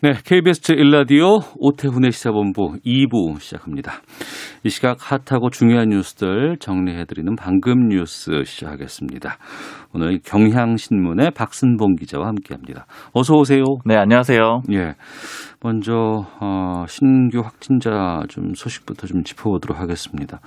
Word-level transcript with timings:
네, 0.00 0.12
KBS 0.12 0.60
제1라디오 0.60 1.42
오태훈의 1.56 2.12
시사본부 2.12 2.76
2부 2.86 3.40
시작합니다. 3.40 3.94
이 4.62 4.68
시각 4.68 4.98
핫하고 5.00 5.50
중요한 5.50 5.88
뉴스들 5.88 6.58
정리해드리는 6.60 7.34
방금 7.34 7.88
뉴스 7.88 8.44
시작하겠습니다. 8.44 9.38
오늘 9.92 10.20
경향신문의 10.24 11.32
박순봉 11.32 11.96
기자와 11.96 12.28
함께합니다. 12.28 12.86
어서 13.12 13.34
오세요. 13.34 13.64
네, 13.86 13.96
안녕하세요. 13.96 14.62
예, 14.72 14.94
먼저 15.64 16.26
어, 16.40 16.84
신규 16.86 17.40
확진자 17.40 18.20
좀 18.28 18.54
소식부터 18.54 19.08
좀 19.08 19.24
짚어보도록 19.24 19.80
하겠습니다. 19.80 20.38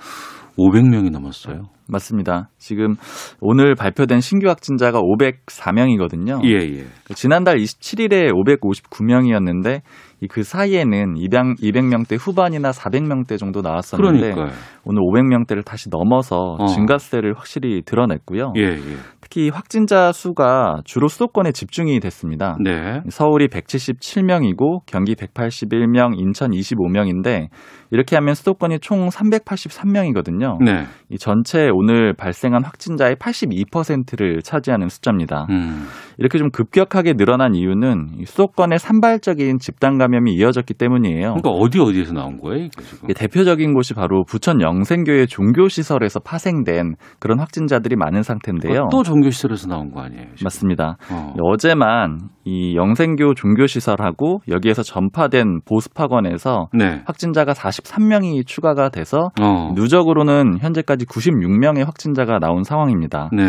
500명이 0.58 1.10
넘었어요. 1.10 1.64
맞습니다. 1.88 2.48
지금 2.58 2.94
오늘 3.40 3.74
발표된 3.74 4.20
신규 4.20 4.48
확진자가 4.48 5.00
504명이거든요. 5.00 6.44
예, 6.44 6.78
예. 6.78 6.84
지난달 7.14 7.58
27일에 7.58 8.30
559명이었는데 8.32 9.82
그 10.30 10.42
사이에는 10.42 11.16
200, 11.16 11.56
200명대 11.60 12.16
후반이나 12.18 12.70
400명대 12.70 13.38
정도 13.38 13.60
나왔었는데 13.60 14.32
그러니까요. 14.32 14.58
오늘 14.84 15.02
500명대를 15.02 15.64
다시 15.64 15.90
넘어서 15.90 16.56
어. 16.58 16.66
증가세를 16.66 17.34
확실히 17.36 17.82
드러냈고요. 17.82 18.52
예, 18.56 18.62
예. 18.62 18.96
특히 19.32 19.48
확진자 19.48 20.12
수가 20.12 20.82
주로 20.84 21.08
수도권에 21.08 21.52
집중이 21.52 22.00
됐습니다. 22.00 22.58
네. 22.62 23.00
서울이 23.08 23.48
177명이고 23.48 24.80
경기 24.84 25.14
181명, 25.14 26.18
인천 26.18 26.50
25명인데 26.50 27.48
이렇게 27.90 28.14
하면 28.16 28.34
수도권이 28.34 28.80
총 28.80 29.08
383명이거든요. 29.08 30.62
네. 30.62 30.84
이 31.08 31.16
전체 31.16 31.70
오늘 31.72 32.12
발생한 32.14 32.62
확진자의 32.62 33.16
82%를 33.16 34.42
차지하는 34.42 34.88
숫자입니다. 34.88 35.46
음. 35.48 35.86
이렇게 36.18 36.38
좀 36.38 36.50
급격하게 36.50 37.14
늘어난 37.14 37.54
이유는 37.54 38.18
이 38.18 38.24
수도권의 38.24 38.78
산발적인 38.78 39.58
집단 39.58 39.98
감염이 39.98 40.34
이어졌기 40.34 40.74
때문이에요. 40.74 41.34
그러니까 41.34 41.50
어디 41.50 41.80
어디에서 41.80 42.12
나온 42.12 42.38
거예요? 42.38 42.68
이게 43.04 43.14
대표적인 43.14 43.72
곳이 43.72 43.94
바로 43.94 44.24
부천 44.24 44.60
영생교회 44.60 45.26
종교시설에서 45.26 46.20
파생된 46.20 46.96
그런 47.18 47.38
확진자들이 47.40 47.96
많은 47.96 48.22
상태인데요. 48.22 48.88
또 48.90 49.02
종교시설에서 49.22 49.68
나온 49.68 49.90
거 49.92 50.00
아니에요? 50.00 50.24
지금? 50.34 50.44
맞습니다. 50.44 50.96
어. 51.10 51.32
어제만 51.40 52.18
이 52.44 52.74
영생교 52.74 53.34
종교시설하고 53.34 54.40
여기에서 54.48 54.82
전파된 54.82 55.60
보습학원에서 55.64 56.68
네. 56.72 57.02
확진자가 57.06 57.52
43명이 57.52 58.46
추가가 58.46 58.88
돼서 58.88 59.30
어. 59.40 59.72
누적으로는 59.74 60.58
현재까지 60.58 61.06
96명의 61.06 61.84
확진자가 61.84 62.38
나온 62.40 62.64
상황입니다. 62.64 63.30
네. 63.32 63.44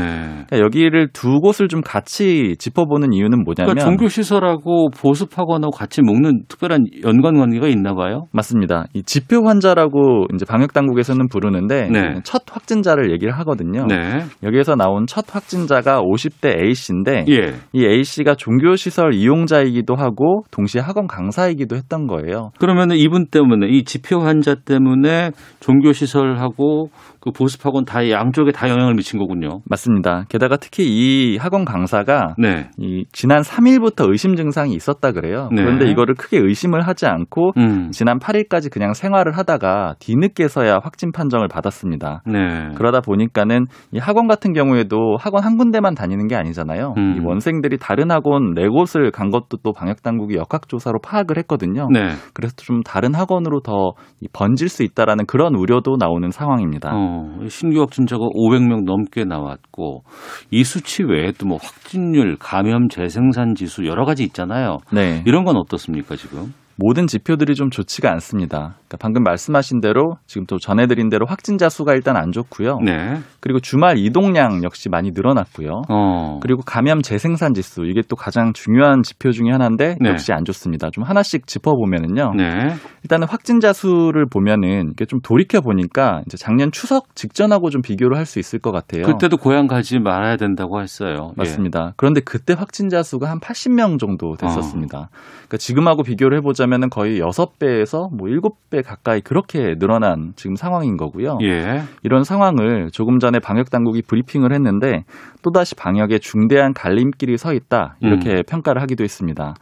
그러니까 0.47 0.59
여기를 0.59 1.09
두 1.11 1.39
곳을 1.39 1.67
좀 1.67 1.81
같이 1.81 2.55
짚어보는 2.59 3.13
이유는 3.13 3.44
뭐냐면 3.44 3.73
그러니까 3.73 3.85
종교시설하고 3.85 4.89
보습학원하고 4.91 5.71
같이 5.71 6.01
먹는 6.01 6.44
특별한 6.47 6.85
연관 7.03 7.38
관계가 7.38 7.67
있나 7.67 7.95
봐요? 7.95 8.27
맞습니다. 8.31 8.85
이 8.94 9.01
지표 9.03 9.47
환자라고 9.47 10.27
이제 10.33 10.45
방역 10.45 10.73
당국에서는 10.73 11.27
부르는데 11.29 11.89
네. 11.91 12.21
첫 12.23 12.44
확진자를 12.51 13.11
얘기를 13.11 13.33
하거든요. 13.39 13.85
네. 13.88 14.23
여기에서 14.44 14.75
나온 14.75 15.07
첫 15.07 15.25
확진 15.34 15.62
자가 15.68 16.01
50대 16.01 16.63
A 16.63 16.74
씨인데 16.74 17.25
예. 17.29 17.53
이 17.74 17.85
A 17.85 18.03
씨가 18.03 18.35
종교 18.35 18.75
시설 18.75 19.13
이용자이기도 19.13 19.96
하고 19.96 20.44
동시에 20.51 20.81
학원 20.81 21.07
강사이기도 21.07 21.75
했던 21.75 22.07
거예요. 22.07 22.51
그러면은 22.59 22.96
이분 22.96 23.28
때문에 23.28 23.68
이 23.68 23.84
지표 23.84 24.19
환자 24.19 24.56
때문에 24.56 25.31
종교 25.59 25.94
시설하고 25.94 26.90
그 27.23 27.31
보습학원 27.31 27.85
다 27.85 28.09
양쪽에 28.09 28.51
다 28.51 28.69
영향을 28.69 28.95
미친 28.95 29.17
거군요. 29.17 29.61
맞습니다. 29.69 30.25
게다가 30.28 30.57
특히 30.57 30.84
이 30.84 31.38
학원 31.38 31.63
강사가 31.63 32.35
네. 32.38 32.69
이 32.78 33.06
지난 33.13 33.44
3일부터 33.44 34.11
의심 34.11 34.35
증상이 34.35 34.73
있었다 34.73 35.13
그래요. 35.13 35.47
네. 35.53 35.63
그런데 35.63 35.89
이거를 35.89 36.16
크게 36.16 36.38
의심을 36.38 36.81
하지 36.85 37.06
않고 37.06 37.53
음. 37.56 37.91
지난 37.91 38.19
8일까지 38.19 38.69
그냥 38.69 38.91
생활을 38.91 39.38
하다가 39.38 39.95
뒤늦게서야 40.00 40.81
확진 40.84 41.13
판정을 41.13 41.47
받았습니다. 41.47 42.23
네. 42.25 42.73
그러다 42.75 43.00
보니까는 43.00 43.67
이 43.94 44.00
학원 44.00 44.28
같은 44.28 44.51
경우에도 44.51 45.16
학원 45.17 45.45
한 45.45 45.57
군데만 45.57 45.95
다니는 45.95 46.28
게 46.28 46.35
아니잖아요. 46.35 46.94
음. 46.97 47.16
이 47.16 47.25
원생들이 47.25 47.78
다른 47.78 48.11
학원 48.11 48.53
네 48.53 48.67
곳을 48.67 49.11
간 49.11 49.29
것도 49.29 49.59
또 49.63 49.72
방역 49.72 50.03
당국이 50.03 50.35
역학조사로 50.35 51.00
파악을 51.01 51.38
했거든요. 51.38 51.88
네. 51.90 52.01
그래서 52.34 52.53
좀 52.57 52.81
다른 52.84 53.16
학원으로 53.16 53.61
더이 53.61 54.28
번질 54.34 54.67
수 54.67 54.84
있다라는 54.84 55.25
그런 55.25 55.55
우려도 55.55 55.95
나오는 55.97 56.29
상황입니다. 56.31 56.91
어, 56.94 57.12
신규 57.50 57.81
확진자가 57.81 58.24
500명 58.24 58.85
넘게 58.85 59.25
나왔고 59.25 60.03
이 60.51 60.63
수치 60.63 61.03
외에도 61.03 61.46
뭐 61.46 61.57
확진율, 61.62 62.38
감염 62.40 62.88
재생산 62.90 63.56
지수 63.56 63.85
여러 63.85 64.06
가지 64.06 64.24
있잖아요. 64.24 64.79
네. 64.91 65.23
이런 65.25 65.44
건 65.44 65.57
어떻습니까, 65.57 66.16
지금? 66.16 66.53
모든 66.75 67.07
지표들이 67.07 67.56
좀 67.56 67.69
좋지가 67.69 68.11
않습니다. 68.13 68.75
그러니까 68.88 68.97
방금 69.00 69.23
말씀하신 69.23 69.79
대로 69.79 70.17
지금 70.25 70.45
또 70.47 70.57
전해드린 70.57 71.09
대로 71.09 71.25
확진자 71.28 71.69
수가 71.69 71.94
일단 71.94 72.17
안 72.17 72.31
좋고요. 72.31 72.79
네. 72.84 73.19
그리고 73.39 73.59
주말 73.59 73.97
이동량 73.97 74.63
역시 74.63 74.89
많이 74.89 75.11
늘어났고요. 75.13 75.84
어. 75.89 76.39
그리고 76.41 76.61
감염 76.66 77.01
재생산 77.01 77.53
지수 77.53 77.85
이게 77.85 78.01
또 78.07 78.16
가장 78.16 78.53
중요한 78.53 79.03
지표 79.03 79.31
중에 79.31 79.51
하나인데 79.51 79.97
네. 80.01 80.09
역시 80.09 80.34
안 80.34 80.44
좋습니다. 80.45 80.89
좀 80.91 81.03
하나씩 81.03 81.45
짚어보면은요. 81.47 82.34
네. 82.35 82.73
일단은 83.03 83.28
확진자 83.28 83.72
수를 83.73 84.25
보면은 84.25 84.90
이게 84.91 85.05
좀 85.05 85.19
돌이켜 85.22 85.61
보니까 85.61 86.22
이제 86.25 86.38
작년 86.38 86.72
추석 86.72 87.16
직전하고 87.16 87.69
좀 87.69 87.81
비교를 87.81 88.17
할 88.17 88.23
수 88.23 88.40
있을 88.40 88.57
것 88.59 88.72
같아요. 88.72 89.03
그때도 89.03 89.35
고향 89.35 89.67
가지 89.67 90.00
말아야 90.00 90.38
된다고 90.38 90.81
했어요. 90.81 91.31
예. 91.31 91.34
맞습니다. 91.35 91.94
그런데 91.97 92.22
그때 92.22 92.53
확진자 92.53 93.03
수가 93.03 93.29
한 93.29 93.40
80명 93.40 94.00
정도 94.00 94.29
어. 94.31 94.35
됐었습니다. 94.38 95.09
그러니까 95.34 95.57
지금하고 95.57 96.03
비교를 96.03 96.38
해보자 96.38 96.62
면은 96.68 96.90
거의 96.90 97.19
6배에서 97.19 98.09
뭐 98.16 98.28
7배 98.28 98.84
가까이 98.85 99.22
그렇게 99.22 99.75
늘어난 99.78 100.34
지금 100.35 100.56
상황인 100.56 100.97
거고요. 100.97 101.38
예. 101.44 101.84
이런 102.03 102.24
상황을 102.24 102.90
조금 102.91 103.19
전에 103.19 103.40
방역 103.40 103.69
당국이 103.69 104.01
브리핑을 104.01 104.53
했는데 104.53 105.03
또다시 105.41 105.75
방역에 105.75 106.19
중대한 106.19 106.73
갈림길이 106.73 107.38
서 107.38 107.53
있다 107.53 107.96
이렇게 108.02 108.38
음. 108.38 108.44
평가를 108.47 108.81
하기도 108.81 109.03
했습니다. 109.03 109.53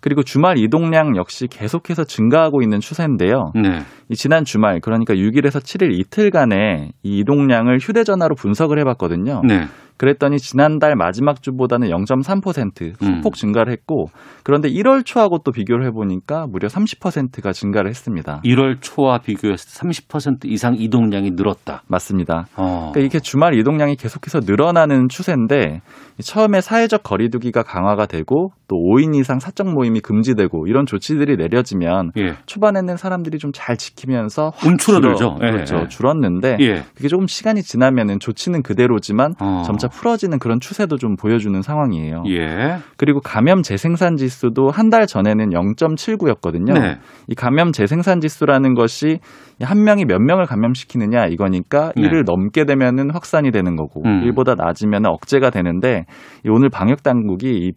그리고 0.00 0.22
주말 0.22 0.56
이동량 0.58 1.16
역시 1.16 1.46
계속해서 1.46 2.04
증가하고 2.04 2.62
있는 2.62 2.80
추세인데요. 2.80 3.52
네. 3.54 3.80
이 4.08 4.14
지난 4.14 4.44
주말 4.44 4.80
그러니까 4.80 5.14
6일에서 5.14 5.60
7일 5.60 5.92
이틀간의 5.98 6.92
이 7.02 7.18
이동량을 7.18 7.78
휴대전화로 7.78 8.34
분석을 8.34 8.78
해봤거든요. 8.78 9.42
네. 9.46 9.66
그랬더니 10.00 10.38
지난달 10.38 10.96
마지막 10.96 11.42
주보다는 11.42 11.88
0.3% 11.90 12.94
소폭 13.04 13.26
음. 13.26 13.36
증가를 13.36 13.70
했고 13.70 14.06
그런데 14.44 14.70
1월 14.70 15.04
초하고 15.04 15.40
또 15.44 15.52
비교를 15.52 15.84
해보니까 15.88 16.46
무려 16.48 16.68
30%가 16.68 17.52
증가를 17.52 17.90
했습니다. 17.90 18.40
1월 18.42 18.78
초와 18.80 19.18
비교해서 19.18 19.66
30% 19.78 20.46
이상 20.46 20.74
이동량이 20.78 21.32
늘었다. 21.32 21.82
맞습니다. 21.86 22.46
어. 22.56 22.92
그러니까 22.92 23.00
이렇게 23.00 23.20
주말 23.20 23.52
이동량이 23.58 23.96
계속해서 23.96 24.40
늘어나는 24.46 25.08
추세인데 25.10 25.82
처음에 26.22 26.60
사회적 26.60 27.02
거리두기가 27.02 27.62
강화가 27.62 28.06
되고 28.06 28.52
또 28.68 28.76
5인 28.76 29.14
이상 29.16 29.40
사적 29.40 29.68
모임이 29.72 30.00
금지되고 30.00 30.66
이런 30.68 30.86
조치들이 30.86 31.36
내려지면 31.36 32.12
예. 32.16 32.36
초반에는 32.46 32.96
사람들이 32.96 33.38
좀 33.38 33.50
잘 33.52 33.76
지키면서 33.76 34.52
확 34.54 34.64
움츠러들죠. 34.66 35.16
줄어- 35.16 35.38
예, 35.42 35.50
그렇죠. 35.50 35.80
예. 35.82 35.88
줄었는데 35.88 36.56
예. 36.60 36.84
그게 36.94 37.08
조금 37.08 37.26
시간이 37.26 37.62
지나면은 37.62 38.20
조치는 38.20 38.62
그대로지만 38.62 39.34
어. 39.40 39.62
점차 39.66 39.88
풀어지는 39.88 40.38
그런 40.38 40.60
추세도 40.60 40.98
좀 40.98 41.16
보여주는 41.16 41.60
상황이에요. 41.60 42.22
예. 42.28 42.78
그리고 42.96 43.20
감염 43.20 43.62
재생산 43.62 44.16
지수도 44.16 44.70
한 44.70 44.90
달 44.90 45.06
전에는 45.06 45.50
0.79였거든요. 45.50 46.72
네. 46.74 46.98
이 47.28 47.34
감염 47.34 47.72
재생산 47.72 48.20
지수라는 48.20 48.74
것이 48.74 49.20
한 49.62 49.84
명이 49.84 50.04
몇 50.06 50.20
명을 50.20 50.46
감염시키느냐 50.46 51.26
이거니까 51.26 51.92
네. 51.96 52.02
1을 52.02 52.24
넘게 52.24 52.64
되면은 52.64 53.10
확산이 53.12 53.50
되는 53.50 53.76
거고 53.76 54.02
음. 54.04 54.22
1보다 54.24 54.56
낮으면 54.56 55.06
억제가 55.06 55.50
되는데 55.50 56.04
이 56.44 56.48
오늘 56.48 56.68
방역 56.70 57.02
당국이 57.02 57.48
이 57.48 57.72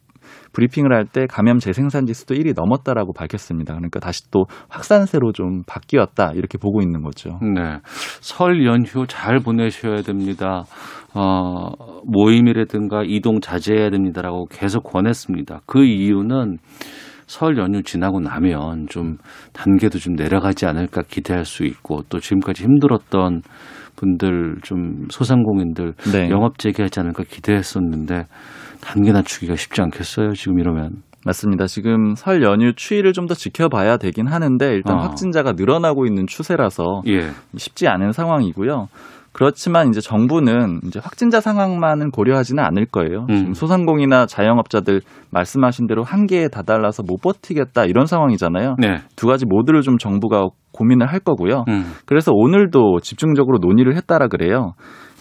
브리핑을 0.53 0.93
할 0.93 1.05
때 1.05 1.25
감염 1.27 1.59
재생산 1.59 2.05
지수도 2.05 2.33
1이 2.35 2.53
넘었다라고 2.55 3.11
밝혔습니다. 3.13 3.73
그러니까 3.73 3.99
다시 3.99 4.31
또 4.31 4.45
확산세로 4.69 5.31
좀 5.33 5.63
바뀌었다 5.67 6.31
이렇게 6.33 6.57
보고 6.57 6.81
있는 6.81 7.01
거죠. 7.03 7.39
네. 7.41 7.79
설 8.21 8.65
연휴 8.65 9.05
잘 9.07 9.39
보내셔야 9.39 10.01
됩니다. 10.01 10.63
어, 11.13 11.71
모임이라든가 12.05 13.03
이동 13.05 13.41
자제해야 13.41 13.89
됩니다라고 13.89 14.45
계속 14.45 14.83
권했습니다. 14.83 15.61
그 15.65 15.83
이유는 15.83 16.57
설 17.33 17.57
연휴 17.57 17.81
지나고 17.81 18.19
나면 18.19 18.85
좀 18.89 19.17
단계도 19.53 19.97
좀 19.97 20.13
내려가지 20.13 20.67
않을까 20.67 21.01
기대할 21.01 21.45
수 21.45 21.63
있고 21.63 22.03
또 22.09 22.19
지금까지 22.19 22.63
힘들었던 22.63 23.41
분들 23.95 24.57
좀 24.61 25.07
소상공인들 25.09 25.93
네. 26.13 26.29
영업 26.29 26.59
재개하지 26.59 26.99
않을까 26.99 27.23
기대했었는데 27.27 28.27
단계 28.81 29.11
낮추기가 29.11 29.55
쉽지 29.55 29.81
않겠어요. 29.81 30.33
지금 30.33 30.59
이러면. 30.59 31.01
맞습니다. 31.25 31.65
지금 31.67 32.13
설 32.15 32.43
연휴 32.43 32.73
추이를 32.75 33.13
좀 33.13 33.27
더 33.27 33.33
지켜봐야 33.33 33.97
되긴 33.97 34.27
하는데 34.27 34.65
일단 34.73 34.97
어. 34.97 35.01
확진자가 35.03 35.53
늘어나고 35.53 36.05
있는 36.05 36.27
추세라서 36.27 37.01
예. 37.07 37.29
쉽지 37.57 37.87
않은 37.87 38.11
상황이고요. 38.11 38.89
그렇지만 39.33 39.89
이제 39.89 39.99
정부는 39.99 40.81
이제 40.85 40.99
확진자 41.03 41.41
상황만은 41.41 42.11
고려하지는 42.11 42.63
않을 42.63 42.85
거예요. 42.85 43.25
음. 43.29 43.35
지금 43.35 43.53
소상공이나 43.53 44.27
자영업자들 44.27 45.01
말씀하신 45.31 45.87
대로 45.87 46.03
한계에 46.03 46.47
다달라서 46.47 47.03
못 47.03 47.17
버티겠다 47.21 47.85
이런 47.85 48.05
상황이잖아요. 48.05 48.75
네. 48.79 48.99
두 49.15 49.27
가지 49.27 49.45
모두를 49.45 49.81
좀 49.81 49.97
정부가 49.97 50.47
고민을 50.71 51.07
할 51.07 51.19
거고요. 51.19 51.65
음. 51.67 51.83
그래서 52.05 52.31
오늘도 52.33 52.99
집중적으로 53.01 53.57
논의를 53.59 53.95
했다라 53.95 54.27
그래요. 54.27 54.73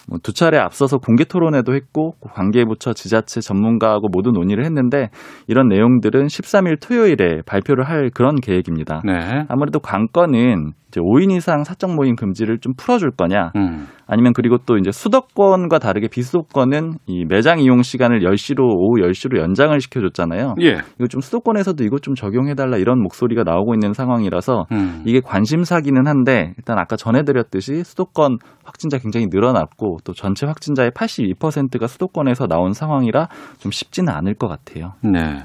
뭐두 0.09 0.33
차례 0.33 0.59
앞서서 0.59 0.99
공개 0.99 1.25
토론회도 1.25 1.75
했고 1.75 2.15
관계 2.21 2.65
부처 2.65 2.93
지자체 2.93 3.41
전문가하고 3.41 4.09
모두 4.13 4.31
논의를 4.31 4.65
했는데 4.65 5.11
이런 5.47 5.69
내용들은 5.69 6.27
13일 6.27 6.81
토요일에 6.81 7.43
발표를 7.47 7.89
할 7.89 8.11
그런 8.13 8.37
계획입니다. 8.37 9.03
네. 9.05 9.45
아무래도 9.49 9.79
관건은 9.79 10.73
이제 10.93 11.01
5인 11.01 11.35
이상 11.35 11.65
사적 11.65 11.95
모임 11.95 12.17
금지를 12.17 12.59
좀 12.59 12.75
풀어줄 12.77 13.13
거냐 13.13 13.53
음. 13.57 13.87
아니면 14.07 14.35
그리고 14.35 14.59
또 14.67 14.77
이제 14.77 14.93
수도권과 14.93 15.79
다르게 15.79 16.09
비수도권은 16.09 16.99
이 17.07 17.25
매장 17.25 17.61
이용 17.61 17.83
시간을 17.83 18.21
10시로 18.21 18.61
오후 18.61 19.01
10시로 19.01 19.39
연장을 19.39 19.81
시켜줬잖아요. 19.81 20.57
예. 20.61 20.81
이거 20.99 21.07
좀 21.09 21.23
수도권에서도 21.23 21.83
이것 21.85 22.03
좀 22.03 22.15
적용해달라 22.15 22.77
이런 22.77 23.01
목소리가 23.01 23.43
나오고 23.43 23.75
있는 23.75 23.95
상황이라서 23.95 24.67
음. 24.73 25.03
이게 25.07 25.21
관심사기는 25.21 26.07
한데 26.07 26.53
일단 26.59 26.79
아까 26.79 26.97
전해드렸듯이 26.97 27.85
수도권 27.85 28.37
확진자 28.63 28.99
굉장히 28.99 29.29
늘어났고 29.31 29.99
또 30.05 30.13
전체 30.13 30.45
확진자의 30.45 30.91
82%가 30.91 31.87
수도권에서 31.87 32.49
나온 32.49 32.75
상황이라 32.75 33.29
좀 33.59 33.73
쉽지는 33.73 34.13
않을 34.13 34.35
것 34.35 34.49
같아요. 34.49 34.93
네. 35.03 35.39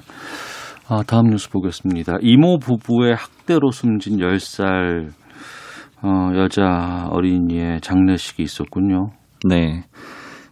아, 0.90 1.04
다음 1.06 1.30
뉴스 1.30 1.50
보겠습니다. 1.50 2.18
이모 2.22 2.60
부부의 2.60 3.16
학대로 3.16 3.72
숨진 3.72 4.18
10살 4.18 5.12
어, 6.08 6.32
여자 6.38 7.10
어린이의 7.12 7.82
장례식이 7.82 8.42
있었군요. 8.42 9.10
네. 9.46 9.84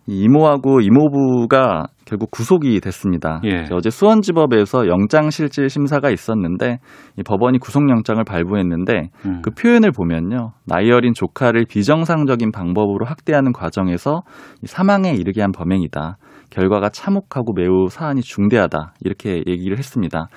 이 0.06 0.24
이모하고 0.24 0.82
이모부가 0.82 1.88
결국 2.04 2.30
구속이 2.30 2.80
됐습니다. 2.82 3.42
예. 3.46 3.66
어제 3.72 3.90
수원지법에서 3.90 4.88
영장실질 4.88 5.70
심사가 5.70 6.12
있었는데 6.12 6.80
이 7.18 7.24
법원이 7.24 7.58
구속영장을 7.58 8.24
발부했는데 8.24 9.10
음. 9.26 9.42
그 9.42 9.50
표현을 9.52 9.92
보면요. 9.92 10.52
나이 10.66 10.92
어린 10.92 11.14
조카를 11.14 11.66
비정상적인 11.68 12.52
방법으로 12.52 13.06
학대하는 13.06 13.54
과정에서 13.54 14.22
이 14.62 14.68
사망에 14.68 15.14
이르게 15.14 15.42
한 15.42 15.52
범행이다. 15.52 16.18
결과가 16.52 16.90
참혹하고 16.90 17.54
매우 17.54 17.88
사안이 17.90 18.22
중대하다. 18.22 18.94
이렇게 19.00 19.42
얘기를 19.48 19.78
했습니다. 19.78 20.28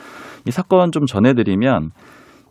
이 0.46 0.50
사건 0.50 0.92
좀 0.92 1.04
전해드리면 1.04 1.90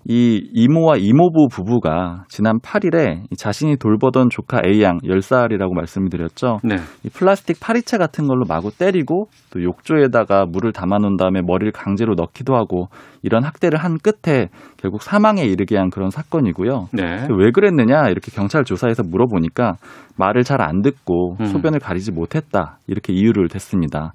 이 0.10 0.42
이모와 0.54 0.96
이모부 0.98 1.50
부부가 1.52 2.24
지난 2.30 2.60
8일에 2.60 3.24
자신이 3.38 3.76
돌보던 3.78 4.30
조카 4.30 4.62
A양 4.66 5.00
10살이라고 5.00 5.74
말씀을 5.74 6.10
드렸죠. 6.10 6.60
네. 6.64 6.78
이 7.04 7.10
플라스틱 7.10 7.60
파리채 7.60 7.98
같은 7.98 8.26
걸로 8.26 8.46
마구 8.48 8.72
때리고 8.72 9.28
또 9.52 9.62
욕조에다가 9.62 10.46
물을 10.46 10.72
담아 10.72 11.00
놓은 11.00 11.18
다음에 11.18 11.42
머리를 11.42 11.74
강제로 11.74 12.14
넣기도 12.16 12.56
하고 12.56 12.88
이런 13.22 13.44
학대를 13.44 13.80
한 13.80 13.98
끝에 13.98 14.48
결국 14.78 15.02
사망에 15.04 15.44
이르게 15.44 15.76
한 15.78 15.90
그런 15.90 16.10
사건이고요. 16.10 16.88
네. 16.94 17.28
왜 17.30 17.52
그랬느냐 17.52 18.08
이렇게 18.08 18.32
경찰 18.32 18.64
조사에서 18.64 19.04
물어보니까 19.04 19.76
말을 20.18 20.44
잘 20.44 20.58
안 20.62 20.82
듣고 20.82 21.36
음. 21.40 21.46
소변을 21.46 21.80
가리지 21.80 22.12
못했다 22.12 22.78
이렇게 22.88 23.14
이유를 23.14 23.48
댔습니다. 23.50 24.14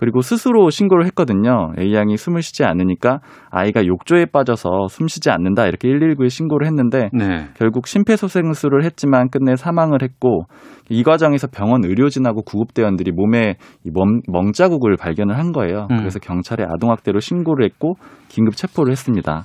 그리고 0.00 0.22
스스로 0.22 0.70
신고를 0.70 1.04
했거든요. 1.08 1.72
A 1.78 1.92
양이 1.92 2.16
숨을 2.16 2.40
쉬지 2.40 2.64
않으니까 2.64 3.20
아이가 3.50 3.84
욕조에 3.84 4.24
빠져서 4.32 4.88
숨 4.88 5.08
쉬지 5.08 5.28
않는다 5.28 5.66
이렇게 5.66 5.88
119에 5.88 6.30
신고를 6.30 6.66
했는데 6.66 7.10
네. 7.12 7.48
결국 7.52 7.86
심폐소생술을 7.86 8.82
했지만 8.82 9.28
끝내 9.28 9.56
사망을 9.56 9.98
했고 10.02 10.44
이 10.88 11.02
과정에서 11.02 11.48
병원 11.48 11.84
의료진하고 11.84 12.44
구급대원들이 12.44 13.12
몸에 13.12 13.56
이 13.84 13.90
멍, 13.92 14.22
멍자국을 14.26 14.96
발견을 14.96 15.36
한 15.36 15.52
거예요. 15.52 15.86
음. 15.90 15.98
그래서 15.98 16.18
경찰에 16.18 16.64
아동학대로 16.64 17.20
신고를 17.20 17.66
했고 17.66 17.96
긴급 18.28 18.56
체포를 18.56 18.92
했습니다. 18.92 19.44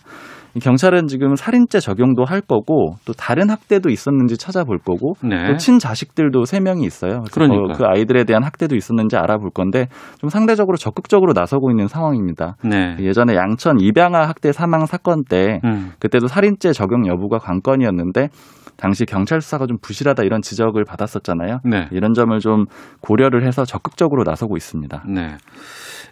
이 0.55 0.59
경찰은 0.59 1.07
지금 1.07 1.35
살인죄 1.35 1.79
적용도 1.81 2.23
할 2.23 2.39
거고 2.39 2.95
또 3.05 3.11
다른 3.11 3.49
학대도 3.49 3.89
있었는지 3.89 4.37
찾아볼 4.37 4.77
거고 4.77 5.13
네. 5.21 5.47
또 5.47 5.57
친자식들도 5.57 6.45
세 6.45 6.61
명이 6.61 6.85
있어요. 6.85 7.23
그래서 7.31 7.51
그러니까요. 7.51 7.77
그 7.77 7.83
아이들에 7.85 8.23
대한 8.23 8.43
학대도 8.43 8.75
있었는지 8.75 9.17
알아볼 9.17 9.49
건데 9.49 9.87
좀 10.19 10.29
상대적으로 10.29 10.77
적극적으로 10.77 11.33
나서고 11.33 11.71
있는 11.71 11.87
상황입니다. 11.87 12.55
네. 12.63 12.95
예전에 13.01 13.35
양천 13.35 13.81
입양아 13.81 14.27
학대 14.29 14.53
사망 14.53 14.85
사건 14.85 15.25
때 15.25 15.59
음. 15.65 15.91
그때도 15.99 16.27
살인죄 16.27 16.71
적용 16.71 17.05
여부가 17.05 17.37
관건이었는데 17.37 18.29
당시 18.77 19.05
경찰 19.05 19.41
수사가 19.41 19.67
좀 19.67 19.77
부실하다 19.81 20.23
이런 20.23 20.41
지적을 20.41 20.83
받았었잖아요. 20.85 21.59
네. 21.63 21.87
이런 21.91 22.13
점을 22.13 22.37
좀 22.39 22.65
고려를 23.01 23.45
해서 23.45 23.65
적극적으로 23.65 24.23
나서고 24.23 24.57
있습니다. 24.57 25.03
네. 25.07 25.37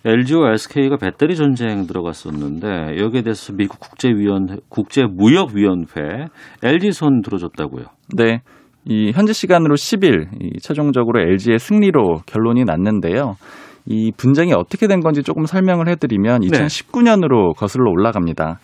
LG와 0.05 0.51
SK가 0.53 0.97
배터리 0.97 1.35
전쟁 1.35 1.85
들어갔었는데 1.87 2.97
여기에 2.99 3.21
대해서 3.21 3.53
미국 3.53 3.79
국제위원 3.79 4.59
국제무역위원회 4.69 6.27
LG 6.61 6.91
손 6.91 7.21
들어줬다고요. 7.21 7.85
네. 8.15 8.41
이 8.85 9.11
현지 9.13 9.33
시간으로 9.33 9.75
10일 9.75 10.27
이 10.41 10.59
최종적으로 10.59 11.21
LG의 11.21 11.57
승리로 11.57 12.23
결론이 12.25 12.65
났는데요. 12.65 13.35
이 13.85 14.11
분쟁이 14.15 14.53
어떻게 14.53 14.87
된 14.87 14.99
건지 14.99 15.23
조금 15.23 15.45
설명을 15.45 15.87
해드리면 15.89 16.41
네. 16.41 16.47
2019년으로 16.47 17.55
거슬러 17.55 17.89
올라갑니다. 17.89 18.59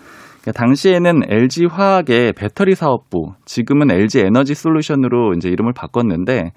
그러니까 0.50 0.52
당시에는 0.52 1.22
LG 1.30 1.66
화학의 1.66 2.34
배터리 2.34 2.76
사업부, 2.76 3.34
지금은 3.46 3.92
LG 3.92 4.20
에너지 4.22 4.56
솔루션으로 4.56 5.34
이제 5.34 5.50
이름을 5.50 5.74
바꿨는데 5.74 6.52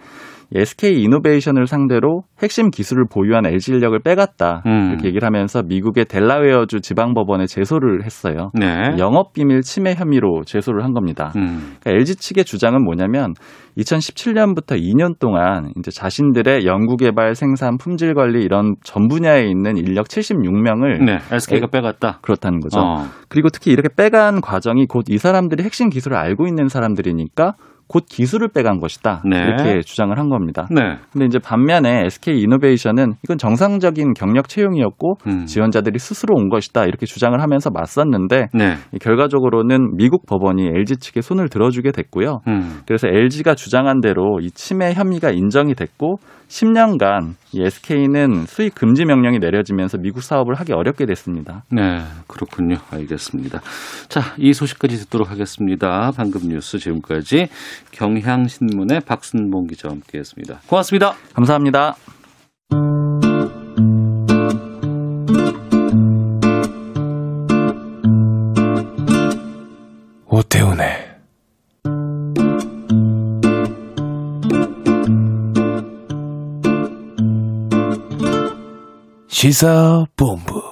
SK 0.54 1.02
이노베이션을 1.02 1.66
상대로 1.66 2.22
핵심 2.43 2.70
기술을 2.70 3.04
보유한 3.10 3.46
LG 3.46 3.72
인력을 3.72 3.99
빼갔다 4.00 4.62
음. 4.66 4.88
이렇게 4.90 5.08
얘기를 5.08 5.26
하면서 5.26 5.62
미국의 5.62 6.06
델라웨어주 6.06 6.81
지방법원에 6.81 7.46
제소를 7.46 8.04
했어요. 8.04 8.50
네. 8.54 8.96
영업 8.99 9.32
비밀 9.32 9.62
침해 9.62 9.94
혐의로 9.94 10.43
제소를 10.44 10.84
한 10.84 10.93
겁니다. 10.93 11.32
음. 11.36 11.77
그러니까 11.81 11.91
LG 11.93 12.17
측의 12.17 12.44
주장은 12.44 12.82
뭐냐면 12.84 13.34
2017년부터 13.79 14.79
2년 14.79 15.19
동안 15.19 15.72
이제 15.79 15.91
자신들의 15.91 16.67
연구개발, 16.67 17.34
생산, 17.34 17.79
품질 17.79 18.15
관리 18.15 18.43
이런 18.43 18.74
전 18.84 19.08
분야에 19.08 19.44
있는 19.46 19.77
인력 19.79 20.08
76명을 20.08 21.05
네. 21.05 21.19
SK가 21.34 21.69
빼갔다. 21.69 22.19
그렇다는 22.22 22.60
거죠. 22.60 22.81
어. 22.81 23.05
그리고 23.29 23.48
특히 23.48 23.72
이렇게 23.72 23.88
빼간 23.94 24.41
과정이 24.41 24.86
곧 24.86 25.03
이 25.08 25.19
사람들이 25.19 25.62
핵심 25.65 25.88
기술을 25.91 26.17
알고 26.17 26.46
있는 26.46 26.69
사람들이니까 26.69 27.55
곧 27.93 28.06
기술을 28.08 28.49
빼간 28.49 28.81
것이다. 28.81 29.22
네. 29.29 29.37
이렇게 29.37 29.82
주장을 29.82 30.19
한 30.19 30.31
겁니다. 30.31 30.67
네. 30.70 30.96
근데 31.13 31.27
이제 31.27 31.39
반면에 31.39 32.06
SK 32.06 32.41
이노베이션은 32.41 33.13
이건 33.22 33.37
정상적인 33.37 34.15
경력 34.15 34.49
채용이었고 34.49 35.17
음. 35.27 35.44
지원자들이 35.44 35.99
스스로 35.99 36.34
온 36.34 36.49
것이다. 36.49 36.87
이렇게 36.87 37.05
주장을 37.05 37.39
하면서 37.39 37.69
맞섰는데 37.69 38.46
네. 38.55 38.77
이 38.93 38.99
결과적으로는 38.99 39.96
미국 39.96 40.25
법원이 40.25 40.69
LG 40.69 40.96
측에 40.96 41.20
손을 41.20 41.51
들어주게 41.51 41.93
됐고요. 41.93 42.41
음. 42.49 42.81
그래서 42.87 43.08
LG가 43.08 43.55
주장한 43.55 44.01
대로 44.01 44.41
이 44.41 44.51
침해 44.51 44.94
혐의가 44.94 45.31
인정이 45.31 45.75
됐고 45.75 46.17
10년간 46.53 47.35
이 47.53 47.63
SK는 47.63 48.44
수익 48.47 48.75
금지 48.75 49.06
명령이 49.06 49.39
내려지면서 49.39 49.97
미국 49.97 50.23
사업을 50.23 50.55
하기 50.56 50.75
어렵게 50.75 51.06
됐습니다. 51.06 51.65
네, 51.71 52.03
그렇군요. 52.27 52.77
알겠습니다. 52.91 53.63
자, 54.09 54.21
이 54.37 54.53
소식까지 54.53 54.99
듣도록 54.99 55.31
하겠습니다. 55.31 56.13
방금 56.15 56.43
뉴스 56.49 56.79
지금까지 56.79 57.49
경향신문의 57.93 59.01
박순봉 59.01 59.67
기자와 59.69 59.94
함께했습니다. 59.94 60.61
고맙습니다. 60.67 61.15
감사합니다. 61.32 61.97
오태훈의 70.27 71.02
시사본부 79.43 80.63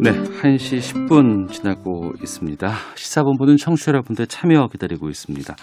네, 0.00 0.10
1시 0.10 0.80
10분 0.80 1.48
지나고 1.52 2.12
있습니다. 2.20 2.74
시사본부는 2.96 3.56
청취자 3.56 3.90
여러분들 3.92 4.26
참여 4.26 4.66
기다리고 4.72 5.08
있습니다. 5.08 5.54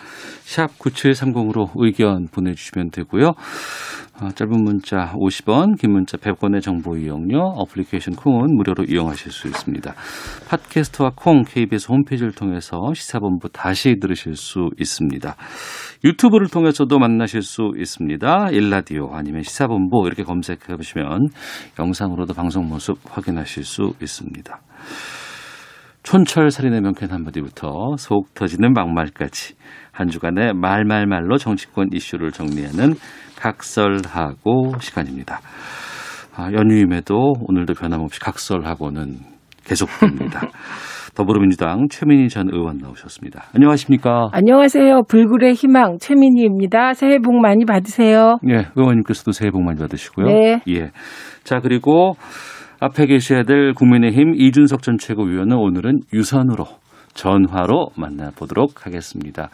샵 0.46 0.68
9730으로 0.80 1.72
의견 1.76 2.30
보내주시면 2.32 2.92
되고요. 2.92 3.34
어, 4.22 4.30
짧은 4.30 4.64
문자 4.64 5.12
50원, 5.14 5.78
긴 5.78 5.92
문자 5.92 6.18
100원의 6.18 6.62
정보 6.62 6.96
이용료, 6.96 7.38
어플리케이션 7.38 8.16
콩은 8.16 8.56
무료로 8.56 8.86
이용하실 8.86 9.32
수 9.32 9.48
있습니다. 9.48 9.94
팟캐스트와 10.48 11.12
콩 11.16 11.44
KBS 11.44 11.92
홈페이지를 11.92 12.32
통해서 12.32 12.94
시사본부 12.94 13.50
다시 13.50 13.98
들으실 14.00 14.36
수 14.36 14.70
있습니다. 14.80 15.36
유튜브를 16.06 16.48
통해서도 16.48 16.98
만나실 16.98 17.42
수 17.42 17.74
있습니다. 17.78 18.52
일라디오 18.52 19.10
아니면 19.12 19.44
시사본부 19.44 20.04
이렇게 20.08 20.24
검색해 20.24 20.78
보시면 20.78 21.28
영상으로도 21.78 22.34
방송 22.34 22.68
모습 22.68 22.98
확인하실 23.04 23.66
수 23.66 23.94
있습니다. 24.02 24.62
촌철 26.06 26.52
살인의 26.52 26.82
명쾌한 26.82 27.12
한마디부터 27.12 27.96
속 27.98 28.36
터지는 28.36 28.74
막말까지 28.74 29.56
한 29.92 30.08
주간의 30.08 30.54
말말말로 30.54 31.38
정치권 31.38 31.90
이슈를 31.92 32.32
정리하는 32.32 32.94
각설하고 33.36 34.74
시간입니다. 34.80 35.40
아, 36.36 36.52
연휴임에도 36.54 37.34
오늘도 37.48 37.74
변함없이 37.74 38.20
각설하고는 38.20 39.18
계속됩니다. 39.66 40.42
더불어민주당 41.16 41.88
최민희 41.90 42.30
전 42.30 42.50
의원 42.52 42.78
나오셨습니다. 42.78 43.46
안녕하십니까? 43.56 44.30
안녕하세요. 44.32 45.04
불굴의 45.08 45.54
희망 45.54 45.98
최민희입니다. 45.98 46.94
새해 46.94 47.18
복 47.18 47.34
많이 47.42 47.66
받으세요. 47.66 48.38
예, 48.48 48.68
의원님께서도 48.76 49.32
새해 49.32 49.50
복 49.50 49.64
많이 49.64 49.80
받으시고요. 49.80 50.28
네. 50.28 50.62
예. 50.68 50.92
자, 51.44 51.62
그리고 51.62 52.16
앞에 52.86 53.08
계셔야 53.08 53.44
될 53.44 53.74
국민의힘 53.74 54.34
이준석 54.36 54.82
전 54.84 54.98
최고위원은 54.98 55.58
오늘은 55.58 56.00
유선으로 56.14 56.66
전화로 57.16 57.88
만나보도록 57.98 58.86
하겠습니다. 58.86 59.50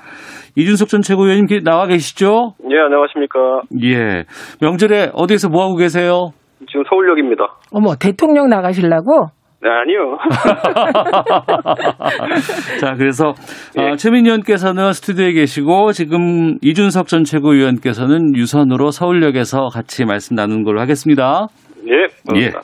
이준석 0.57 0.89
전 0.89 1.01
최고위원님 1.01 1.45
기- 1.45 1.63
나와 1.63 1.85
계시죠? 1.88 2.53
예, 2.71 2.77
안녕하십니까. 2.77 3.61
예. 3.83 4.23
명절에 4.61 5.11
어디에서 5.13 5.47
뭐 5.50 5.63
하고 5.63 5.75
계세요? 5.75 6.31
지금 6.67 6.83
서울역입니다. 6.89 7.43
어머 7.71 7.95
대통령 7.95 8.50
나가시려고? 8.50 9.27
네, 9.63 9.69
아니요. 9.69 10.17
자, 12.81 12.95
그래서 12.97 13.33
예. 13.79 13.89
어, 13.91 13.95
최민희 13.95 14.27
의원께서는 14.27 14.91
스튜디오에 14.93 15.33
계시고 15.33 15.91
지금 15.91 16.57
이준석 16.63 17.05
전 17.07 17.23
최고위원께서는 17.23 18.35
유선으로 18.35 18.89
서울역에서 18.91 19.67
같이 19.71 20.03
말씀 20.05 20.35
나누는 20.35 20.63
걸로 20.63 20.81
하겠습니다. 20.81 21.45
예, 21.88 22.07
반갑습니다. 22.27 22.61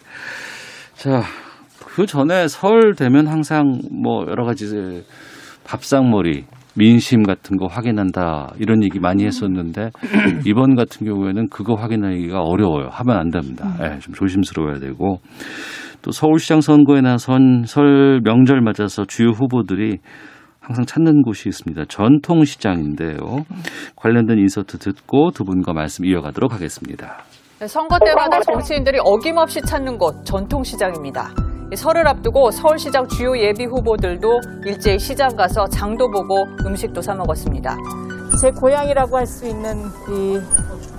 자, 0.97 1.21
그 1.85 2.07
전에 2.07 2.47
설 2.47 2.95
되면 2.95 3.27
항상 3.27 3.79
뭐 3.91 4.25
여러 4.27 4.45
가지 4.45 5.03
밥상머리, 5.63 6.45
민심 6.75 7.21
같은 7.21 7.57
거 7.57 7.67
확인한다 7.67 8.53
이런 8.57 8.83
얘기 8.83 8.99
많이 8.99 9.23
했었는데 9.23 9.91
이번 10.47 10.75
같은 10.75 11.05
경우에는 11.05 11.49
그거 11.49 11.75
확인하기가 11.75 12.41
어려워요. 12.41 12.89
하면 12.89 13.17
안 13.17 13.29
됩니다. 13.29 13.77
예, 13.81 13.99
좀 13.99 14.15
조심스러워야 14.15 14.79
되고 14.79 15.19
또 16.01 16.11
서울시장 16.11 16.61
선거에 16.61 17.01
나선 17.01 17.65
설 17.67 18.19
명절 18.23 18.61
맞아서 18.61 19.05
주요 19.05 19.29
후보들이 19.29 19.97
항상 20.59 20.83
찾는 20.85 21.21
곳이 21.21 21.47
있습니다. 21.47 21.85
전통시장인데요. 21.85 23.45
관련된 23.95 24.39
인서트 24.39 24.79
듣고 24.79 25.29
두 25.29 25.43
분과 25.43 25.73
말씀 25.73 26.05
이어가도록 26.05 26.53
하겠습니다. 26.53 27.23
선거 27.65 27.97
때마다 27.97 28.39
정치인들이 28.41 28.99
어김없이 29.03 29.61
찾는 29.61 29.97
곳 29.97 30.23
전통시장입니다. 30.23 31.31
이 31.73 31.75
설을 31.75 32.07
앞두고 32.07 32.51
서울시장 32.51 33.07
주요 33.07 33.35
예비 33.37 33.65
후보들도 33.65 34.27
일제히 34.65 34.99
시장 34.99 35.35
가서 35.35 35.67
장도 35.67 36.11
보고 36.11 36.43
음식도 36.65 37.01
사 37.01 37.15
먹었습니다. 37.15 37.75
제 38.39 38.51
고향이라고 38.51 39.17
할 39.17 39.25
수 39.25 39.47
있는 39.47 39.85
이 40.09 40.39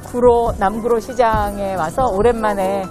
구로 0.04 0.52
남구로 0.58 0.98
시장에 0.98 1.76
와서 1.76 2.06
오랜만에 2.06 2.82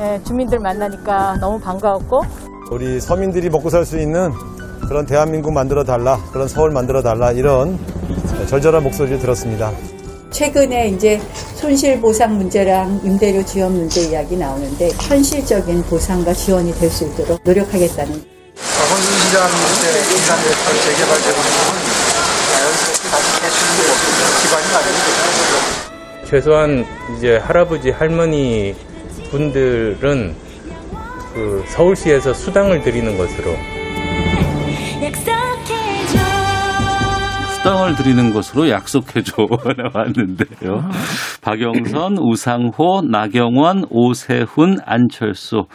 예, 0.00 0.20
주민들 0.24 0.58
만나니까 0.58 1.36
너무 1.38 1.60
반가웠고 1.60 2.22
우리 2.70 2.98
서민들이 2.98 3.50
먹고 3.50 3.68
살 3.68 3.84
수 3.84 3.98
있는 3.98 4.30
그런 4.88 5.04
대한민국 5.04 5.52
만들어 5.52 5.84
달라, 5.84 6.16
그런 6.32 6.48
서울 6.48 6.70
만들어 6.70 7.02
달라 7.02 7.30
이런 7.30 7.78
절절한 8.48 8.82
목소리를 8.82 9.18
들었습니다. 9.18 9.70
최근에 10.32 10.88
이제 10.88 11.20
손실보상 11.56 12.36
문제랑 12.38 13.00
임대료 13.04 13.44
지원 13.44 13.74
문제 13.74 14.00
이야기 14.02 14.36
나오는데 14.36 14.90
현실적인 15.00 15.82
보상과 15.84 16.32
지원이 16.32 16.72
될 16.78 16.90
수 16.90 17.04
있도록 17.04 17.40
노력하겠다는 17.44 18.12
혼신시장 18.12 19.48
일대 19.48 20.14
기산대표 20.14 20.82
재개발되고 20.84 21.36
자연스럽게 22.50 23.10
다시 23.10 23.40
개수는 23.40 23.80
기반이 24.42 24.66
마련이 24.72 24.98
되죠. 24.98 26.28
최소한 26.30 26.84
이제 27.16 27.36
할아버지 27.36 27.90
할머니 27.90 28.74
분들은 29.30 30.34
그 31.34 31.64
서울시에서 31.68 32.34
수당을 32.34 32.82
드리는 32.82 33.16
것으로 33.16 33.56
수당을 37.62 37.94
드리는 37.94 38.32
것으로 38.32 38.68
약속해줘 38.68 39.46
나왔는데요. 39.78 40.82
박영선, 41.42 42.18
우상호, 42.18 43.02
나경원, 43.08 43.84
오세훈, 43.88 44.78
안철수 44.84 45.66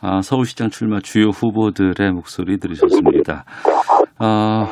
아, 0.00 0.20
서울시장 0.22 0.70
출마 0.70 0.98
주요 0.98 1.28
후보들의 1.28 2.10
목소리 2.12 2.58
들으셨습니다. 2.58 3.44
아, 4.18 4.66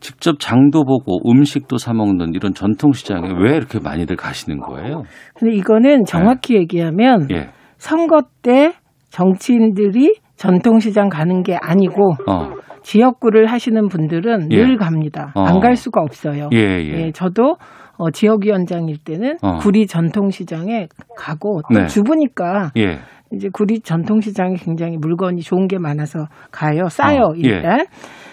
직접 0.00 0.40
장도 0.40 0.84
보고 0.84 1.20
음식도 1.30 1.76
사 1.78 1.92
먹는 1.92 2.34
이런 2.34 2.52
전통 2.52 2.90
시장에 2.90 3.28
왜 3.38 3.56
이렇게 3.56 3.78
많이들 3.78 4.16
가시는 4.16 4.58
거예요? 4.58 5.04
근데 5.36 5.54
이거는 5.54 6.04
정확히 6.04 6.56
얘기하면 6.56 7.28
예. 7.30 7.50
선거 7.78 8.22
때 8.42 8.72
정치인들이 9.10 10.16
전통시장 10.34 11.08
가는 11.08 11.44
게 11.44 11.56
아니고 11.60 12.14
어. 12.26 12.50
지역구를 12.82 13.46
하시는 13.46 13.88
분들은 13.88 14.52
예. 14.52 14.56
늘 14.56 14.76
갑니다. 14.76 15.32
어. 15.34 15.42
안갈 15.42 15.76
수가 15.76 16.00
없어요. 16.02 16.48
예, 16.52 16.58
예. 16.58 17.12
저도 17.12 17.56
어, 17.96 18.10
지역위원장일 18.10 18.96
때는 19.04 19.36
어. 19.42 19.58
구리 19.58 19.86
전통시장에 19.86 20.88
가고 21.16 21.60
또 21.72 21.80
네. 21.80 21.86
주부니까 21.86 22.72
예. 22.78 22.98
이제 23.32 23.48
구리 23.52 23.80
전통시장에 23.80 24.54
굉장히 24.56 24.96
물건이 24.96 25.40
좋은 25.42 25.66
게 25.66 25.78
많아서 25.78 26.26
가요. 26.50 26.88
싸요, 26.88 27.20
어, 27.30 27.34
예. 27.36 27.48
일단. 27.48 27.86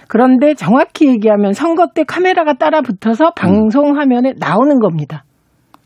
그런데 0.07 0.55
정확히 0.55 1.07
얘기하면 1.07 1.53
선거 1.53 1.87
때 1.93 2.03
카메라가 2.03 2.53
따라 2.53 2.81
붙어서 2.81 3.31
방송 3.35 3.97
화면에 3.97 4.33
나오는 4.37 4.79
겁니다. 4.79 5.23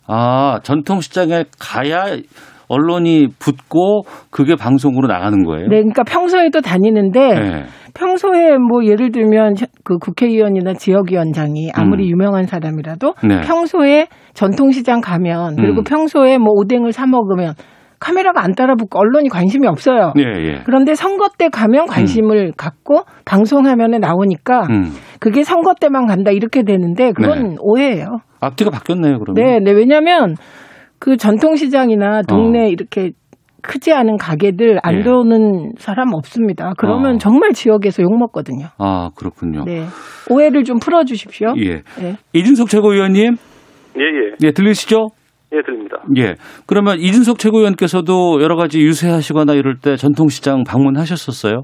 아, 0.08 0.60
전통시장에 0.64 1.46
가야 1.60 2.06
언론이 2.74 3.28
붙고 3.40 4.04
그게 4.30 4.56
방송으로 4.56 5.08
나가는 5.08 5.44
거예요? 5.44 5.68
네, 5.68 5.78
그러니까 5.78 6.04
평소에도 6.04 6.62
다니는데 6.62 7.20
네. 7.20 7.64
평소에 7.94 8.58
뭐 8.58 8.84
예를 8.86 9.12
들면 9.12 9.54
그 9.84 9.98
국회의원이나 9.98 10.74
지역위원장이 10.74 11.72
아무리 11.76 12.10
유명한 12.10 12.46
사람이라도 12.46 13.14
네. 13.28 13.42
평소에 13.42 14.08
전통시장 14.34 15.02
가면 15.02 15.56
그리고 15.58 15.82
음. 15.82 15.84
평소에 15.84 16.38
뭐 16.38 16.48
오뎅을 16.56 16.92
사 16.92 17.06
먹으면 17.06 17.54
카메라가 18.00 18.44
안 18.44 18.54
따라붙고 18.54 19.00
언론이 19.00 19.30
관심이 19.30 19.66
없어요. 19.66 20.12
예, 20.18 20.24
예. 20.24 20.62
그런데 20.66 20.94
선거 20.94 21.30
때 21.38 21.48
가면 21.48 21.86
관심을 21.86 22.52
갖고 22.58 23.04
방송 23.24 23.66
화면에 23.66 23.98
나오니까 23.98 24.68
음. 24.70 24.92
그게 25.20 25.44
선거 25.44 25.74
때만 25.80 26.08
간다 26.08 26.32
이렇게 26.32 26.64
되는데 26.64 27.14
그건 27.14 27.50
네. 27.52 27.56
오해예요. 27.62 28.08
앞뒤가 28.42 28.72
바뀌었네요, 28.72 29.20
그러면. 29.20 29.36
네, 29.36 29.60
네. 29.60 29.72
왜냐하면 29.72 30.36
그 31.04 31.18
전통시장이나 31.18 32.22
동네 32.22 32.64
어. 32.64 32.68
이렇게 32.70 33.12
크지 33.62 33.92
않은 33.92 34.16
가게들 34.16 34.80
안 34.84 35.00
예. 35.00 35.04
들어오는 35.04 35.74
사람 35.78 36.14
없습니다. 36.14 36.72
그러면 36.78 37.16
어. 37.16 37.18
정말 37.18 37.52
지역에서 37.52 38.04
욕 38.04 38.18
먹거든요. 38.18 38.68
아, 38.78 39.10
그렇군요. 39.14 39.66
네. 39.66 39.84
오해를 40.30 40.64
좀 40.64 40.80
풀어주십시오. 40.80 41.56
예. 41.58 41.82
네. 42.00 42.16
이준석 42.32 42.70
최고위원님, 42.70 43.36
예, 43.98 44.02
예. 44.02 44.36
예, 44.48 44.52
들리시죠? 44.52 45.10
예, 45.52 45.62
들립니다. 45.66 45.98
예. 46.18 46.36
그러면 46.68 47.00
이준석 47.02 47.38
최고위원께서도 47.38 48.42
여러 48.42 48.56
가지 48.56 48.80
유세하시거나 48.80 49.56
이럴 49.56 49.80
때 49.80 49.98
전통시장 49.98 50.64
방문하셨었어요? 50.64 51.64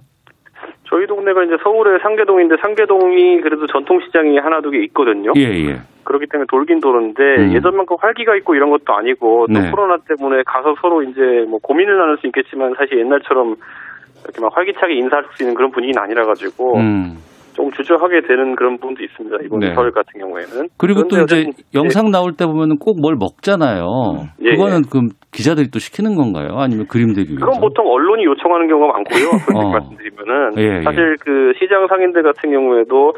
저희 0.89 1.05
동네가 1.05 1.43
이제 1.43 1.55
서울의 1.63 1.99
상계동인데 2.01 2.57
상계동이 2.57 3.41
그래도 3.41 3.67
전통시장이 3.67 4.37
하나 4.39 4.59
두 4.61 4.71
개 4.71 4.79
있거든요. 4.85 5.31
예, 5.37 5.41
예. 5.43 5.81
그렇기 6.03 6.25
때문에 6.31 6.47
돌긴 6.49 6.79
도는데 6.79 7.21
음. 7.37 7.53
예전만큼 7.53 7.97
활기가 7.99 8.35
있고 8.37 8.55
이런 8.55 8.71
것도 8.71 8.93
아니고 8.93 9.47
또 9.47 9.59
네. 9.59 9.69
코로나 9.69 9.97
때문에 10.07 10.41
가서 10.45 10.73
서로 10.81 11.03
이제 11.03 11.45
뭐 11.47 11.59
고민을 11.61 11.97
나눌 11.97 12.17
수 12.17 12.25
있겠지만 12.27 12.73
사실 12.77 12.99
옛날처럼 12.99 13.55
이렇게 14.23 14.41
막 14.41 14.55
활기차게 14.55 14.95
인사할 14.95 15.25
수 15.35 15.43
있는 15.43 15.53
그런 15.55 15.69
분위기는 15.71 16.01
아니라 16.01 16.25
가지고 16.25 16.77
음. 16.77 17.17
좀 17.53 17.69
주저하게 17.71 18.21
되는 18.21 18.55
그런 18.55 18.77
부분도 18.77 19.03
있습니다. 19.03 19.37
이번 19.45 19.59
네. 19.59 19.73
설 19.75 19.91
같은 19.91 20.19
경우에는. 20.19 20.69
그리고 20.77 21.03
또 21.07 21.19
이제 21.21 21.45
영상 21.75 22.09
나올 22.09 22.33
때 22.33 22.45
보면은 22.45 22.77
꼭뭘 22.77 23.15
먹잖아요. 23.19 23.85
예, 24.41 24.51
그거는 24.51 24.77
예. 24.85 24.89
그럼 24.89 25.09
기자들이 25.31 25.69
또 25.71 25.79
시키는 25.79 26.15
건가요? 26.15 26.57
아니면 26.57 26.87
그림 26.87 27.09
위해서? 27.15 27.45
그건 27.45 27.61
보통 27.61 27.85
언론이 27.87 28.25
요청하는 28.25 28.67
경우가 28.67 28.93
많고요. 28.93 29.25
솔직히 29.45 29.57
어. 29.57 29.69
말씀드리면은 29.69 30.57
예, 30.57 30.77
예. 30.77 30.81
사실 30.81 31.15
그 31.21 31.53
시장 31.59 31.87
상인들 31.87 32.23
같은 32.23 32.51
경우에도 32.51 33.13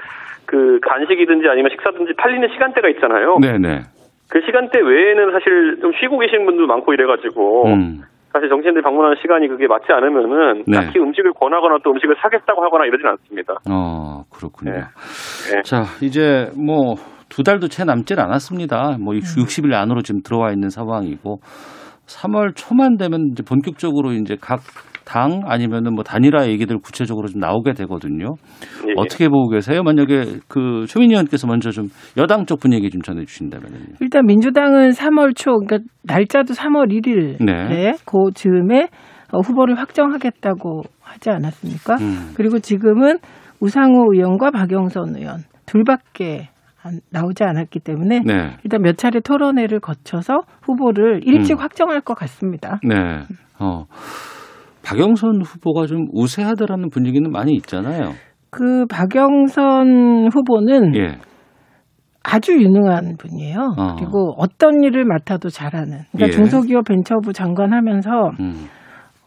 그 0.45 0.79
간식이든지 0.81 1.47
아니면 1.47 1.71
식사든지 1.71 2.13
팔리는 2.17 2.47
시간대가 2.53 2.89
있잖아요. 2.89 3.37
네네. 3.39 3.81
그 4.29 4.41
시간대 4.45 4.79
외에는 4.79 5.31
사실 5.31 5.79
좀 5.81 5.91
쉬고 5.99 6.19
계시는 6.19 6.45
분도 6.45 6.67
많고 6.67 6.93
이래가지고 6.93 7.67
음. 7.67 8.01
사실 8.33 8.47
정치인들이 8.47 8.81
방문하는 8.83 9.17
시간이 9.21 9.47
그게 9.47 9.67
맞지 9.67 9.87
않으면은 9.91 10.63
네. 10.67 10.77
딱히 10.77 10.99
음식을 10.99 11.33
권하거나 11.33 11.79
또 11.83 11.91
음식을 11.91 12.15
사겠다고 12.21 12.63
하거나 12.63 12.85
이러진 12.85 13.07
않습니다. 13.07 13.55
어, 13.69 14.23
그렇군요. 14.33 14.71
네. 14.71 15.61
자, 15.63 15.83
이제 16.01 16.47
뭐 16.55 16.95
두 17.31 17.43
달도 17.43 17.69
채 17.69 17.85
남질 17.85 18.19
않았습니다. 18.19 18.97
뭐 18.99 19.13
60일 19.13 19.73
안으로 19.73 20.01
지금 20.01 20.21
들어와 20.21 20.51
있는 20.51 20.69
상황이고 20.69 21.39
3월 22.17 22.53
초만 22.55 22.97
되면 22.97 23.29
이제 23.31 23.43
본격적으로 23.43 24.13
이제 24.13 24.35
각 24.39 24.61
당 25.11 25.41
아니면은 25.45 25.93
뭐 25.93 26.03
단일화 26.03 26.47
얘기들 26.47 26.77
구체적으로 26.77 27.27
좀 27.27 27.41
나오게 27.41 27.73
되거든요. 27.73 28.35
예, 28.85 28.89
예. 28.91 28.93
어떻게 28.97 29.27
보고 29.27 29.49
계세요? 29.49 29.83
만약에 29.83 30.39
그 30.47 30.85
최민희 30.87 31.13
의원께서 31.13 31.47
먼저 31.47 31.69
좀 31.71 31.87
여당 32.17 32.45
쪽 32.45 32.59
분위기 32.61 32.89
좀 32.89 33.01
전해 33.01 33.25
주신다면요. 33.25 33.75
일단 33.99 34.25
민주당은 34.25 34.91
3월 34.91 35.35
초, 35.35 35.51
그러니까 35.59 35.79
날짜도 36.03 36.53
3월 36.53 36.91
1일 36.93 37.43
네. 37.43 37.67
네. 37.67 37.93
그 38.05 38.31
즈음에 38.33 38.87
어, 39.33 39.39
후보를 39.39 39.77
확정하겠다고 39.79 40.83
하지 41.01 41.29
않았습니까? 41.29 41.95
음. 41.99 42.31
그리고 42.35 42.59
지금은 42.59 43.17
우상호 43.59 44.13
의원과 44.13 44.51
박영선 44.51 45.15
의원 45.17 45.39
둘밖에 45.65 46.39
안- 46.39 46.60
나오지 47.11 47.43
않았기 47.43 47.79
때문에 47.79 48.21
네. 48.25 48.57
일단 48.63 48.81
몇 48.81 48.97
차례 48.97 49.19
토론회를 49.19 49.79
거쳐서 49.79 50.41
후보를 50.63 51.21
일찍 51.25 51.53
음. 51.53 51.59
확정할 51.59 52.01
것 52.01 52.15
같습니다. 52.15 52.79
네. 52.83 52.95
어. 53.59 53.85
박영선 54.83 55.41
후보가 55.41 55.85
좀 55.85 56.07
우세하다라는 56.11 56.89
분위기는 56.89 57.29
많이 57.31 57.53
있잖아요. 57.53 58.13
그 58.49 58.85
박영선 58.87 60.29
후보는 60.33 60.95
예. 60.95 61.17
아주 62.23 62.53
유능한 62.53 63.15
분이에요. 63.17 63.73
어. 63.77 63.95
그리고 63.97 64.33
어떤 64.37 64.83
일을 64.83 65.05
맡아도 65.05 65.49
잘하는. 65.49 65.99
그러니까 66.11 66.27
예. 66.27 66.31
중소기업 66.31 66.85
벤처부 66.85 67.33
장관 67.33 67.73
하면서 67.73 68.09
음. 68.39 68.67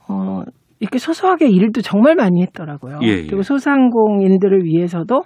어, 0.08 0.42
이렇게 0.80 0.98
소소하게 0.98 1.48
일도 1.48 1.80
정말 1.80 2.14
많이 2.14 2.42
했더라고요. 2.42 2.98
예, 3.02 3.08
예. 3.08 3.26
그리고 3.26 3.42
소상공인들을 3.42 4.64
위해서도 4.64 5.22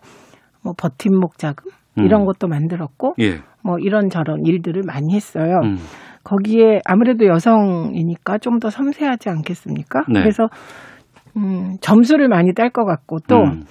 뭐 0.62 0.72
버팀목 0.76 1.38
자금 1.38 1.70
음. 1.98 2.04
이런 2.04 2.24
것도 2.24 2.48
만들었고 2.48 3.14
예. 3.20 3.38
뭐 3.62 3.78
이런 3.78 4.10
저런 4.10 4.44
일들을 4.44 4.82
많이 4.86 5.14
했어요. 5.14 5.60
음. 5.64 5.76
거기에 6.24 6.80
아무래도 6.84 7.26
여성이니까 7.26 8.38
좀 8.38 8.58
더 8.58 8.70
섬세하지 8.70 9.28
않겠습니까? 9.30 10.00
네. 10.08 10.20
그래서 10.20 10.48
음, 11.36 11.76
점수를 11.80 12.28
많이 12.28 12.52
딸 12.54 12.70
것 12.70 12.84
같고 12.84 13.18
또 13.28 13.36
음. 13.36 13.62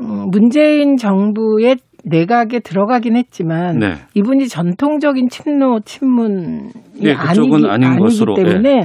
음, 0.00 0.28
문재인 0.30 0.96
정부의 0.96 1.76
내각에 2.04 2.60
들어가긴 2.60 3.16
했지만 3.16 3.78
네. 3.78 3.94
이분이 4.14 4.48
전통적인 4.48 5.28
친노 5.28 5.80
친문이 5.80 6.70
예, 7.02 7.14
그쪽은 7.14 7.68
아니기, 7.68 7.86
아니기 7.86 8.02
것으로, 8.02 8.34
때문에 8.34 8.82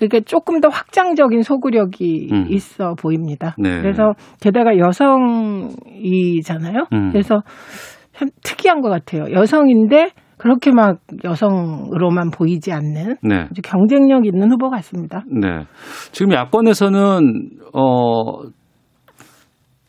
이렇게 0.00 0.20
조금 0.22 0.60
더 0.60 0.68
확장적인 0.68 1.42
소구력이 1.42 2.28
음. 2.32 2.46
있어 2.48 2.94
보입니다. 2.94 3.54
네. 3.58 3.82
그래서 3.82 4.14
게다가 4.40 4.78
여성이잖아요. 4.78 6.86
음. 6.92 7.10
그래서 7.12 7.42
참 8.20 8.28
특이한 8.44 8.82
것 8.82 8.90
같아요. 8.90 9.24
여성인데 9.32 10.10
그렇게 10.36 10.70
막 10.72 10.98
여성으로만 11.24 12.30
보이지 12.30 12.70
않는 12.70 13.16
네. 13.22 13.46
아주 13.50 13.62
경쟁력 13.62 14.26
있는 14.26 14.50
후보 14.50 14.68
같습니다. 14.68 15.24
네. 15.26 15.64
지금 16.12 16.32
야권에서는 16.32 17.50
어 17.72 18.42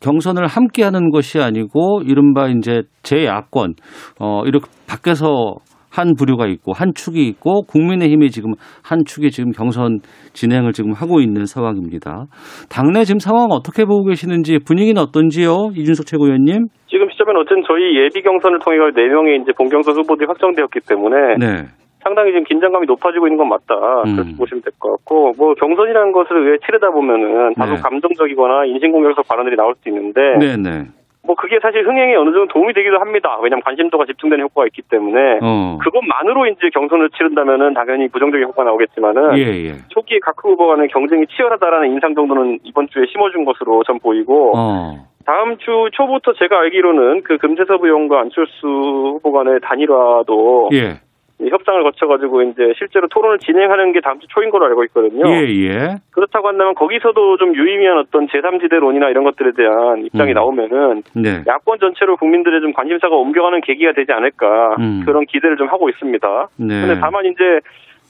경선을 0.00 0.46
함께 0.46 0.82
하는 0.82 1.10
것이 1.10 1.40
아니고 1.40 2.02
이른바 2.06 2.48
이제 2.48 2.82
제야권 3.02 3.74
어 4.18 4.42
이렇게 4.46 4.66
밖에서 4.86 5.56
한 5.90 6.14
부류가 6.14 6.46
있고 6.46 6.72
한 6.72 6.92
축이 6.94 7.26
있고 7.28 7.64
국민의힘이 7.64 8.30
지금 8.30 8.54
한 8.82 9.04
축이 9.04 9.30
지금 9.30 9.52
경선 9.52 10.00
진행을 10.32 10.72
지금 10.72 10.92
하고 10.92 11.20
있는 11.20 11.44
상황입니다. 11.44 12.24
당내 12.70 13.04
지금 13.04 13.18
상황 13.18 13.50
어떻게 13.50 13.84
보고 13.84 14.04
계시는지 14.04 14.58
분위기는 14.64 15.00
어떤지요? 15.00 15.72
이준석 15.76 16.06
최고위원님? 16.06 16.68
지금 16.88 17.08
시점에는 17.22 17.40
어쨌든 17.40 17.62
저희 17.66 17.96
예비 17.98 18.22
경선을 18.22 18.58
통해 18.60 18.78
네 18.94 19.08
명의 19.08 19.40
이제 19.40 19.52
본경선 19.52 19.94
후보들이 19.94 20.26
확정되었기 20.26 20.80
때문에 20.88 21.36
네. 21.38 21.64
상당히 22.02 22.32
지금 22.32 22.44
긴장감이 22.44 22.86
높아지고 22.86 23.26
있는 23.28 23.38
건 23.38 23.48
맞다 23.48 24.02
음. 24.06 24.16
그렇게 24.16 24.36
보시면 24.36 24.62
될 24.62 24.72
것 24.78 24.90
같고 24.90 25.32
뭐 25.38 25.54
경선이라는 25.54 26.12
것을 26.12 26.50
왜 26.50 26.58
치르다 26.58 26.90
보면은 26.90 27.54
다소 27.54 27.74
네. 27.74 27.80
감정적이거나 27.80 28.64
인신공격적 28.66 29.26
발언들이 29.28 29.56
나올 29.56 29.74
수 29.80 29.88
있는데 29.88 30.20
네, 30.38 30.56
네. 30.56 30.86
뭐 31.24 31.36
그게 31.36 31.60
사실 31.62 31.86
흥행에 31.86 32.16
어느 32.16 32.32
정도 32.32 32.48
도움이 32.52 32.72
되기도 32.74 32.98
합니다. 32.98 33.38
왜냐하면 33.40 33.62
관심도가 33.62 34.06
집중되는 34.06 34.42
효과가 34.42 34.66
있기 34.66 34.82
때문에 34.90 35.38
어. 35.40 35.78
그것만으로 35.80 36.46
이제 36.48 36.68
경선을 36.74 37.10
치른다면은 37.10 37.74
당연히 37.74 38.08
부정적인 38.08 38.44
효과가 38.48 38.64
나오겠지만은 38.64 39.38
예, 39.38 39.42
예. 39.66 39.74
초기에 39.90 40.18
각 40.20 40.34
후보 40.42 40.66
간의 40.66 40.88
경쟁이 40.88 41.24
치열하다라는 41.28 41.92
인상 41.92 42.16
정도는 42.16 42.58
이번 42.64 42.88
주에 42.88 43.04
심어준 43.06 43.44
것으로 43.44 43.84
전 43.84 44.00
보이고 44.00 44.52
어. 44.56 45.06
다음 45.24 45.56
주 45.58 45.88
초부터 45.92 46.32
제가 46.34 46.58
알기로는 46.60 47.22
그 47.22 47.38
금태섭 47.38 47.84
의원과 47.84 48.20
안철수 48.20 48.66
후보 48.66 49.32
간의 49.32 49.60
단일화도 49.62 50.70
예. 50.74 51.00
이 51.40 51.50
협상을 51.50 51.82
거쳐가지고 51.82 52.42
이제 52.42 52.72
실제로 52.78 53.08
토론을 53.08 53.38
진행하는 53.40 53.92
게 53.92 54.00
다음 54.00 54.20
주 54.20 54.28
초인 54.28 54.50
걸로 54.50 54.66
알고 54.66 54.84
있거든요. 54.84 55.26
예, 55.26 55.42
예. 55.64 55.96
그렇다고 56.12 56.48
한다면 56.48 56.74
거기서도 56.74 57.36
좀 57.38 57.54
유의미한 57.56 57.98
어떤 57.98 58.28
제3지대론이나 58.28 59.10
이런 59.10 59.24
것들에 59.24 59.50
대한 59.56 60.04
입장이 60.04 60.32
음. 60.32 60.34
나오면은 60.34 61.02
네. 61.16 61.42
야권 61.46 61.80
전체로 61.80 62.16
국민들의 62.16 62.60
좀 62.60 62.72
관심사가 62.72 63.16
옮겨가는 63.16 63.60
계기가 63.62 63.92
되지 63.92 64.12
않을까 64.12 64.76
음. 64.78 65.02
그런 65.04 65.24
기대를 65.26 65.56
좀 65.56 65.68
하고 65.68 65.88
있습니다. 65.88 66.48
네. 66.58 66.80
근데 66.80 67.00
다만 67.00 67.26
이제 67.26 67.60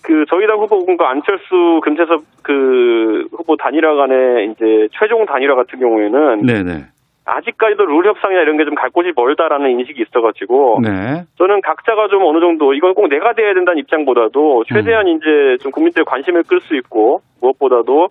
그 0.05 0.25
저희 0.29 0.47
당 0.47 0.59
후보군과 0.59 1.09
안철수 1.09 1.81
금태섭 1.85 2.23
그 2.43 3.27
후보 3.33 3.57
단일화 3.57 3.95
간의 3.95 4.51
이제 4.51 4.89
최종 4.93 5.25
단일화 5.25 5.55
같은 5.55 5.79
경우에는 5.79 6.43
네, 6.43 6.63
네. 6.63 6.85
아직까지도 7.25 7.87
룰 7.87 8.07
협상이나 8.07 8.43
이런 8.43 8.57
게 8.57 8.65
좀 8.65 8.75
갈 8.75 8.91
곳이 8.91 9.13
멀다라는 9.15 9.71
인식이 9.71 10.03
있어가지고 10.03 10.81
네. 10.83 11.23
저는 11.39 11.61
각자가 11.63 12.09
좀 12.09 12.23
어느 12.25 12.41
정도 12.41 12.75
이건 12.75 12.95
꼭 12.95 13.09
내가 13.09 13.33
돼야 13.33 13.55
된다는 13.55 13.79
입장보다도 13.79 14.65
최대한 14.69 15.07
음. 15.07 15.17
이제 15.17 15.57
좀 15.63 15.71
국민들의 15.73 16.05
관심을 16.05 16.43
끌 16.49 16.61
수 16.61 16.75
있고 16.77 17.21
무엇보다도 17.41 18.09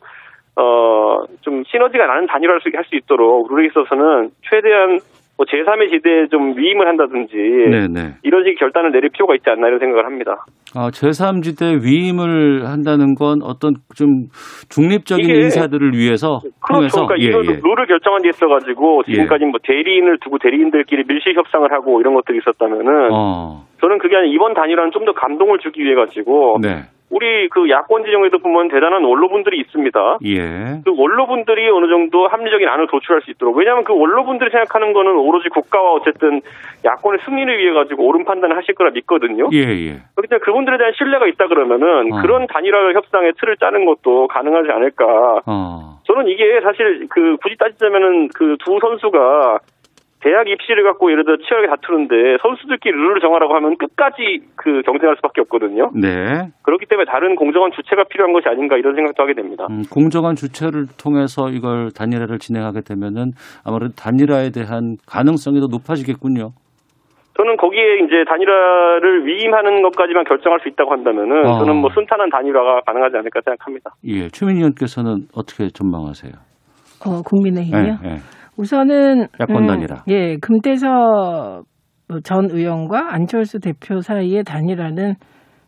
어 0.56 1.02
좀 1.42 1.64
시너지가 1.66 2.06
나는 2.06 2.28
단일화를 2.28 2.62
할수 2.76 2.96
있도록 2.96 3.52
룰에 3.54 3.68
있어서는 3.68 4.30
최대한 4.50 5.00
뭐 5.42 5.46
제3의 5.50 5.90
지대에 5.90 6.28
좀 6.28 6.56
위임을 6.56 6.88
한다든지 6.88 7.36
네, 7.36 7.88
네. 7.88 8.14
이런 8.22 8.44
식의 8.44 8.58
결단을 8.60 8.92
내릴 8.92 9.10
필요가 9.10 9.34
있지 9.34 9.50
않나 9.50 9.68
이런 9.68 9.80
생각을 9.80 10.06
합니다. 10.06 10.46
아, 10.76 10.90
제3지대 10.94 11.82
위임을 11.82 12.68
한다는 12.68 13.16
건 13.16 13.42
어떤 13.42 13.74
좀 13.96 14.30
중립적인 14.70 15.28
인사들을 15.28 15.94
위해서 15.94 16.42
그렇죠. 16.62 17.08
그러니까 17.08 17.16
예, 17.22 17.26
이런 17.26 17.46
예. 17.46 17.60
룰을 17.60 17.88
결정한 17.88 18.22
데 18.22 18.30
있어가지고 18.30 19.04
지금까지 19.06 19.46
뭐 19.46 19.58
대리인을 19.64 20.20
두고 20.20 20.38
대리인들끼리 20.38 21.06
밀실 21.08 21.36
협상을 21.36 21.66
하고 21.72 22.00
이런 22.00 22.14
것들이 22.14 22.38
있었다면은 22.38 23.10
어. 23.12 23.66
저는 23.82 23.98
그게 23.98 24.16
아니라 24.18 24.32
이번 24.32 24.54
단일화는 24.54 24.92
좀 24.92 25.02
더 25.02 25.14
감동을 25.14 25.58
주기 25.58 25.82
위해 25.84 25.96
가지고 25.96 26.60
네. 26.62 26.86
우리 27.12 27.50
그 27.50 27.70
야권 27.70 28.06
진영에도 28.06 28.40
보면 28.40 28.70
대단한 28.70 29.04
원로분들이 29.04 29.60
있습니다. 29.60 30.18
예. 30.26 30.82
그 30.86 30.94
원로분들이 30.96 31.70
어느 31.70 31.88
정도 31.88 32.28
합리적인 32.28 32.68
안을 32.68 32.88
도출할 32.88 33.22
수 33.24 33.32
있도록 33.32 33.58
왜냐하면 33.58 33.84
그 33.84 33.94
원로분들이 33.94 34.50
생각하는 34.50 34.94
거는 34.94 35.12
오로지 35.18 35.50
국가와 35.50 35.92
어쨌든 35.94 36.42
야권의 36.86 37.20
승리를 37.26 37.60
위해 37.60 37.74
가지고 37.74 38.08
옳은 38.08 38.24
판단을 38.24 38.56
하실 38.56 38.76
거라 38.76 38.92
믿거든요. 38.92 39.50
예, 39.52 39.60
예. 39.60 40.00
그렇기 40.16 40.30
때문에 40.30 40.40
그분들에 40.44 40.78
대한 40.78 40.94
신뢰가 40.98 41.28
있다 41.28 41.48
그러면은 41.48 42.14
어. 42.14 42.22
그런 42.22 42.48
단일화 42.48 42.94
협상의 42.94 43.34
틀을 43.40 43.58
짜는 43.58 43.86
것도 43.86 44.28
가능하지 44.28 44.72
않을까. 44.72 45.06
어. 45.46 46.00
저는 46.06 46.30
이게 46.30 46.62
사실 46.62 47.08
그 47.10 47.38
굳이 47.42 47.58
따지자면은 47.58 48.30
그 48.30 48.56
두 48.64 48.80
선수가 48.80 49.60
대학 50.22 50.48
입시를 50.48 50.84
갖고 50.84 51.12
예를 51.12 51.26
들어 51.26 51.38
치열하게 51.38 51.68
다투는데 51.68 52.38
선수들끼리 52.42 52.96
룰을 52.96 53.20
정하라고 53.22 53.56
하면 53.56 53.78
끝까지 53.78 54.42
그 54.56 54.82
경쟁할 54.86 55.16
수밖에 55.18 55.42
없거든요. 55.42 55.92
네. 55.96 56.50
그렇기 56.62 56.86
때문에 56.86 57.06
다른 57.06 57.36
공정한 57.36 57.72
주체가 57.72 58.04
필요한 58.06 58.32
것이 58.34 58.48
아닌가 58.48 58.78
이런 58.78 58.96
생각도 58.96 59.24
하게 59.24 59.34
됩니다. 59.34 59.66
음, 59.70 59.82
공정한 59.92 60.36
주체를 60.36 60.86
통해서 61.02 61.50
이걸 61.50 61.90
단일화를 61.92 62.38
진행하게 62.38 62.82
되면은 62.82 63.32
아무래도 63.66 63.94
단일화에 63.96 64.52
대한 64.52 64.98
가능성이 65.08 65.60
더 65.60 65.68
높아지겠군요. 65.68 66.52
저는 67.38 67.58
거기에 67.58 68.06
이제 68.06 68.24
단일화를 68.28 69.26
위임하는 69.26 69.82
것까지만 69.82 70.26
결정할 70.26 70.60
수 70.60 70.70
있다고 70.70 70.92
한다면은 70.92 71.48
어. 71.48 71.60
저는 71.60 71.78
뭐 71.78 71.90
순탄한 71.94 72.30
단일화가 72.30 72.82
가능하지 72.86 73.18
않을까 73.18 73.42
생각합니다. 73.44 73.92
예. 74.06 74.28
최민희 74.28 74.60
의원께서는 74.60 75.26
어떻게 75.34 75.70
전망하세요? 75.70 76.34
어, 77.08 77.22
국민의힘이요. 77.24 77.98
예, 78.04 78.10
예. 78.10 78.18
우선은 78.58 79.28
야권 79.40 79.64
음, 79.64 79.68
단일화. 79.68 80.04
예, 80.10 80.38
금태섭 80.38 81.64
전 82.24 82.50
의원과 82.52 83.14
안철수 83.14 83.60
대표 83.60 84.02
사이의 84.02 84.44
단일화는 84.44 85.16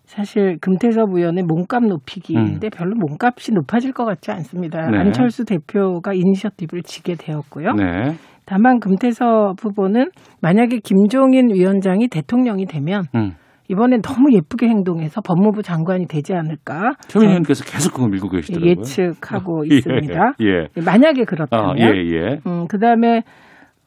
사실 0.04 0.58
금태섭 0.60 1.10
의원의 1.14 1.44
몸값 1.46 1.86
높이기인데 1.86 2.70
별로 2.70 2.96
몸값이 2.96 3.54
높아질 3.54 3.94
것 3.94 4.04
같지 4.06 4.32
않습니다. 4.32 4.88
음. 4.88 4.92
네. 4.92 4.98
안철수 5.00 5.46
대표가 5.46 6.14
이니셔티브를 6.14 6.84
지게 6.84 7.16
되었고요. 7.16 7.72
네. 7.74 8.14
다만 8.46 8.80
금태섭 8.82 9.56
후보는 9.64 10.10
만약에 10.42 10.80
김종인 10.84 11.50
위원장이 11.54 12.10
대통령이 12.10 12.66
되면 12.66 13.04
음. 13.16 13.32
이번엔 13.74 14.02
너무 14.02 14.32
예쁘게 14.32 14.68
행동해서 14.68 15.22
법무부 15.22 15.64
장관이 15.64 16.08
되지 16.08 16.34
않을까 16.34 16.94
최민희 17.08 17.32
의원께서 17.32 17.64
계속 17.66 17.94
그거 17.94 18.08
밀고 18.08 18.30
계시더라고요. 18.30 18.70
예측하고 18.70 19.66
예, 19.72 19.76
있습니다. 19.76 20.34
예. 20.42 20.82
만약에 20.82 21.26
그렇다면, 21.26 21.72
아, 21.72 21.76
예, 21.78 21.86
예. 21.86 22.40
음, 22.46 22.68
그 22.68 22.78
다음에 22.78 23.24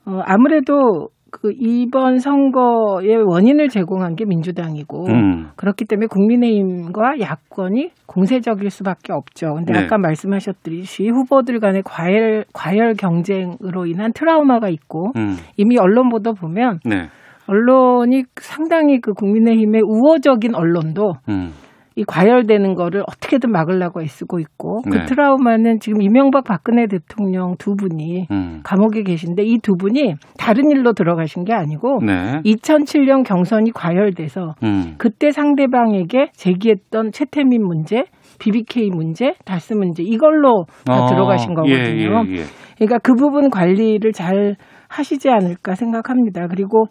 어, 0.04 0.20
아무래도 0.24 1.08
그 1.30 1.52
이번 1.54 2.18
선거의 2.18 3.16
원인을 3.16 3.68
제공한 3.68 4.14
게 4.14 4.24
민주당이고 4.24 5.06
음. 5.08 5.48
그렇기 5.56 5.84
때문에 5.84 6.06
국민의힘과 6.06 7.20
야권이 7.20 7.90
공세적일 8.06 8.70
수밖에 8.70 9.12
없죠. 9.12 9.54
근데 9.54 9.72
네. 9.72 9.78
아까 9.80 9.98
말씀하셨듯이 9.98 11.08
후보들 11.08 11.60
간의 11.60 11.82
과열 11.84 12.44
과열 12.54 12.94
경쟁으로 12.94 13.86
인한 13.86 14.12
트라우마가 14.12 14.68
있고 14.68 15.12
음. 15.16 15.36
이미 15.56 15.76
언론 15.78 16.08
보도 16.08 16.32
보면 16.32 16.78
네. 16.84 17.08
언론이 17.46 18.24
상당히 18.40 19.00
그 19.00 19.12
국민의힘의 19.12 19.82
우호적인 19.84 20.54
언론도 20.54 21.12
음. 21.28 21.52
이 21.98 22.04
과열되는 22.04 22.74
거를 22.74 23.02
어떻게든 23.08 23.50
막으려고 23.50 24.02
애쓰고 24.02 24.38
있고 24.38 24.82
그 24.82 24.98
네. 24.98 25.04
트라우마는 25.06 25.80
지금 25.80 26.02
이명박 26.02 26.44
박근혜 26.44 26.86
대통령 26.86 27.56
두 27.56 27.74
분이 27.74 28.26
음. 28.30 28.60
감옥에 28.62 29.02
계신데 29.02 29.42
이 29.44 29.56
두 29.62 29.76
분이 29.76 30.14
다른 30.38 30.70
일로 30.70 30.92
들어가신 30.92 31.44
게 31.44 31.54
아니고 31.54 32.00
네. 32.04 32.42
2007년 32.44 33.24
경선이 33.24 33.72
과열돼서 33.72 34.54
음. 34.62 34.94
그때 34.98 35.30
상대방에게 35.30 36.32
제기했던 36.34 37.12
최태민 37.12 37.62
문제, 37.64 38.04
BBK 38.40 38.90
문제, 38.90 39.32
다스 39.46 39.72
문제 39.72 40.02
이걸로 40.02 40.66
다 40.84 41.04
어, 41.04 41.06
들어가신 41.08 41.54
거거든요. 41.54 41.78
예, 41.78 41.96
예, 41.96 42.40
예. 42.40 42.42
그러니까 42.76 42.98
그 42.98 43.14
부분 43.14 43.48
관리를 43.48 44.12
잘 44.12 44.56
하시지 44.88 45.30
않을까 45.30 45.74
생각합니다. 45.74 46.46
그리고 46.46 46.84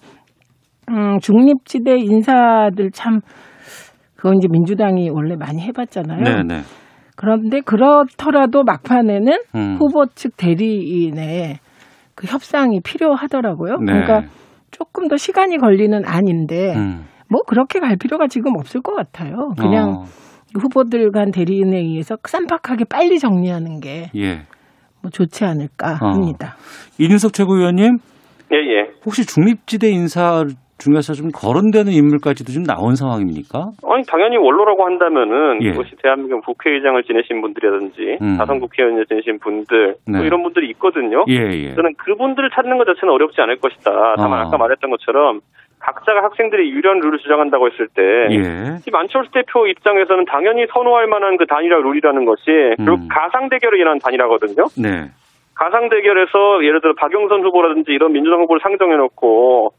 음, 0.90 1.20
중립지대 1.20 1.98
인사들 1.98 2.92
참 2.92 3.22
그건 4.16 4.38
이제 4.38 4.48
민주당이 4.50 5.10
원래 5.10 5.36
많이 5.36 5.62
해봤잖아요. 5.62 6.24
네, 6.24 6.44
네. 6.44 6.62
그런데 7.16 7.62
그렇더라도 7.62 8.64
막판에는 8.64 9.34
음. 9.56 9.78
후보 9.80 10.06
측 10.08 10.36
대리인의 10.38 11.60
그 12.16 12.28
협상이 12.28 12.82
필요하더라고요. 12.82 13.78
네. 13.78 13.86
그러니까 13.86 14.24
조금 14.72 15.08
더 15.08 15.16
시간이 15.16 15.58
걸리는 15.58 16.02
안인데 16.06 16.76
음. 16.76 17.06
뭐 17.30 17.42
그렇게 17.48 17.80
갈 17.80 17.98
필요가 17.98 18.28
지금 18.28 18.54
없을 18.58 18.82
것 18.82 18.96
같아요. 18.96 19.52
그냥 19.58 19.90
어, 19.90 20.04
후보들 20.60 21.12
간 21.12 21.32
대리인에 21.32 21.78
의해서 21.78 22.18
쌈박하게 22.24 22.86
빨리 22.90 23.20
정리하는 23.20 23.80
게뭐 23.80 24.10
예. 24.16 24.42
좋지 25.12 25.46
않을까 25.46 25.94
어. 26.02 26.10
합니다. 26.12 26.56
이준석 26.98 27.34
최고위원님 27.34 27.98
예, 28.52 28.56
예. 28.56 28.92
혹시 29.06 29.26
중립지대 29.26 29.90
인사 29.90 30.46
중에서 30.78 31.14
좀 31.14 31.32
거론되는 31.32 31.92
인물까지도 31.92 32.52
좀 32.52 32.64
나온 32.64 32.96
상황입니까? 32.96 33.72
아니 33.88 34.04
당연히 34.06 34.38
원로라고 34.38 34.86
한다면은 34.86 35.64
예. 35.64 35.70
이것이 35.70 35.96
대한민국 36.04 36.44
국회의장을 36.46 37.02
지내신 37.04 37.42
분들이라든지 37.42 38.18
음. 38.22 38.38
다선 38.38 38.60
국회의원을 38.60 39.06
지내신 39.06 39.40
분들 39.40 39.96
네. 40.08 40.18
뭐 40.18 40.26
이런 40.26 40.44
분들이 40.44 40.70
있거든요. 40.72 41.24
예, 41.30 41.36
예. 41.36 41.74
저는 41.76 41.96
그분들을 41.98 42.50
찾는 42.54 42.78
것 42.78 42.86
자체는 42.86 43.14
어렵지 43.14 43.40
않을 43.42 43.58
것이다. 43.60 44.16
다만 44.18 44.40
아. 44.40 44.42
아까 44.48 44.58
말했던 44.58 44.92
것처럼 44.92 45.40
각자가 45.80 46.24
학생들이 46.24 46.72
유리한 46.72 47.00
룰을 47.00 47.20
주장한다고 47.20 47.70
했을 47.70 47.88
때 47.94 48.02
예. 48.36 48.80
이 48.86 48.92
안철수 48.92 49.32
대표 49.32 49.68
입장에서는 49.68 50.26
당연히 50.26 50.66
선호할 50.74 51.08
만한 51.08 51.38
그 51.38 51.46
단일화 51.46 51.78
룰이라는 51.78 52.26
것이 52.26 52.44
결국 52.78 53.04
음. 53.04 53.08
가상 53.10 53.50
대결에 53.50 53.78
일어난 53.78 54.00
단일화거든요. 54.00 54.66
네. 54.82 55.08
가상 55.56 55.88
대결에서 55.88 56.64
예를 56.64 56.82
들어 56.82 56.94
박영선 56.98 57.44
후보라든지 57.44 57.92
이런 57.92 58.12
민주당 58.12 58.42
후보를 58.42 58.60
상정해 58.62 58.98
놓고 58.98 59.72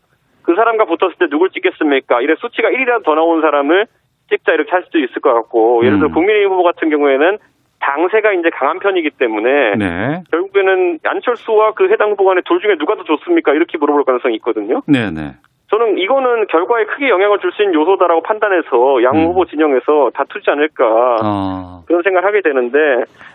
그 0.46 0.54
사람과 0.54 0.85
붙었을 0.85 1.16
때 1.18 1.26
누굴 1.28 1.50
찍겠습니까? 1.50 2.20
이래 2.20 2.35
수치가 2.38 2.70
1이라도 2.70 3.04
더 3.04 3.14
나온 3.14 3.40
사람을 3.42 3.87
찍자 4.30 4.52
이렇게 4.52 4.70
할 4.70 4.85
수도 4.85 4.98
있을 4.98 5.20
것 5.20 5.35
같고 5.35 5.85
예를 5.85 5.98
들어 5.98 6.09
음. 6.09 6.14
국민의힘 6.14 6.50
후보 6.50 6.62
같은 6.62 6.88
경우에는 6.88 7.38
당세가 7.80 8.32
이제 8.32 8.50
강한 8.50 8.78
편이기 8.78 9.11
때문에 9.18 9.74
네. 9.76 10.22
결국에는 10.30 11.00
안철수와 11.04 11.72
그 11.72 11.90
해당 11.90 12.12
후보 12.12 12.24
간에 12.24 12.40
둘 12.44 12.61
중에 12.61 12.76
누가 12.78 12.94
더 12.94 13.02
좋습니까? 13.04 13.52
이렇게 13.52 13.76
물어볼 13.76 14.04
가능성이 14.04 14.37
있거든요. 14.37 14.82
네, 14.87 15.11
네. 15.11 15.35
저는 15.68 15.98
이거는 15.98 16.46
결과에 16.46 16.85
크게 16.85 17.09
영향을 17.09 17.40
줄 17.40 17.50
수 17.52 17.62
있는 17.62 17.74
요소다라고 17.74 18.22
판단해서 18.22 19.02
양 19.02 19.16
음. 19.16 19.26
후보 19.26 19.46
진영에서 19.46 20.11
다투지 20.14 20.48
않을까 20.48 21.16
어. 21.24 21.82
그런 21.87 22.02
생각을 22.02 22.26
하게 22.26 22.40
되는데 22.40 22.78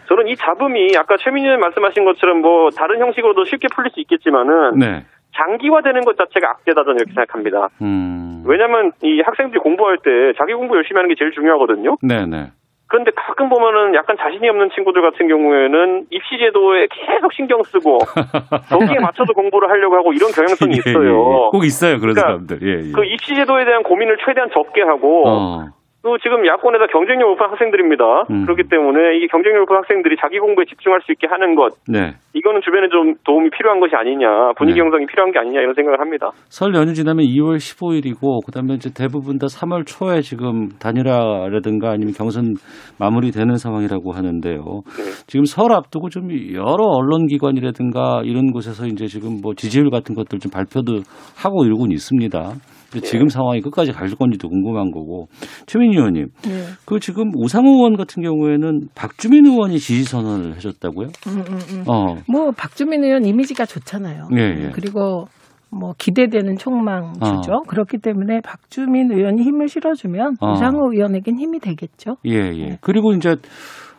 저는 0.08 0.30
이 0.30 0.36
잡음이 0.38 0.96
아까 0.98 1.18
최민희 1.18 1.46
의원 1.46 1.60
말씀하신 1.60 2.06
것처럼 2.06 2.42
뭐 2.42 2.70
다른 2.70 3.00
형식으로도 3.00 3.44
쉽게 3.46 3.68
풀릴 3.76 3.92
수 3.92 4.00
있겠지만은 4.00 4.80
네. 4.80 5.04
장기화되는 5.36 6.02
것 6.02 6.18
자체가 6.18 6.50
악재다 6.52 6.84
저는 6.84 6.96
이렇게 6.98 7.14
생각합니다. 7.14 7.70
음. 7.82 8.44
왜냐하면 8.46 8.92
이 9.04 9.22
학생들이 9.22 9.60
공부할 9.60 9.98
때 10.04 10.34
자기 10.38 10.54
공부 10.54 10.76
열심히 10.76 10.98
하는 10.98 11.10
게 11.10 11.16
제일 11.18 11.32
중요하거든요. 11.32 11.98
네, 12.02 12.26
네. 12.26 12.52
그런데 12.88 13.12
가끔 13.16 13.48
보면은 13.48 13.96
약간 13.96 14.18
자신이 14.20 14.50
없는 14.50 14.70
친구들 14.76 15.02
같은 15.02 15.30
경우에는 15.30 16.08
입시 16.10 16.38
제도에 16.38 16.88
계속 16.92 17.32
신경 17.32 17.64
쓰고 17.64 18.00
거기에 18.70 19.00
맞춰서 19.00 19.32
공부를 19.32 19.70
하려고 19.70 19.96
하고 19.96 20.12
이런 20.12 20.30
경향성이 20.32 20.74
예, 20.86 20.90
있어요. 20.92 21.04
예, 21.06 21.08
예. 21.08 21.50
꼭 21.52 21.64
있어요, 21.64 22.00
그런 22.02 22.16
그러니까 22.16 22.22
사람들. 22.22 22.60
예, 22.68 22.90
예. 22.90 22.92
그 22.92 23.06
입시 23.06 23.34
제도에 23.34 23.64
대한 23.64 23.84
고민을 23.84 24.18
최대한 24.26 24.50
적게 24.54 24.82
하고 24.82 25.24
어. 25.26 25.66
또 26.04 26.18
지금 26.18 26.46
야권에다 26.48 26.88
경쟁력 26.88 27.30
높은 27.30 27.46
학생들입니다. 27.52 28.04
음. 28.32 28.46
그렇기 28.46 28.64
때문에 28.70 29.18
이게 29.18 29.28
경쟁력 29.28 29.62
높은 29.62 29.76
학생들이 29.78 30.16
자기 30.20 30.40
공부에 30.40 30.66
집중할 30.66 31.02
수 31.02 31.12
있게 31.12 31.28
하는 31.30 31.54
것 31.54 31.74
네. 31.88 32.14
이거는 32.34 32.62
주변에 32.62 32.90
좀 32.90 33.14
도움이 33.24 33.52
필요한 33.52 33.80
것이 33.80 33.94
아니냐 33.96 34.54
분위기 34.58 34.80
네. 34.80 34.84
형성이 34.84 35.06
필요한 35.06 35.32
게 35.32 35.38
아니냐 35.40 35.62
이런 35.62 35.76
생각을 35.76 36.00
합니다. 36.00 36.32
설 36.50 36.74
연휴 36.74 36.94
지나면 36.94 37.26
2월 37.26 37.58
15일이고 37.58 38.44
그다음에 38.46 38.74
이제 38.74 38.90
대부분 38.90 39.38
다 39.38 39.46
3월 39.46 39.86
초에 39.86 40.22
지금 40.22 40.70
단일화라든가 40.82 41.92
아니면 41.92 42.14
경선 42.18 42.56
마무리되는 43.00 43.56
상황이라고 43.56 44.12
하는데요. 44.12 44.58
네. 44.58 45.04
지금 45.28 45.46
설 45.46 45.72
앞두고 45.72 46.10
좀 46.10 46.30
여러 46.54 46.82
언론 46.82 47.28
기관이라든가 47.28 48.22
이런 48.26 48.52
곳에서 48.52 48.88
이제 48.88 49.06
지금 49.06 49.38
뭐 49.44 49.54
지지율 49.54 49.92
같은 49.92 50.16
것들 50.16 50.40
좀 50.40 50.50
발표도 50.52 51.06
하고 51.38 51.66
이러고는 51.66 51.92
있습니다. 51.92 52.40
근데 52.92 53.08
지금 53.08 53.30
상황이 53.30 53.62
끝까지 53.62 53.92
갈 53.92 54.10
건지도 54.10 54.50
궁금한 54.50 54.92
거고 54.92 55.28
최민희 55.66 55.96
의원님, 55.96 56.28
네. 56.44 56.66
그 56.86 57.00
지금 57.00 57.32
우상호 57.36 57.70
의원 57.78 57.96
같은 57.96 58.22
경우에는 58.22 58.90
박주민 58.96 59.46
의원이 59.46 59.80
지지 59.80 60.04
선언을 60.04 60.56
해줬다고요? 60.56 61.08
음, 61.28 61.44
음, 61.48 61.60
음. 61.70 61.84
어, 61.88 62.16
뭐 62.28 62.52
박주민 62.52 63.04
의원 63.04 63.26
이미지가 63.26 63.66
좋잖아요. 63.66 64.28
예, 64.36 64.66
예. 64.66 64.70
그리고 64.74 65.26
뭐 65.72 65.94
기대되는 65.98 66.58
촉망 66.58 67.14
주죠. 67.14 67.62
그렇기 67.68 68.00
때문에 68.00 68.42
박주민 68.42 69.12
의원이 69.12 69.42
힘을 69.42 69.70
실어주면 69.70 70.36
어. 70.42 70.52
우상호 70.52 70.92
의원에겐 70.92 71.40
힘이 71.40 71.60
되겠죠. 71.60 72.18
예, 72.28 72.34
예. 72.34 72.78
그리고 72.82 73.14
이제 73.14 73.38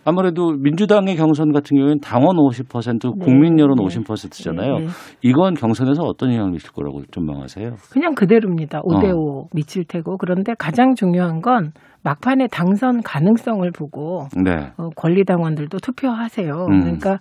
아무래도 0.05 0.53
민주당의 0.53 1.17
경선 1.17 1.53
같은 1.53 1.77
경우에는 1.77 2.01
당원 2.01 2.37
50%, 2.37 3.19
네, 3.19 3.25
국민 3.25 3.59
여론 3.59 3.77
네. 3.77 3.85
50%잖아요. 3.85 4.79
네, 4.79 4.85
네. 4.87 4.91
이건 5.23 5.55
경선에서 5.55 6.03
어떤 6.03 6.31
영향을 6.31 6.53
미칠 6.53 6.73
거라고 6.73 7.03
전망하세요? 7.13 7.71
그냥 7.93 8.15
그대로입니다. 8.15 8.81
어. 8.81 8.83
5대5 8.83 9.49
미칠 9.55 9.85
테고. 9.85 10.17
그런데 10.19 10.55
가장 10.59 10.95
중요한 10.95 11.41
건 11.41 11.73
막판에 12.05 12.49
당선 12.51 13.01
가능성을 13.03 13.71
보고 13.71 14.27
네. 14.43 14.73
어, 14.77 14.89
권리당원들도 14.97 15.79
투표하세요. 15.79 16.53
음. 16.69 16.81
그러니까 16.81 17.19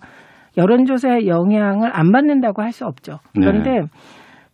여론조사의 0.56 1.28
영향을 1.28 1.90
안 1.94 2.10
받는다고 2.10 2.62
할 2.62 2.72
수 2.72 2.84
없죠. 2.86 3.18
네. 3.34 3.46
그런데 3.46 3.82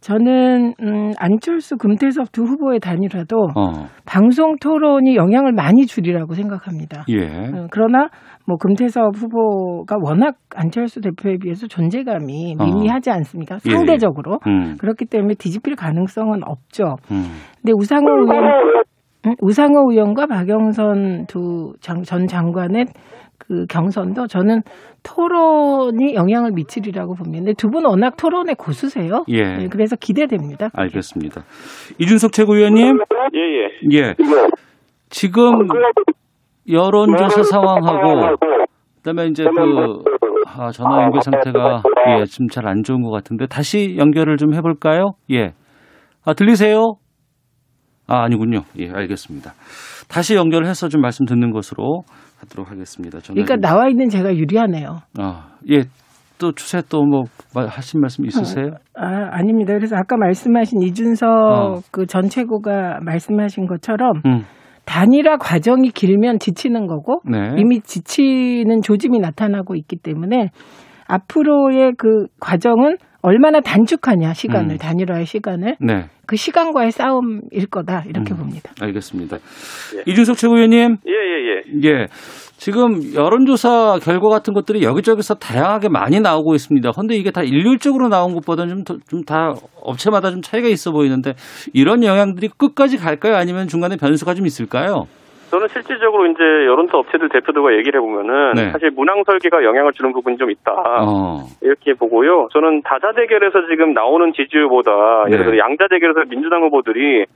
저는 0.09 0.73
음, 0.81 1.13
안철수, 1.19 1.77
금태섭 1.77 2.33
두 2.33 2.45
후보의 2.45 2.81
단일화도 2.81 3.37
어, 3.55 3.73
방송 4.07 4.57
토론이 4.57 5.17
영향을 5.17 5.53
많이 5.53 5.85
줄이라고 5.85 6.33
생각합니다. 6.33 7.05
예. 7.11 7.27
어, 7.27 7.67
그러나 7.71 8.09
뭐 8.47 8.57
금태섭 8.57 9.15
후보가 9.15 9.97
워낙 10.03 10.37
안철수 10.57 11.03
대표에 11.03 11.37
비해서 11.37 11.67
존재감이 11.67 12.57
어. 12.59 12.65
미미하지 12.65 13.11
않습니까? 13.11 13.57
예, 13.57 13.71
예. 13.71 13.75
상대적으로. 13.75 14.39
음, 14.47 14.77
그렇기 14.81 15.05
때문에 15.05 15.35
뒤집힐 15.35 15.77
가능성은 15.77 16.41
없죠. 16.43 16.97
음. 17.11 17.25
근데 17.61 17.73
우상호 17.77 18.09
의원, 18.23 18.45
음, 19.27 19.35
우상호 19.43 19.93
의원과 19.93 20.27
박영선 20.27 21.27
두 21.27 21.75
전 21.81 22.03
장관의 22.27 22.87
그 23.49 23.65
경선도 23.67 24.27
저는 24.27 24.61
토론이 25.03 26.15
영향을 26.15 26.51
미치리라고 26.53 27.15
봅니다. 27.15 27.51
두 27.57 27.69
분 27.71 27.87
워낙 27.87 28.17
토론의 28.17 28.55
고수세요. 28.57 29.25
예. 29.29 29.43
네, 29.43 29.69
그래서 29.69 29.97
기대됩니다. 29.97 30.69
알겠습니다. 30.75 31.43
이준석 31.99 32.33
최고위원님, 32.33 32.99
예 33.35 33.97
예. 33.97 33.99
예. 33.99 34.15
지금 35.09 35.67
여론조사 36.71 37.43
상황하고 37.43 38.37
그다음에 38.97 39.27
이제 39.29 39.45
그 39.45 40.03
아, 40.47 40.71
전화 40.71 41.03
연결 41.05 41.21
상태가 41.23 41.83
예, 42.21 42.25
지금 42.27 42.49
잘 42.49 42.67
안 42.67 42.83
좋은 42.83 43.03
것 43.03 43.11
같은데 43.11 43.47
다시 43.47 43.97
연결을 43.99 44.37
좀 44.37 44.55
해볼까요? 44.55 45.13
예. 45.33 45.53
아 46.25 46.35
들리세요? 46.35 46.95
아 48.09 48.23
아니군요. 48.25 48.63
예, 48.79 48.91
알겠습니다. 48.91 49.53
다시 50.09 50.35
연결해서 50.35 50.89
좀 50.89 51.01
말씀 51.03 51.25
듣는 51.27 51.53
것으로 51.53 52.03
하도록 52.41 52.71
하겠습니다. 52.71 53.19
그러니까 53.21 53.55
좀- 53.55 53.61
나와 53.61 53.89
있는 53.89 54.09
제가 54.09 54.35
유리하네요. 54.35 54.99
아, 55.19 55.49
예. 55.71 55.83
또 56.39 56.53
추세 56.53 56.81
또 56.89 57.03
뭐 57.05 57.25
하신 57.55 58.01
말씀 58.01 58.25
있으세요? 58.25 58.71
아, 58.95 59.07
아닙니다. 59.33 59.73
그래서 59.75 59.97
아까 59.97 60.17
말씀하신 60.17 60.83
이준석 60.83 61.29
어. 61.29 61.81
그전 61.91 62.29
최고가 62.29 63.01
말씀하신 63.03 63.67
것처럼 63.67 64.13
음. 64.25 64.43
단일화 64.85 65.37
과정이 65.39 65.91
길면 65.91 66.39
지치는 66.39 66.87
거고 66.87 67.21
네. 67.29 67.55
이미 67.59 67.81
지치는 67.81 68.83
조짐이 68.83 69.19
나타나고 69.19 69.75
있기 69.75 69.97
때문에 69.97 70.51
앞으로의 71.09 71.93
그 71.99 72.27
과정은 72.41 72.97
얼마나 73.21 73.61
단축하냐 73.61 74.33
시간을 74.33 74.77
음. 74.77 74.79
단일화의 74.79 75.27
시간을 75.27 75.77
네. 75.81 76.07
그 76.27 76.37
시간과의 76.37 76.93
싸움일 76.93 77.67
거다 77.71 78.05
이렇게 78.07 78.33
음. 78.35 78.39
봅니다. 78.39 78.73
알겠습니다. 78.81 79.39
이준석 80.07 80.37
최고위원님. 80.37 80.97
예, 81.07 81.13
예, 81.13 81.89
예. 81.89 81.89
예. 81.89 82.07
지금 82.59 83.15
여론조사 83.15 83.99
결과 84.03 84.29
같은 84.29 84.53
것들이 84.53 84.83
여기저기서 84.83 85.35
다양하게 85.35 85.89
많이 85.89 86.21
나오고 86.21 86.55
있습니다. 86.55 86.91
그런데 86.93 87.15
이게 87.17 87.31
다 87.31 87.43
일률적으로 87.43 88.09
나온 88.09 88.35
것보다는 88.35 88.85
좀, 88.85 88.99
좀다 89.09 89.55
업체마다 89.81 90.31
좀 90.31 90.43
차이가 90.43 90.69
있어 90.69 90.91
보이는데 90.91 91.35
이런 91.73 92.03
영향들이 92.03 92.51
끝까지 92.57 92.97
갈까요? 92.97 93.37
아니면 93.37 93.69
중간에 93.69 93.97
변수가 93.97 94.35
좀 94.35 94.45
있을까요? 94.45 95.05
저는 95.51 95.69
실질적으로 95.69 96.27
이제 96.27 96.43
여론조 96.43 96.99
업체들 96.99 97.29
대표들과 97.31 97.75
얘기를 97.75 98.01
해보면은 98.01 98.53
네. 98.55 98.71
사실 98.71 98.91
문항 98.91 99.25
설계가 99.25 99.65
영향을 99.65 99.93
주는 99.93 100.13
부분이 100.13 100.37
좀 100.37 100.51
있다. 100.51 100.73
어. 100.73 101.45
이렇게 101.63 101.95
보고요. 101.95 102.49
저는 102.53 102.83
다자 102.83 103.13
대결에서 103.13 103.67
지금 103.67 103.95
나오는 103.95 104.33
지지율보다 104.33 105.25
네. 105.27 105.33
예를 105.33 105.45
들어 105.47 105.59
양자 105.59 105.89
대결에서 105.89 106.25
민주당 106.29 106.63
후보들이 106.65 107.27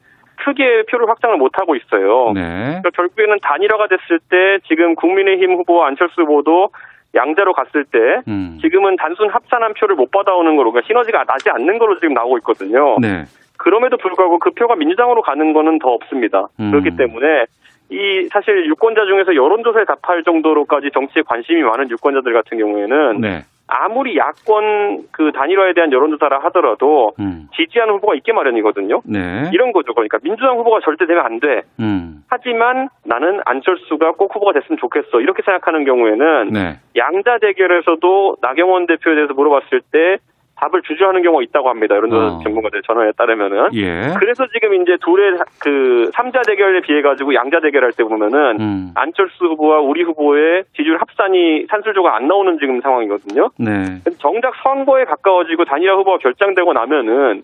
크게 0.45 0.85
표를 0.91 1.09
확장을 1.09 1.37
못 1.37 1.53
하고 1.59 1.77
있어요. 1.77 2.33
네. 2.35 2.81
그러니까 2.83 2.91
결국에는 2.95 3.39
단일화가 3.43 3.87
됐을 3.89 4.19
때 4.29 4.59
지금 4.67 4.95
국민의힘 4.95 5.55
후보와 5.59 5.89
안철수 5.89 6.23
후보도 6.23 6.71
양자로 7.15 7.53
갔을 7.53 7.85
때 7.85 7.99
음. 8.27 8.59
지금은 8.61 8.97
단순 8.97 9.29
합산한 9.29 9.75
표를 9.75 9.97
못 9.97 10.11
받아오는 10.11 10.57
거로 10.57 10.73
그러니까 10.73 10.87
시너지가 10.87 11.25
나지 11.25 11.51
않는 11.51 11.79
거로 11.79 11.99
지금 12.01 12.15
나오고 12.15 12.39
있거든요. 12.39 12.97
네. 13.01 13.25
그럼에도 13.59 13.97
불구하고 13.97 14.39
그 14.39 14.51
표가 14.51 14.77
민주당으로 14.77 15.23
가는 15.23 15.53
거는 15.53 15.79
더 15.79 15.91
없습니다. 15.91 16.49
음. 16.59 16.71
그렇기 16.71 16.97
때문에 16.97 17.45
이 17.93 18.29
사실 18.33 18.67
유권자 18.67 19.05
중에서 19.05 19.35
여론조사에 19.35 19.85
답할 19.85 20.25
정도로까지 20.25 20.91
정치에 20.93 21.23
관심이 21.23 21.63
많은 21.63 21.91
유권자들 21.91 22.33
같은 22.33 22.59
경우에는 22.59 23.21
네. 23.21 23.45
아무리 23.67 24.17
야권 24.19 25.09
그 25.13 25.33
단일화에 25.33 25.73
대한 25.75 25.93
여론조사를 25.93 26.45
하더라도 26.45 27.15
음. 27.21 27.49
지지하는 27.55 27.95
후보가 27.95 28.15
있게 28.17 28.33
마련이거든요. 28.33 29.03
네. 29.05 29.51
이런 29.53 29.73
거죠. 29.73 29.95
그러니까 29.95 30.19
민주당 30.23 30.59
후보가 30.59 30.81
절대 30.85 31.07
되면 31.07 31.25
안 31.25 31.41
돼. 31.41 31.63
음. 31.81 32.23
하지만 32.29 32.89
나는 33.05 33.41
안철수가 33.45 34.13
꼭 34.13 34.35
후보가 34.35 34.53
됐으면 34.53 34.79
좋겠어. 34.79 35.21
이렇게 35.21 35.43
생각하는 35.43 35.85
경우에는 35.85 36.51
네. 36.51 36.81
양자 36.97 37.39
대결에서도 37.39 38.37
나경원 38.41 38.87
대표에 38.87 39.15
대해서 39.15 39.33
물어봤을 39.35 39.81
때 39.91 40.19
답을 40.63 40.83
주저하는 40.83 41.23
경우가 41.23 41.43
있다고 41.43 41.69
합니다. 41.69 41.97
이런 41.97 42.13
어. 42.13 42.39
전문가들 42.43 42.83
전화에 42.83 43.13
따르면은. 43.17 43.75
예. 43.75 44.15
그래서 44.19 44.47
지금 44.53 44.81
이제 44.81 44.97
둘의 45.05 45.39
그 45.61 46.11
삼자 46.15 46.43
대결에 46.43 46.81
비해 46.83 47.03
가지고 47.03 47.35
양자 47.35 47.61
대결할 47.61 47.93
때 47.93 48.05
보면은 48.05 48.61
음. 48.61 48.93
안철수 48.95 49.45
후보와 49.47 49.81
우리 49.81 50.03
후보의 50.03 50.65
지지율 50.77 50.99
합산이 51.01 51.67
산술조가 51.69 52.15
안 52.15 52.29
나오는 52.29 52.59
지금 52.61 52.81
상황이거든요. 52.81 53.51
네. 53.59 53.99
정작 54.19 54.55
선거에 54.63 55.05
가까워지고 55.05 55.65
단일화 55.65 55.97
후보가 55.97 56.19
결정되고 56.19 56.73
나면은 56.73 57.43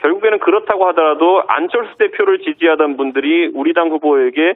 결국에는 0.00 0.38
그렇다고 0.38 0.86
하더라도 0.88 1.42
안철수 1.46 1.96
대표를 1.98 2.40
지지하던 2.40 2.96
분들이 2.96 3.50
우리 3.54 3.72
당 3.72 3.90
후보에게 3.90 4.54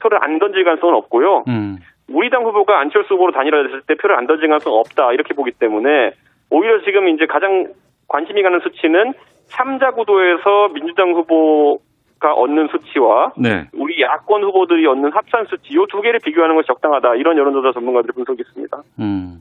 표를 0.00 0.18
안 0.22 0.38
던질 0.38 0.64
가능성은 0.64 0.94
없고요. 0.94 1.44
음. 1.48 1.78
우리 2.08 2.30
당 2.30 2.44
후보가 2.44 2.80
안철수 2.80 3.14
후보로 3.14 3.32
단일화됐을 3.32 3.82
때 3.86 3.94
표를 3.94 4.16
안 4.16 4.26
던질 4.26 4.48
가능성은 4.48 4.78
없다 4.78 5.12
이렇게 5.12 5.34
보기 5.34 5.52
때문에 5.52 6.12
오히려 6.52 6.80
지금 6.84 7.08
이제 7.08 7.24
가장 7.26 7.72
관심이 8.08 8.42
가는 8.42 8.60
수치는 8.60 9.14
3자 9.48 9.94
구도에서 9.96 10.68
민주당 10.74 11.12
후보 11.14 11.78
가 12.20 12.32
얻는 12.34 12.68
수치와 12.70 13.32
네. 13.36 13.66
우리 13.74 14.00
야권 14.00 14.44
후보들이 14.44 14.86
얻는 14.86 15.10
합산 15.12 15.44
수치 15.50 15.72
이 15.72 15.76
두 15.90 16.00
개를 16.00 16.20
비교하는 16.22 16.54
것이 16.54 16.68
적당하다 16.68 17.16
이런 17.16 17.36
여론조사 17.36 17.72
전문가들의 17.72 18.12
분석이 18.14 18.42
있습니다. 18.46 18.76
음. 19.00 19.40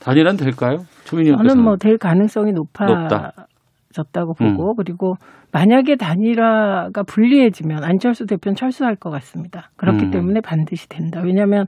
단일화는 0.00 0.38
될까요? 0.38 0.78
저는 1.04 1.60
뭐 1.64 1.74
될 1.74 1.98
가능성이. 1.98 2.52
높아졌다고 2.52 4.34
보고 4.38 4.76
그리고 4.76 5.14
만약에 5.52 5.96
단일화가 5.96 7.02
불리해지면 7.02 7.82
안철수 7.82 8.26
대표는 8.26 8.54
철수할 8.54 8.94
것 8.94 9.10
같습니다. 9.10 9.70
그렇기 9.76 10.04
음. 10.04 10.10
때문에 10.12 10.40
반드시 10.42 10.88
된다. 10.88 11.20
왜냐하면 11.24 11.66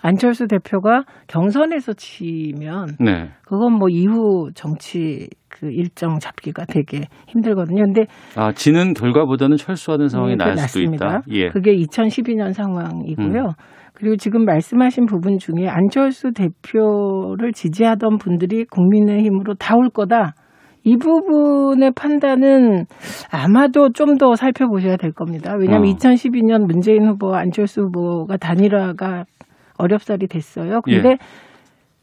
안철수 0.00 0.46
대표가 0.46 1.04
경선에서 1.26 1.92
지면 1.94 2.96
네. 3.00 3.30
그건 3.44 3.72
뭐 3.74 3.88
이후 3.90 4.50
정치 4.54 5.28
그 5.48 5.70
일정 5.70 6.18
잡기가 6.20 6.64
되게 6.66 7.02
힘들거든요. 7.26 7.82
근데 7.84 8.06
아, 8.36 8.52
지는 8.52 8.94
결과보다는 8.94 9.56
철수하는 9.56 10.08
상황이 10.08 10.36
네, 10.36 10.44
날 10.44 10.56
수도 10.56 10.60
낫습니다. 10.80 11.06
있다. 11.06 11.20
예. 11.30 11.48
그게 11.48 11.74
2012년 11.74 12.52
상황이고요. 12.52 13.42
음. 13.42 13.50
그리고 13.94 14.14
지금 14.16 14.44
말씀하신 14.44 15.06
부분 15.06 15.38
중에 15.38 15.66
안철수 15.66 16.30
대표를 16.32 17.52
지지하던 17.52 18.18
분들이 18.18 18.64
국민의힘으로 18.66 19.54
다 19.54 19.74
올 19.76 19.90
거다. 19.90 20.34
이 20.84 20.96
부분의 20.96 21.90
판단은 21.96 22.84
아마도 23.32 23.90
좀 23.90 24.16
더 24.16 24.34
살펴보셔야 24.36 24.96
될 24.96 25.12
겁니다. 25.12 25.54
왜냐하면 25.58 25.90
어. 25.90 25.94
2012년 25.94 26.66
문재인 26.66 27.06
후보와 27.08 27.40
안철수 27.40 27.82
후보가 27.82 28.36
단일화가 28.36 29.24
어렵사리 29.78 30.26
됐어요. 30.26 30.80
근데 30.82 31.10
예. 31.10 31.16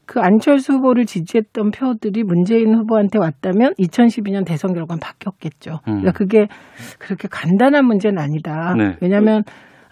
그 0.06 0.20
안철수 0.20 0.74
후보를 0.74 1.06
지지했던 1.06 1.72
표들이 1.72 2.24
문재인 2.24 2.76
후보한테 2.76 3.18
왔다면 3.20 3.74
2012년 3.80 4.46
대선 4.46 4.74
결과는 4.74 5.00
바뀌었겠죠. 5.00 5.80
음. 5.88 6.02
그러니까 6.02 6.12
그게 6.12 6.48
그렇게 7.00 7.28
간단한 7.30 7.86
문제는 7.86 8.20
아니다. 8.20 8.76
네. 8.78 8.98
왜냐하면 9.02 9.44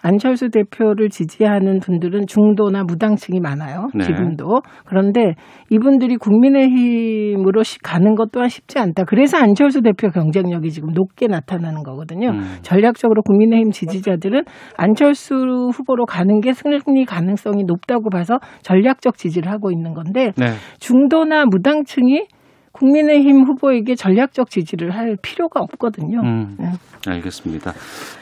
안철수 0.04 0.50
대표를 0.50 1.08
지지하는 1.08 1.80
분들은 1.80 2.26
중도나 2.26 2.84
무당층이 2.84 3.40
많아요. 3.40 3.88
네. 3.94 4.04
지금도. 4.04 4.60
그런데 4.84 5.34
이분들이 5.70 6.18
국민의힘으로 6.18 7.62
시- 7.62 7.78
가는 7.78 8.14
것 8.14 8.30
또한 8.30 8.50
쉽지 8.50 8.78
않다. 8.78 9.04
그래서 9.04 9.38
안철수 9.38 9.80
대표 9.80 10.10
경쟁력이 10.10 10.70
지금 10.70 10.90
높게 10.92 11.26
나타나는 11.26 11.82
거거든요. 11.82 12.28
음. 12.32 12.40
전략적으로 12.60 13.22
국민의힘 13.22 13.70
지지자들은 13.70 14.44
안철수 14.76 15.34
후보로 15.72 16.04
가는 16.04 16.40
게 16.40 16.52
승리 16.52 17.04
가능성이 17.06 17.64
높다고 17.64 18.10
봐서 18.10 18.38
전략적 18.62 19.16
지지를 19.16 19.50
하고 19.50 19.70
있는 19.70 19.94
건데 19.94 20.32
네. 20.36 20.46
중도나 20.80 21.46
무당층이 21.46 22.26
국민의힘 22.74 23.44
후보에게 23.44 23.94
전략적 23.94 24.50
지지를 24.50 24.90
할 24.90 25.16
필요가 25.22 25.60
없거든요. 25.60 26.20
음. 26.20 26.56
네. 26.58 26.66
알겠습니다. 27.06 27.72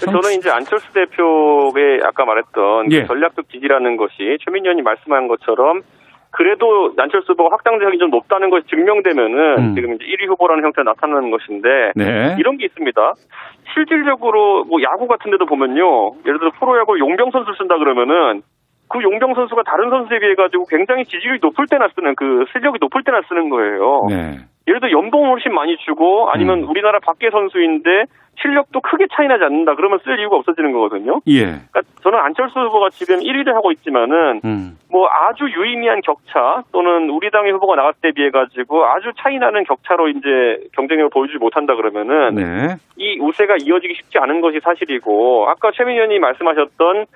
저는 0.01 0.38
이제 0.38 0.51
안철수 0.51 0.93
대표의 0.93 2.01
아까 2.05 2.25
말했던 2.25 2.88
그 2.88 2.95
예. 2.95 3.07
전략적 3.07 3.49
지지라는 3.51 3.97
것이 3.97 4.38
최민희 4.45 4.67
의원이 4.69 4.83
말씀한 4.83 5.29
것처럼 5.29 5.83
그래도 6.33 6.93
안철수 6.97 7.33
후보가 7.33 7.55
확장력이 7.55 7.99
좀 7.99 8.11
높다는 8.11 8.51
것이 8.51 8.67
증명되면은 8.69 9.59
음. 9.59 9.75
지금 9.75 9.95
이제 9.95 10.05
1위 10.05 10.29
후보라는 10.29 10.65
형태가 10.65 10.83
나타나는 10.83 11.31
것인데 11.31 11.93
네. 11.95 12.37
이런 12.38 12.57
게 12.57 12.65
있습니다. 12.65 13.12
실질적으로 13.75 14.65
뭐 14.65 14.81
야구 14.83 15.07
같은 15.07 15.31
데도 15.31 15.47
보면요. 15.47 16.17
예를 16.27 16.38
들어 16.38 16.51
프로야구 16.59 16.99
용병 16.99 17.31
선수를 17.31 17.57
쓴다 17.57 17.79
그러면은 17.79 18.43
그 18.93 19.03
용병 19.03 19.35
선수가 19.35 19.63
다른 19.65 19.89
선수에 19.89 20.19
비해 20.19 20.35
가지고 20.35 20.67
굉장히 20.67 21.05
지지율이 21.05 21.39
높을 21.41 21.67
때나 21.67 21.89
쓰는 21.95 22.15
그 22.15 22.45
실력이 22.53 22.79
높을 22.81 23.03
때나 23.03 23.23
쓰는 23.29 23.49
거예요. 23.49 24.07
네. 24.09 24.39
예를 24.69 24.81
들어 24.81 24.93
연봉을 24.93 25.31
훨씬 25.31 25.53
많이 25.55 25.77
주고 25.79 26.31
아니면 26.31 26.63
음. 26.63 26.69
우리나라 26.69 27.01
밖의 27.01 27.31
선수인데 27.31 28.05
실력도 28.41 28.81
크게 28.81 29.07
차이 29.13 29.27
나지 29.27 29.45
않는다. 29.45 29.75
그러면 29.75 29.99
쓸 30.05 30.19
이유가 30.19 30.37
없어지는 30.37 30.73
거거든요. 30.73 31.21
예. 31.27 31.45
그러니까 31.45 31.83
저는 32.03 32.19
안철수 32.19 32.59
후보가 32.61 32.91
지금 32.91 33.19
1위를 33.21 33.53
하고 33.55 33.73
있지만은 33.73 34.41
음. 34.45 34.77
뭐 34.91 35.09
아주 35.09 35.45
유의미한 35.45 36.01
격차 36.03 36.63
또는 36.73 37.11
우리 37.11 37.31
당의 37.31 37.53
후보가 37.53 37.77
나갔을 37.77 38.01
때 38.01 38.13
비해 38.13 38.31
가지고 38.31 38.85
아주 38.87 39.13
차이 39.19 39.39
나는 39.39 39.65
격차로 39.65 40.09
이제 40.09 40.69
경쟁력을 40.75 41.11
보여주지 41.11 41.39
못한다 41.39 41.75
그러면은 41.75 42.35
네. 42.35 42.77
이 42.97 43.19
우세가 43.21 43.57
이어지기 43.61 43.95
쉽지 43.95 44.19
않은 44.19 44.41
것이 44.41 44.61
사실이고 44.61 45.49
아까 45.49 45.71
최민 45.75 45.95
의원이 45.95 46.19
말씀하셨던 46.19 47.07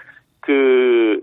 그 0.40 1.20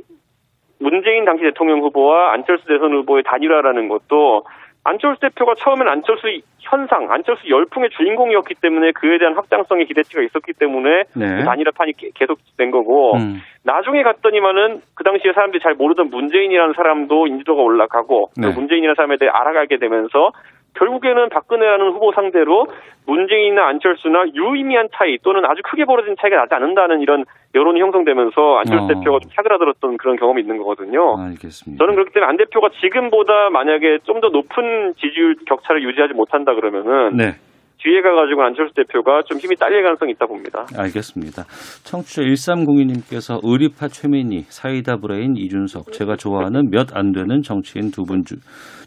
문재인 0.79 1.25
당시 1.25 1.43
대통령 1.43 1.79
후보와 1.81 2.33
안철수 2.33 2.65
대선 2.65 2.93
후보의 2.93 3.23
단일화라는 3.23 3.88
것도 3.88 4.43
안철수 4.86 5.21
대표가 5.21 5.53
처음엔 5.55 5.88
안철수 5.88 6.27
현상, 6.59 7.09
안철수 7.09 7.47
열풍의 7.49 7.89
주인공이었기 7.91 8.55
때문에 8.55 8.91
그에 8.91 9.17
대한 9.17 9.33
확장성의 9.33 9.86
기대치가 9.86 10.21
있었기 10.21 10.51
때문에 10.53 11.03
네. 11.15 11.38
그 11.38 11.43
단일화판이 11.45 11.93
게- 11.93 12.09
계속 12.13 12.38
된 12.57 12.69
거고 12.71 13.15
음. 13.15 13.41
나중에 13.63 14.03
갔더니만은 14.03 14.81
그 14.93 15.05
당시에 15.05 15.31
사람들이 15.33 15.62
잘 15.63 15.75
모르던 15.75 16.09
문재인이라는 16.09 16.73
사람도 16.73 17.27
인지도가 17.27 17.62
올라가고 17.62 18.31
네. 18.36 18.47
그 18.53 18.59
문재인이라는 18.59 18.95
사람에 18.95 19.15
대해 19.17 19.29
알아가게 19.31 19.77
되면서 19.77 20.31
결국에는 20.75 21.29
박근혜라는 21.29 21.91
후보 21.93 22.12
상대로 22.13 22.65
문재인이나 23.05 23.67
안철수나 23.67 24.23
유의미한 24.33 24.88
차이 24.95 25.17
또는 25.23 25.43
아주 25.45 25.62
크게 25.63 25.86
벌어진 25.86 26.15
차이가 26.19 26.38
나지 26.38 26.53
않는다는 26.55 27.01
이런 27.01 27.25
여론이 27.53 27.79
형성되면서 27.81 28.57
안철수 28.59 28.86
어. 28.86 28.88
대표가 28.88 29.19
좀 29.19 29.29
사그라들었던 29.36 29.97
그런 29.97 30.15
경험이 30.15 30.41
있는 30.41 30.57
거거든요. 30.57 31.17
알겠습니다. 31.19 31.83
저는 31.83 31.95
그렇기 31.95 32.13
때문에 32.13 32.29
안 32.29 32.38
대표가 32.38 32.69
지금보다 32.81 33.49
만약에 33.51 33.99
좀 34.03 34.21
더 34.23 34.29
높은 34.29 34.93
지지율 35.01 35.36
격차를 35.45 35.83
유지하지 35.83 36.13
못한다 36.13 36.53
그러면은 36.55 37.17
네. 37.17 37.31
뒤에 37.79 38.01
가가지고 38.01 38.41
안철수 38.43 38.73
대표가 38.75 39.23
좀 39.23 39.38
힘이 39.39 39.57
딸릴 39.57 39.83
가능성이 39.83 40.13
있다 40.13 40.25
봅니다. 40.27 40.65
알겠습니다. 40.77 41.43
청취자 41.83 42.21
1302님께서 42.21 43.39
의리파 43.43 43.89
최민희, 43.89 44.43
사이다 44.47 44.97
브레인 44.97 45.36
이준석, 45.36 45.91
제가 45.91 46.15
좋아하는 46.15 46.69
몇 46.71 46.95
안 46.95 47.12
되는 47.12 47.41
정치인 47.41 47.91
두 47.91 48.05
분 48.05 48.23
중, 48.23 48.38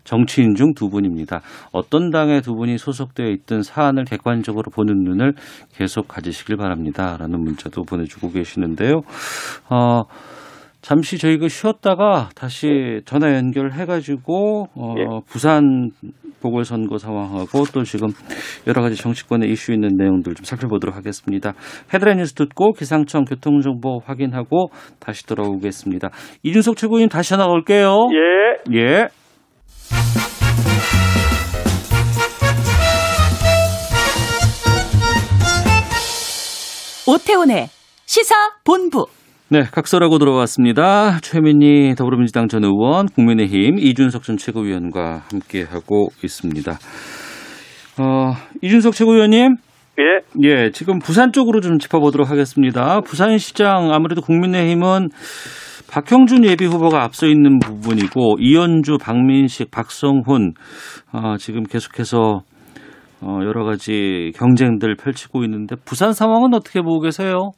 정치인 0.06 0.54
중 0.54 0.72
두 0.76 0.88
분입니다. 0.88 1.40
어떤 1.72 2.10
당에 2.10 2.40
두 2.40 2.54
분이 2.54 2.78
소속되어 2.78 3.28
있든 3.28 3.62
사안을 3.62 4.04
객관적으로 4.04 4.70
보는 4.70 5.04
눈을 5.04 5.32
계속 5.74 6.06
가지시길 6.06 6.56
바랍니다. 6.56 7.16
라는 7.18 7.40
문자도 7.42 7.82
보내주고 7.82 8.30
계시는데요. 8.30 9.00
어, 9.70 10.02
잠시 10.82 11.18
저희가 11.18 11.48
쉬었다가 11.48 12.28
다시 12.36 13.00
전화 13.06 13.34
연결해가지고 13.34 14.68
어, 14.74 15.20
부산 15.26 15.90
보궐선거 16.40 16.98
상황하고 16.98 17.64
또 17.72 17.82
지금 17.82 18.08
여러 18.66 18.82
가지 18.82 18.94
정치권에 18.94 19.46
이슈 19.48 19.72
있는 19.72 19.96
내용들 19.96 20.34
좀 20.34 20.44
살펴보도록 20.44 20.94
하겠습니다. 20.94 21.54
헤드라인 21.92 22.18
뉴스 22.18 22.34
듣고 22.34 22.72
기상청 22.72 23.24
교통정보 23.24 24.00
확인하고 24.04 24.68
다시 25.00 25.26
돌아오겠습니다. 25.26 26.10
이준석 26.42 26.76
최고위원 26.76 27.08
다시 27.08 27.30
전화 27.30 27.46
올게요. 27.46 27.96
예. 28.12 28.78
예. 28.78 29.08
오태훈의 37.06 37.68
시사 38.06 38.34
본부. 38.64 39.06
네, 39.48 39.62
각설하고 39.62 40.18
들어왔습니다. 40.18 41.20
최민희 41.20 41.94
더불어민주당 41.94 42.48
전 42.48 42.64
의원, 42.64 43.06
국민의힘 43.06 43.78
이준석 43.78 44.24
전 44.24 44.36
최고위원과 44.36 45.22
함께하고 45.30 46.08
있습니다. 46.24 46.72
어, 47.98 48.32
이준석 48.60 48.94
최고위원님. 48.94 49.54
예. 49.98 50.48
예, 50.48 50.70
지금 50.72 50.98
부산 50.98 51.32
쪽으로 51.32 51.60
좀 51.60 51.78
짚어보도록 51.78 52.28
하겠습니다. 52.28 53.00
부산시장 53.00 53.92
아무래도 53.92 54.20
국민의힘은 54.20 55.08
박형준 55.88 56.44
예비 56.44 56.66
후보가 56.66 57.04
앞서 57.04 57.26
있는 57.26 57.60
부분이고 57.60 58.36
이현주, 58.40 58.98
박민식, 59.00 59.70
박성훈 59.70 60.52
어, 61.12 61.36
지금 61.38 61.62
계속해서 61.62 62.42
어, 63.22 63.40
여러 63.44 63.64
가지 63.64 64.32
경쟁들 64.36 64.94
펼치고 64.96 65.42
있는데 65.44 65.76
부산 65.86 66.12
상황은 66.12 66.54
어떻게 66.54 66.82
보고 66.82 67.00
계세요? 67.00 67.52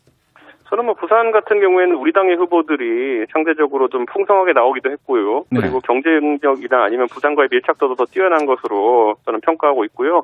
저는 0.69 0.85
뭐 0.85 0.95
부산 0.95 1.33
같은 1.33 1.61
경우에는 1.61 1.97
우리 1.97 2.13
당의 2.13 2.37
후보들이 2.37 3.27
상대적으로 3.33 3.89
좀 3.89 4.05
풍성하게 4.07 4.53
나오기도 4.53 4.91
했고요. 4.91 5.45
네. 5.51 5.61
그리고 5.61 5.81
경쟁력이나 5.81 6.85
아니면 6.85 7.07
부산과의 7.11 7.49
밀착도도 7.51 7.95
더 7.95 8.05
뛰어난 8.05 8.45
것으로 8.45 9.17
저는 9.25 9.41
평가하고 9.41 9.85
있고요. 9.87 10.23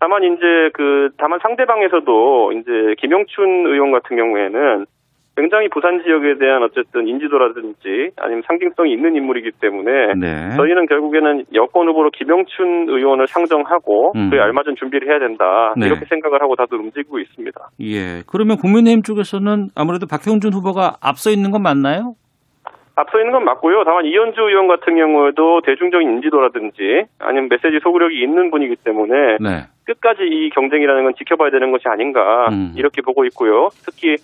다만 0.00 0.22
이제 0.24 0.70
그 0.74 1.10
다만 1.16 1.38
상대방에서도 1.42 2.52
이제 2.52 2.70
김영춘 2.98 3.66
의원 3.66 3.92
같은 3.92 4.16
경우에는 4.16 4.86
굉장히 5.38 5.68
부산 5.68 6.02
지역에 6.02 6.36
대한 6.38 6.64
어쨌든 6.64 7.06
인지도라든지 7.06 8.10
아니면 8.16 8.42
상징성이 8.48 8.92
있는 8.92 9.14
인물이기 9.14 9.52
때문에 9.60 10.14
네. 10.18 10.56
저희는 10.56 10.86
결국에는 10.86 11.44
여권 11.54 11.86
후보로 11.86 12.10
김영춘 12.10 12.88
의원을 12.88 13.28
상정하고 13.28 14.14
음. 14.16 14.30
그에 14.30 14.40
알맞은 14.40 14.74
준비를 14.76 15.08
해야 15.08 15.20
된다 15.20 15.74
네. 15.76 15.86
이렇게 15.86 16.06
생각을 16.06 16.42
하고 16.42 16.56
다들 16.56 16.78
움직이고 16.78 17.20
있습니다. 17.20 17.60
예. 17.82 18.22
그러면 18.26 18.56
국민의힘 18.56 19.02
쪽에서는 19.02 19.68
아무래도 19.76 20.06
박형준 20.10 20.52
후보가 20.54 20.96
앞서 21.00 21.30
있는 21.30 21.52
건 21.52 21.62
맞나요? 21.62 22.14
앞서 22.96 23.18
있는 23.20 23.30
건 23.30 23.44
맞고요. 23.44 23.84
다만 23.84 24.06
이현주 24.06 24.40
의원 24.40 24.66
같은 24.66 24.96
경우에도 24.96 25.60
대중적인 25.64 26.14
인지도라든지 26.14 27.04
아니면 27.20 27.48
메시지 27.48 27.78
소구력이 27.80 28.20
있는 28.20 28.50
분이기 28.50 28.74
때문에 28.82 29.36
네. 29.38 29.70
끝까지 29.86 30.22
이 30.24 30.50
경쟁이라는 30.50 31.04
건 31.04 31.14
지켜봐야 31.16 31.50
되는 31.50 31.70
것이 31.70 31.84
아닌가 31.86 32.48
음. 32.50 32.74
이렇게 32.76 33.00
보고 33.02 33.24
있고요. 33.26 33.68
특히 33.86 34.16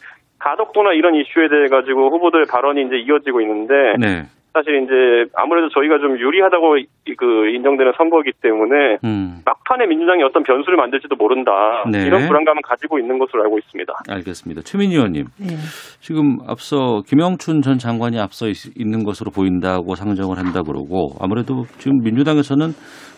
가덕도나 0.45 0.93
이런 0.93 1.15
이슈에 1.15 1.49
대해 1.49 1.67
가지고 1.71 2.11
후보들 2.11 2.45
발언이 2.51 2.83
이제 2.87 2.97
이어지고 2.99 3.41
있는데 3.41 3.75
네. 3.99 4.23
사실 4.53 4.85
이제 4.85 4.93
아무래도 5.35 5.69
저희가 5.71 5.99
좀 5.99 6.17
유리하다고 6.17 6.77
이- 6.79 6.87
그 7.19 7.49
인정되는 7.49 7.93
선거이기 7.97 8.31
때문에 8.41 8.99
음. 9.03 9.41
막판에 9.45 9.87
민주당이 9.87 10.23
어떤 10.23 10.45
변수를 10.45 10.77
만들지도 10.77 11.17
모른다 11.17 11.51
네. 11.91 12.07
이런 12.07 12.29
불안감을 12.29 12.63
가지고 12.63 12.99
있는 13.01 13.19
것으로 13.19 13.43
알고 13.43 13.59
있습니다. 13.59 13.93
알겠습니다. 14.09 14.61
최민희 14.63 14.95
의원님. 14.95 15.25
네. 15.41 15.57
지금 16.01 16.37
앞서 16.47 17.03
김영춘 17.09 17.63
전 17.63 17.79
장관이 17.79 18.21
앞서 18.21 18.47
있, 18.47 18.55
는 18.79 19.03
것으로 19.05 19.33
보인다고 19.35 19.97
상정을 19.97 20.39
한다 20.39 20.61
그러고 20.63 21.17
아무래도 21.21 21.65
지금 21.79 21.99
민주당에서는 22.05 22.69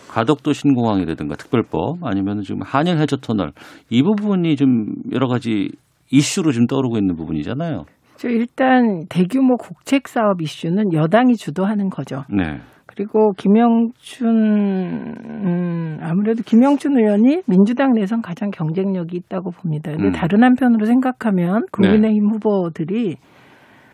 가덕도 0.08 0.52
신공항이라든가 0.54 1.34
특별법 1.36 1.98
아니면 2.02 2.40
지금 2.40 2.60
한일 2.64 2.96
해저 2.96 3.16
터널 3.18 3.50
이 3.90 4.02
부분이 4.02 4.56
좀 4.56 4.86
여러 5.12 5.26
가지 5.26 5.68
이슈로 6.10 6.52
지금 6.52 6.66
떠오르고 6.66 6.98
있는 6.98 7.16
부분이잖아요. 7.16 7.84
저 8.16 8.28
일단 8.28 9.04
대규모 9.08 9.56
국책 9.56 10.08
사업 10.08 10.40
이슈는 10.40 10.92
여당이 10.92 11.36
주도하는 11.36 11.90
거죠. 11.90 12.24
네. 12.30 12.58
그리고 12.86 13.32
김영춘 13.32 14.26
음, 14.30 15.98
아무래도 16.00 16.42
김영춘 16.42 16.98
의원이 16.98 17.42
민주당 17.46 17.92
내선 17.92 18.22
가장 18.22 18.50
경쟁력이 18.50 19.16
있다고 19.16 19.50
봅니다. 19.50 19.90
근데 19.90 20.06
음. 20.06 20.12
다른 20.12 20.42
한편으로 20.42 20.86
생각하면 20.86 21.66
국민의힘 21.72 22.30
후보들이 22.30 23.16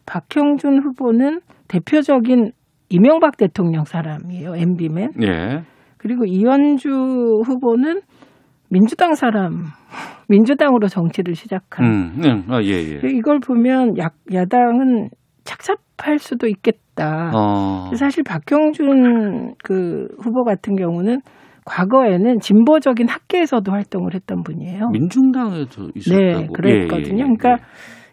박형준 0.07 0.83
후보는 0.85 1.41
대표적인 1.67 2.53
이명박 2.91 3.37
대통령 3.37 3.85
사람이에요. 3.85 4.55
MB맨. 4.55 5.13
예. 5.23 5.63
그리고 5.97 6.25
이현주 6.25 7.43
후보는 7.45 8.03
민주당 8.73 9.15
사람, 9.15 9.65
민주당으로 10.29 10.89
정치를 10.89 11.35
시작한. 11.35 11.85
음, 11.85 12.13
네. 12.23 12.43
아, 12.49 12.63
예, 12.63 12.71
예. 12.71 13.01
이걸 13.05 13.39
보면 13.39 13.99
야, 13.99 14.09
야당은 14.33 15.11
착잡할 15.45 16.19
수도 16.19 16.47
있겠다. 16.47 17.31
어. 17.35 17.91
사실 17.95 18.25
박형준 18.25 19.57
그 19.63 20.07
후보 20.23 20.45
같은 20.45 20.77
경우는 20.77 21.21
과거에는 21.67 22.41
진보적인 22.41 23.09
학계에서도 23.09 23.71
활동을 23.71 24.15
했던 24.15 24.43
분이에요. 24.43 24.89
민중당에도 24.89 25.91
있었다고. 25.95 26.41
네, 26.41 26.49
그랬거든요. 26.55 27.25
예, 27.25 27.27
예, 27.27 27.31
예. 27.31 27.37
그러니까 27.39 27.57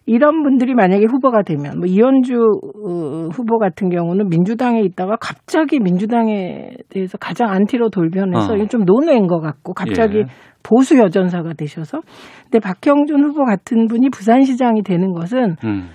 이런 0.06 0.42
분들이 0.42 0.74
만약에 0.74 1.04
후보가 1.04 1.42
되면 1.42 1.78
뭐 1.78 1.86
이현주 1.86 2.34
어, 2.34 3.28
후보 3.32 3.58
같은 3.58 3.90
경우는 3.90 4.28
민주당에 4.28 4.80
있다가 4.80 5.16
갑자기 5.20 5.78
민주당에 5.78 6.70
대해서 6.88 7.16
가장 7.18 7.50
안티로 7.50 7.90
돌변해서 7.90 8.52
어. 8.52 8.56
이게 8.56 8.66
좀 8.66 8.84
논외인 8.84 9.28
것 9.28 9.40
같고 9.40 9.72
갑자기 9.72 10.18
예. 10.18 10.24
보수 10.62 10.98
여전사가 10.98 11.54
되셔서 11.54 12.00
근데 12.44 12.58
박형준 12.58 13.22
후보 13.24 13.44
같은 13.44 13.86
분이 13.86 14.10
부산시장이 14.10 14.82
되는 14.82 15.12
것은 15.12 15.56
음. 15.64 15.90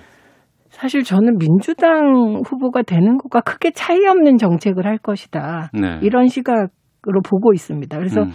사실 0.70 1.02
저는 1.02 1.38
민주당 1.38 2.42
후보가 2.44 2.82
되는 2.82 3.16
것과 3.16 3.40
크게 3.40 3.70
차이 3.70 4.06
없는 4.06 4.36
정책을 4.36 4.84
할 4.86 4.98
것이다. 4.98 5.70
네. 5.72 5.98
이런 6.02 6.28
시각으로 6.28 7.22
보고 7.24 7.54
있습니다. 7.54 7.96
그래서 7.96 8.22
음. 8.22 8.30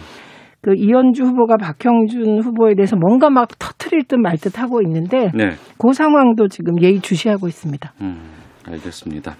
그 0.60 0.74
이현주 0.76 1.24
후보가 1.24 1.56
박형준 1.56 2.40
후보에 2.42 2.74
대해서 2.74 2.96
뭔가 2.96 3.30
막 3.30 3.48
터트릴 3.58 4.04
듯 4.04 4.16
말 4.16 4.38
듯 4.38 4.58
하고 4.60 4.80
있는데 4.82 5.30
네. 5.34 5.50
그 5.78 5.92
상황도 5.92 6.48
지금 6.48 6.80
예의 6.82 7.00
주시하고 7.00 7.48
있습니다. 7.48 7.92
음, 8.00 8.30
알겠습니다. 8.68 9.34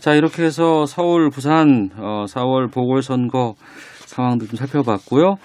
자, 0.00 0.14
이렇게 0.14 0.44
해서 0.44 0.84
서울, 0.86 1.30
부산 1.30 1.90
어, 1.96 2.24
4월 2.26 2.72
보궐선거 2.72 3.54
상황도 4.06 4.46
좀 4.46 4.56
살펴봤고요. 4.56 5.36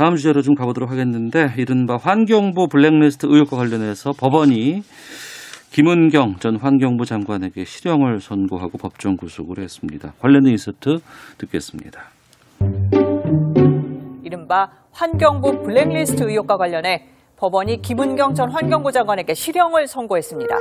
다음 0.00 0.16
주제로 0.16 0.40
좀 0.40 0.54
가보도록 0.54 0.90
하겠는데 0.90 1.52
이른바 1.58 1.98
환경부 1.98 2.68
블랙리스트 2.68 3.26
의혹과 3.28 3.58
관련해서 3.58 4.12
법원이 4.18 4.82
김은경 5.72 6.36
전 6.38 6.56
환경부 6.56 7.04
장관에게 7.04 7.66
실형을 7.66 8.18
선고하고 8.18 8.78
법정 8.78 9.18
구속을 9.18 9.58
했습니다. 9.62 10.14
관련된 10.22 10.52
인서트 10.52 11.00
듣겠습니다. 11.36 12.00
이른바 14.24 14.70
환경부 14.92 15.64
블랙리스트 15.64 16.22
의혹과 16.22 16.56
관련해 16.56 17.04
법원이 17.36 17.82
김은경 17.82 18.32
전 18.32 18.50
환경부 18.50 18.92
장관에게 18.92 19.34
실형을 19.34 19.86
선고했습니다. 19.86 20.56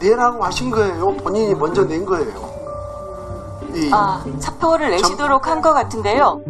내라고 0.00 0.44
하신 0.44 0.70
거예요. 0.70 1.06
본인이 1.24 1.52
먼저 1.56 1.84
낸 1.84 2.04
거예요. 2.04 2.30
이 3.74 3.90
아, 3.92 4.24
사표를 4.38 4.90
내시도록 4.90 5.48
한 5.48 5.60
것 5.60 5.72
같은데요. 5.72 6.40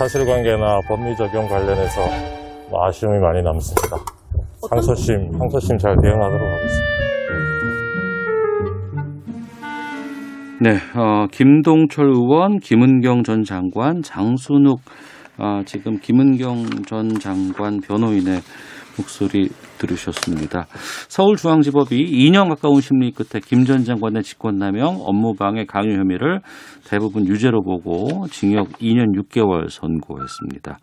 사실관계나 0.00 0.80
법리 0.88 1.14
적용 1.14 1.46
관련해서 1.46 2.00
뭐 2.70 2.86
아쉬움이 2.86 3.18
많이 3.18 3.42
남습니다. 3.42 3.98
항소심, 4.70 5.30
항소심 5.38 5.76
잘 5.76 5.94
대응하도록 6.02 6.40
하겠습니다. 6.40 6.90
네, 10.62 10.70
어, 10.98 11.26
김동철 11.30 12.06
의원, 12.06 12.60
김은경 12.60 13.24
전 13.24 13.42
장관, 13.44 14.00
장순욱 14.00 14.80
아, 15.36 15.62
지금 15.66 15.98
김은경 15.98 16.84
전 16.86 17.18
장관 17.18 17.80
변호인의 17.80 18.40
목소리 18.96 19.48
들으셨습니다. 19.78 20.66
서울중앙지법이 21.08 21.96
2년 21.96 22.48
가까운 22.48 22.80
심리 22.80 23.10
끝에 23.12 23.40
김 23.44 23.64
전 23.64 23.84
장관의 23.84 24.22
직권남용, 24.22 24.98
업무방해 25.00 25.64
강요 25.66 25.92
혐의를 25.98 26.40
대부분 26.88 27.26
유죄로 27.26 27.62
보고 27.62 28.26
징역 28.28 28.68
2년 28.80 29.14
6개월 29.16 29.68
선고했습니다. 29.68 30.78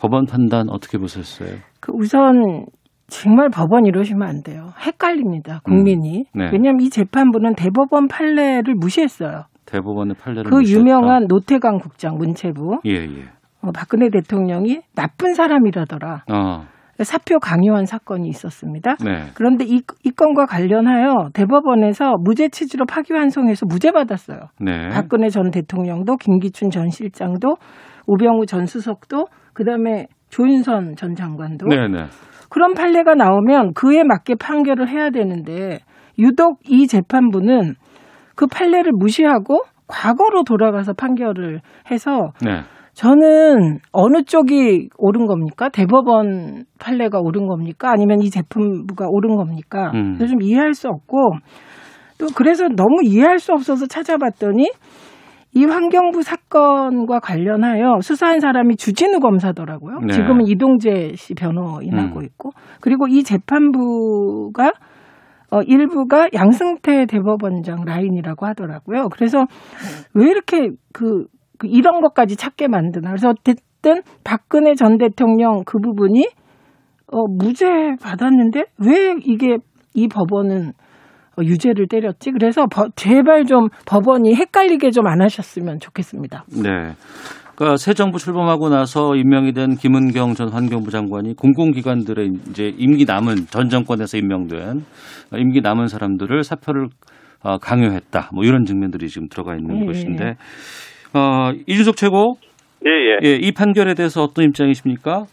법원 0.00 0.26
판단 0.26 0.68
어떻게 0.68 0.98
보셨어요? 0.98 1.56
그 1.80 1.92
우선 1.94 2.66
정말 3.08 3.48
법원 3.48 3.86
이러시면 3.86 4.28
안 4.28 4.42
돼요. 4.42 4.70
헷갈립니다. 4.84 5.60
국민이. 5.64 6.24
음, 6.34 6.38
네. 6.38 6.50
왜냐하면 6.52 6.80
이 6.82 6.90
재판부는 6.90 7.54
대법원 7.54 8.06
판례를 8.08 8.74
무시했어요. 8.76 9.44
대법원의 9.66 10.14
판례를 10.20 10.50
그 10.50 10.56
무시했다. 10.56 10.80
유명한 10.80 11.26
노태강 11.28 11.78
국장 11.78 12.16
문체부 12.18 12.80
예, 12.86 12.90
예. 12.92 13.24
어, 13.62 13.70
박근혜 13.74 14.08
대통령이 14.10 14.80
나쁜 14.94 15.34
사람이라더라. 15.34 16.24
어, 16.30 16.66
사표 17.04 17.38
강요한 17.38 17.86
사건이 17.86 18.28
있었습니다. 18.28 18.96
네. 19.04 19.30
그런데 19.34 19.64
이, 19.64 19.82
이 20.04 20.10
건과 20.10 20.46
관련하여 20.46 21.30
대법원에서 21.32 22.14
무죄 22.24 22.48
취지로 22.48 22.86
파기환송해서 22.86 23.66
무죄 23.66 23.92
받았어요. 23.92 24.38
네. 24.60 24.88
박근혜 24.88 25.28
전 25.28 25.50
대통령도 25.50 26.16
김기춘 26.16 26.70
전 26.70 26.88
실장도 26.88 27.56
우병우 28.06 28.46
전 28.46 28.66
수석도 28.66 29.26
그다음에 29.52 30.06
조윤선 30.30 30.96
전 30.96 31.14
장관도 31.14 31.66
네, 31.68 31.88
네. 31.88 32.04
그런 32.50 32.74
판례가 32.74 33.14
나오면 33.14 33.74
그에 33.74 34.02
맞게 34.04 34.34
판결을 34.36 34.88
해야 34.88 35.10
되는데 35.10 35.78
유독 36.18 36.58
이 36.68 36.86
재판부는 36.86 37.74
그 38.34 38.46
판례를 38.46 38.92
무시하고 38.92 39.62
과거로 39.86 40.44
돌아가서 40.44 40.92
판결을 40.94 41.60
해서 41.90 42.32
네. 42.44 42.62
저는 42.98 43.78
어느 43.92 44.24
쪽이 44.24 44.88
옳은 44.98 45.26
겁니까? 45.26 45.68
대법원 45.68 46.64
판례가 46.80 47.20
옳은 47.20 47.46
겁니까? 47.46 47.92
아니면 47.92 48.20
이 48.22 48.28
재판부가 48.28 49.06
옳은 49.08 49.36
겁니까? 49.36 49.92
음. 49.94 50.18
좀 50.18 50.42
이해할 50.42 50.74
수 50.74 50.88
없고 50.88 51.16
또 52.18 52.26
그래서 52.34 52.66
너무 52.66 53.04
이해할 53.04 53.38
수 53.38 53.52
없어서 53.52 53.86
찾아봤더니 53.86 54.72
이 55.54 55.64
환경부 55.64 56.22
사건과 56.22 57.20
관련하여 57.20 58.00
수사한 58.00 58.40
사람이 58.40 58.74
주진우 58.74 59.20
검사더라고요. 59.20 60.00
네. 60.00 60.14
지금은 60.14 60.48
이동재 60.48 61.12
씨 61.14 61.34
변호인하고 61.34 62.18
음. 62.18 62.24
있고 62.24 62.50
그리고 62.80 63.06
이 63.06 63.22
재판부가 63.22 64.72
어, 65.52 65.62
일부가 65.62 66.26
양승태 66.34 67.06
대법원장 67.06 67.84
라인이라고 67.86 68.44
하더라고요. 68.44 69.08
그래서 69.10 69.46
왜 70.14 70.28
이렇게 70.28 70.70
그, 70.92 71.26
그 71.32 71.37
이런 71.64 72.00
것까지 72.00 72.36
찾게 72.36 72.68
만드나. 72.68 73.10
그래서 73.10 73.30
어쨌든 73.30 74.02
박근혜 74.24 74.74
전 74.74 74.98
대통령 74.98 75.62
그 75.64 75.78
부분이 75.78 76.26
어, 77.12 77.26
무죄 77.28 77.66
받았는데 78.02 78.64
왜 78.84 79.14
이게 79.24 79.56
이 79.94 80.08
법원은 80.08 80.72
어, 81.38 81.42
유죄를 81.42 81.86
때렸지? 81.88 82.30
그래서 82.32 82.66
버- 82.66 82.88
제발 82.96 83.44
좀 83.46 83.68
법원이 83.86 84.34
헷갈리게 84.34 84.90
좀 84.90 85.06
안 85.06 85.22
하셨으면 85.22 85.80
좋겠습니다. 85.80 86.44
네. 86.62 86.92
그러니까 87.56 87.76
새 87.76 87.92
정부 87.94 88.18
출범하고 88.18 88.68
나서 88.68 89.16
임명이 89.16 89.52
된 89.52 89.74
김은경 89.74 90.34
전 90.34 90.48
환경부 90.50 90.90
장관이 90.92 91.34
공공기관들의 91.34 92.30
이제 92.50 92.72
임기 92.76 93.04
남은 93.04 93.46
전 93.50 93.68
정권에서 93.68 94.16
임명된 94.16 94.84
임기 95.36 95.60
남은 95.62 95.88
사람들을 95.88 96.44
사표를 96.44 96.86
어, 97.42 97.58
강요했다. 97.58 98.30
뭐 98.32 98.44
이런 98.44 98.64
측면들이 98.64 99.08
지금 99.08 99.28
들어가 99.28 99.56
있는 99.56 99.80
예. 99.82 99.86
것인데 99.86 100.34
어, 101.14 101.52
이준석 101.66 101.96
최고 101.96 102.36
예, 102.86 102.90
예. 102.90 103.18
예, 103.22 103.34
이 103.34 103.52
판결에 103.52 103.94
대해서 103.94 104.22
어떤 104.22 104.44
입장이십니까? 104.44 105.26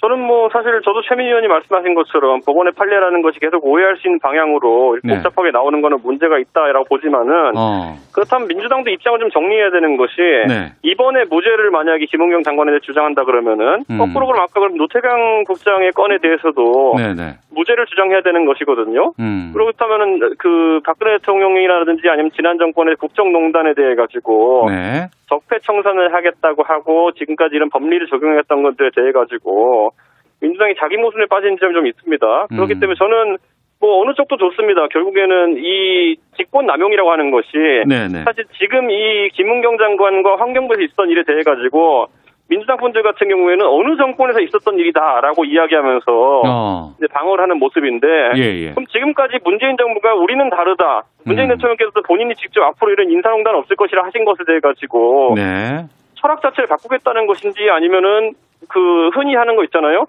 저는 0.00 0.20
뭐 0.20 0.48
사실 0.52 0.80
저도 0.84 1.02
최민 1.02 1.26
의원이 1.26 1.48
말씀하신 1.48 1.94
것처럼 1.94 2.40
법원의 2.46 2.72
판례라는 2.76 3.20
것이 3.22 3.40
계속 3.40 3.64
오해할 3.66 3.96
수 3.96 4.06
있는 4.06 4.20
방향으로 4.20 4.98
네. 5.02 5.14
복잡하게 5.14 5.50
나오는 5.50 5.80
거는 5.82 5.98
문제가 6.04 6.38
있다라고 6.38 6.84
보지만은 6.84 7.56
어. 7.56 7.98
그렇다면 8.14 8.46
민주당도 8.46 8.90
입장을 8.90 9.18
좀 9.18 9.30
정리해야 9.30 9.70
되는 9.70 9.96
것이 9.96 10.14
네. 10.46 10.70
이번에 10.82 11.24
무죄를 11.28 11.70
만약에 11.72 12.06
김은경 12.06 12.44
장관에 12.44 12.70
대해 12.70 12.80
주장한다 12.80 13.24
그러면은 13.24 13.82
음. 13.90 13.98
거꾸로 13.98 14.28
그럼 14.28 14.40
아까 14.40 14.60
그럼 14.60 14.76
노태강 14.76 15.44
국장의 15.48 15.90
건에 15.90 16.18
대해서도 16.22 16.94
네, 16.96 17.14
네. 17.14 17.34
무죄를 17.50 17.86
주장해야 17.86 18.20
되는 18.22 18.46
것이거든요. 18.46 19.14
음. 19.18 19.50
그렇다면은 19.52 20.20
그 20.38 20.78
박근혜 20.86 21.18
대통령이라든지 21.18 22.08
아니면 22.08 22.30
지난 22.36 22.56
정권의 22.58 22.94
국정농단에 22.96 23.74
대해 23.74 23.96
가지고 23.96 24.68
네. 24.70 25.08
적폐 25.28 25.58
청산을 25.60 26.14
하겠다고 26.14 26.62
하고 26.62 27.12
지금까지 27.12 27.56
이런 27.56 27.70
법리를 27.70 28.06
적용했던 28.08 28.62
것들에 28.62 28.90
대해 28.94 29.12
가지고 29.12 29.92
민주당이 30.40 30.74
자기 30.78 30.96
모순에 30.96 31.26
빠진 31.26 31.56
점이 31.58 31.74
좀 31.74 31.86
있습니다. 31.86 32.46
그렇기 32.48 32.74
음. 32.74 32.80
때문에 32.80 32.96
저는 32.96 33.38
뭐 33.80 34.02
어느 34.02 34.12
쪽도 34.14 34.36
좋습니다. 34.36 34.88
결국에는 34.88 35.56
이 35.58 36.16
직권 36.36 36.66
남용이라고 36.66 37.10
하는 37.12 37.30
것이 37.30 37.48
네, 37.86 38.08
네. 38.08 38.24
사실 38.24 38.44
지금 38.58 38.90
이 38.90 39.28
김은경 39.34 39.78
장관과 39.78 40.36
환경부에서 40.36 40.82
있었던 40.82 41.10
일에 41.10 41.22
대해 41.24 41.42
가지고 41.42 42.06
민주당 42.48 42.78
분들 42.78 43.02
같은 43.02 43.28
경우에는 43.28 43.64
어느 43.66 43.96
정권에서 43.96 44.40
있었던 44.40 44.78
일이다라고 44.78 45.44
이야기하면서 45.44 46.42
어. 46.46 46.94
이제 46.96 47.06
방어를 47.12 47.42
하는 47.42 47.58
모습인데 47.58 48.06
예, 48.36 48.40
예. 48.40 48.70
그럼 48.70 48.86
지금까지 48.86 49.38
문재인 49.44 49.76
정부가 49.76 50.14
우리는 50.14 50.48
다르다. 50.48 51.02
문재인 51.24 51.50
음. 51.50 51.56
대통령께서도 51.56 52.02
본인이 52.02 52.34
직접 52.36 52.62
앞으로 52.64 52.92
이런 52.92 53.10
인사농단 53.10 53.54
없을 53.54 53.76
것이라 53.76 54.04
하신 54.04 54.24
것에 54.24 54.44
대해 54.46 54.60
가지고 54.60 55.34
네. 55.36 55.84
철학 56.14 56.40
자체를 56.40 56.66
바꾸겠다는 56.68 57.26
것인지 57.26 57.68
아니면은 57.70 58.32
그 58.68 59.10
흔히 59.10 59.34
하는 59.34 59.54
거 59.54 59.64
있잖아요. 59.64 60.06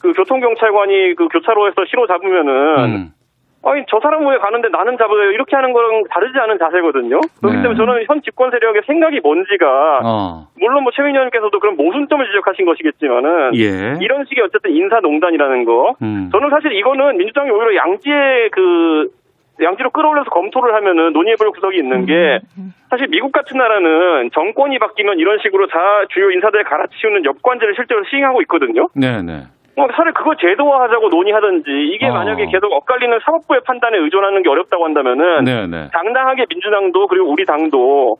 그 0.00 0.12
교통경찰관이 0.12 1.14
그 1.14 1.28
교차로에서 1.28 1.84
신호 1.88 2.06
잡으면은 2.06 2.78
음. 2.78 3.12
아니 3.64 3.84
저 3.88 3.98
사람 4.00 4.26
왜 4.26 4.38
가는데 4.38 4.68
나는 4.68 4.96
잡아요 4.96 5.30
이렇게 5.32 5.56
하는 5.56 5.72
거랑 5.72 6.04
다르지 6.10 6.38
않은 6.38 6.58
자세거든요. 6.58 7.20
그렇기 7.40 7.56
네. 7.56 7.62
때문에 7.62 7.76
저는 7.76 8.04
현 8.06 8.22
집권 8.22 8.50
세력의 8.50 8.82
생각이 8.86 9.20
뭔지가 9.20 10.00
어. 10.04 10.48
물론 10.60 10.84
뭐 10.84 10.92
최민희 10.94 11.16
의원께서도 11.16 11.58
그런 11.58 11.76
모순점을 11.76 12.24
지적하신 12.26 12.64
것이겠지만은 12.66 13.56
예. 13.56 13.98
이런 14.00 14.24
식의 14.26 14.44
어쨌든 14.44 14.70
인사농단이라는 14.70 15.64
거 15.64 15.96
음. 16.02 16.30
저는 16.30 16.50
사실 16.50 16.72
이거는 16.72 17.16
민주당이 17.16 17.50
오히려 17.50 17.74
양지에 17.76 18.50
그 18.52 19.08
양지로 19.62 19.90
끌어올려서 19.90 20.30
검토를 20.30 20.74
하면은 20.74 21.12
논의해볼 21.12 21.50
구석이 21.50 21.78
있는 21.78 22.04
게 22.04 22.40
사실 22.90 23.08
미국 23.08 23.32
같은 23.32 23.56
나라는 23.56 24.30
정권이 24.32 24.78
바뀌면 24.78 25.18
이런 25.18 25.38
식으로 25.42 25.66
다 25.66 25.78
주요 26.10 26.30
인사들 26.30 26.62
갈아치우는 26.64 27.24
엽관제를 27.24 27.74
실제로 27.74 28.04
시행하고 28.04 28.42
있거든요. 28.42 28.88
네, 28.94 29.22
네. 29.22 29.44
뭐 29.76 29.86
차라리 29.94 30.12
그걸 30.14 30.36
제도화하자고 30.40 31.08
논의하든지 31.08 31.70
이게 31.94 32.06
어. 32.08 32.14
만약에 32.14 32.46
계속 32.46 32.72
엇갈리는 32.72 33.18
사법부의 33.24 33.60
판단에 33.66 33.98
의존하는 33.98 34.42
게 34.42 34.48
어렵다고 34.48 34.84
한다면은 34.84 35.44
네, 35.44 35.66
네. 35.66 35.88
당당하게 35.92 36.46
민주당도 36.48 37.06
그리고 37.06 37.30
우리 37.30 37.44
당도 37.44 38.16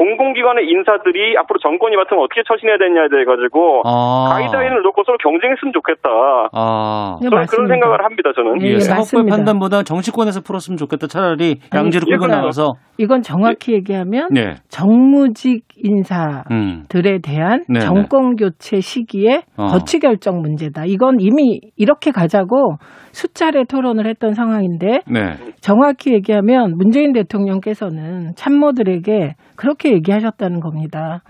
공공기관의 0.00 0.64
인사들이 0.66 1.36
앞으로 1.36 1.58
정권이 1.60 1.94
맡으면 1.94 2.24
어떻게 2.24 2.40
처신해야 2.48 2.78
되냐에 2.78 3.08
대해 3.12 3.24
가지고 3.26 3.82
아. 3.84 4.32
가이드라인을 4.32 4.80
놓고 4.80 5.04
서로 5.04 5.18
경쟁했으면 5.18 5.74
좋겠다. 5.74 6.08
아. 6.56 7.18
저는 7.20 7.46
그런 7.46 7.68
생각을 7.68 8.02
합니다. 8.02 8.30
저는. 8.34 8.62
예, 8.62 8.78
사법부의 8.78 9.26
판단보다 9.28 9.82
정치권에서 9.82 10.40
풀었으면 10.40 10.78
좋겠다. 10.78 11.06
차라리 11.06 11.56
양지로 11.74 12.06
끌고 12.06 12.28
나가서. 12.28 12.72
이건 12.96 13.20
정확히 13.20 13.74
얘기하면 13.74 14.28
네. 14.32 14.54
정무직 14.68 15.64
인사들에 15.76 16.48
음. 16.50 17.22
대한 17.22 17.64
네네. 17.68 17.80
정권 17.80 18.36
교체 18.36 18.80
시기에 18.80 19.42
어. 19.58 19.66
거취 19.66 19.98
결정 19.98 20.40
문제다. 20.40 20.84
이건 20.86 21.16
이미 21.20 21.60
이렇게 21.76 22.10
가자고 22.10 22.76
숫자를 23.12 23.66
토론을 23.66 24.06
했던 24.06 24.34
상황인데 24.34 25.00
네. 25.10 25.32
정확히 25.60 26.12
얘기하면 26.14 26.74
문재인 26.76 27.12
대통령께서는 27.12 28.32
참모들에게 28.36 29.34
그 29.56 29.66
렇게 29.90 29.94
얘기하셨다는 29.94 30.60
겁니다. 30.60 31.22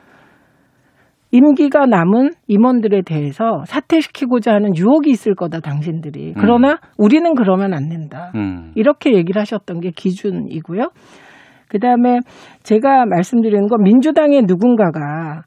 임기가 1.32 1.86
남은 1.86 2.30
임원들에 2.48 3.02
대해서 3.02 3.62
사퇴시키고자 3.64 4.52
하는 4.52 4.76
유혹이 4.76 5.10
있을 5.10 5.34
거다, 5.34 5.60
당신들이. 5.60 6.34
그러나 6.36 6.78
우리는 6.98 7.34
그러면 7.34 7.72
안 7.72 7.88
된다. 7.88 8.32
음. 8.34 8.72
이렇게 8.74 9.14
얘기를 9.14 9.40
하셨던 9.40 9.80
게 9.80 9.90
기준이고요. 9.90 10.90
그 11.68 11.78
다음에 11.78 12.18
제가 12.64 13.06
말씀드리는 13.06 13.68
건 13.68 13.82
민주당의 13.82 14.42
누군가가 14.42 15.42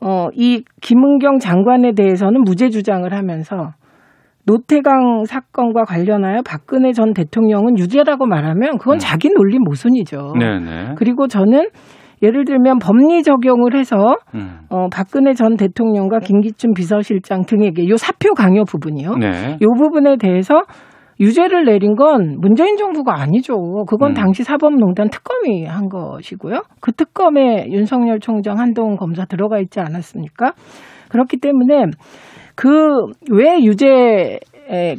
어, 0.00 0.26
이 0.34 0.64
김은경 0.82 1.38
장관에 1.38 1.92
대해서는 1.92 2.42
무죄 2.42 2.68
주장을 2.68 3.10
하면서 3.12 3.70
노태강 4.44 5.24
사건과 5.24 5.84
관련하여 5.84 6.42
박근혜 6.44 6.92
전 6.92 7.14
대통령은 7.14 7.78
유죄라고 7.78 8.26
말하면 8.26 8.78
그건 8.78 8.98
자기 8.98 9.28
논리 9.30 9.58
모순이죠. 9.58 10.34
네, 10.38 10.58
네. 10.58 10.94
그리고 10.96 11.28
저는 11.28 11.68
예를 12.22 12.44
들면 12.44 12.78
법리 12.78 13.22
적용을 13.22 13.76
해서 13.76 14.16
음. 14.34 14.60
어, 14.70 14.88
박근혜 14.88 15.34
전 15.34 15.56
대통령과 15.56 16.20
김기춘 16.20 16.72
비서실장 16.74 17.44
등에게 17.46 17.88
요 17.88 17.96
사표 17.96 18.34
강요 18.34 18.64
부분이요. 18.64 19.16
네. 19.16 19.58
요 19.60 19.66
부분에 19.76 20.16
대해서 20.16 20.62
유죄를 21.18 21.64
내린 21.64 21.94
건 21.96 22.36
문재인 22.40 22.76
정부가 22.76 23.20
아니죠. 23.20 23.56
그건 23.88 24.10
음. 24.10 24.14
당시 24.14 24.44
사법농단 24.44 25.08
특검이 25.10 25.64
한 25.64 25.88
것이고요. 25.88 26.62
그 26.80 26.92
특검에 26.92 27.68
윤석열 27.70 28.20
총장 28.20 28.58
한동훈 28.58 28.96
검사 28.96 29.24
들어가 29.24 29.58
있지 29.58 29.80
않았습니까? 29.80 30.52
그렇기 31.08 31.38
때문에 31.38 31.86
그 32.54 32.68
왜 33.30 33.62
유죄 33.62 34.38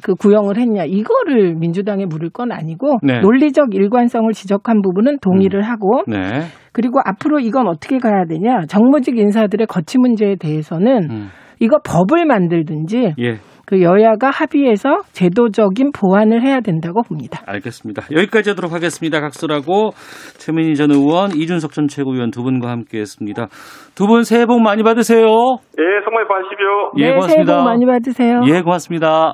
그 0.03 0.15
구형을 0.15 0.57
했냐 0.57 0.83
이거를 0.85 1.55
민주당에 1.55 2.05
물을 2.05 2.29
건 2.29 2.51
아니고 2.51 2.97
네. 3.03 3.19
논리적 3.19 3.73
일관성을 3.75 4.31
지적한 4.33 4.81
부분은 4.81 5.19
동의를 5.19 5.61
하고 5.63 6.03
네. 6.07 6.43
그리고 6.71 6.99
앞으로 7.03 7.39
이건 7.39 7.67
어떻게 7.67 7.97
가야 7.97 8.25
되냐 8.25 8.61
정무직 8.67 9.17
인사들의 9.17 9.67
거취 9.67 9.97
문제에 9.97 10.35
대해서는 10.35 11.09
음. 11.09 11.27
이거 11.59 11.77
법을 11.83 12.25
만들든지 12.25 13.15
예. 13.19 13.37
그 13.65 13.81
여야가 13.81 14.29
합의해서 14.29 14.99
제도적인 15.11 15.91
보완을 15.91 16.41
해야 16.41 16.61
된다고 16.61 17.01
봅니다. 17.01 17.41
알겠습니다. 17.47 18.03
여기까지 18.13 18.51
하도록 18.51 18.71
하겠습니다. 18.71 19.19
각설하고 19.19 19.89
최민희 20.37 20.75
전 20.75 20.91
의원, 20.91 21.31
이준석 21.35 21.73
전 21.73 21.87
최고위원 21.89 22.31
두 22.31 22.43
분과 22.43 22.69
함께했습니다. 22.69 23.47
두 23.95 24.07
분 24.07 24.23
새해 24.23 24.45
복 24.45 24.61
많이 24.61 24.83
받으세요. 24.83 25.25
예, 25.25 25.83
정말 26.05 26.25
받으십시오. 26.29 26.91
예, 26.97 27.07
네, 27.07 27.13
고맙습니다. 27.15 27.45
새해 27.45 27.57
복 27.57 27.65
많이 27.65 27.85
받으세요. 27.85 28.41
예, 28.47 28.61
고맙습니다. 28.61 29.33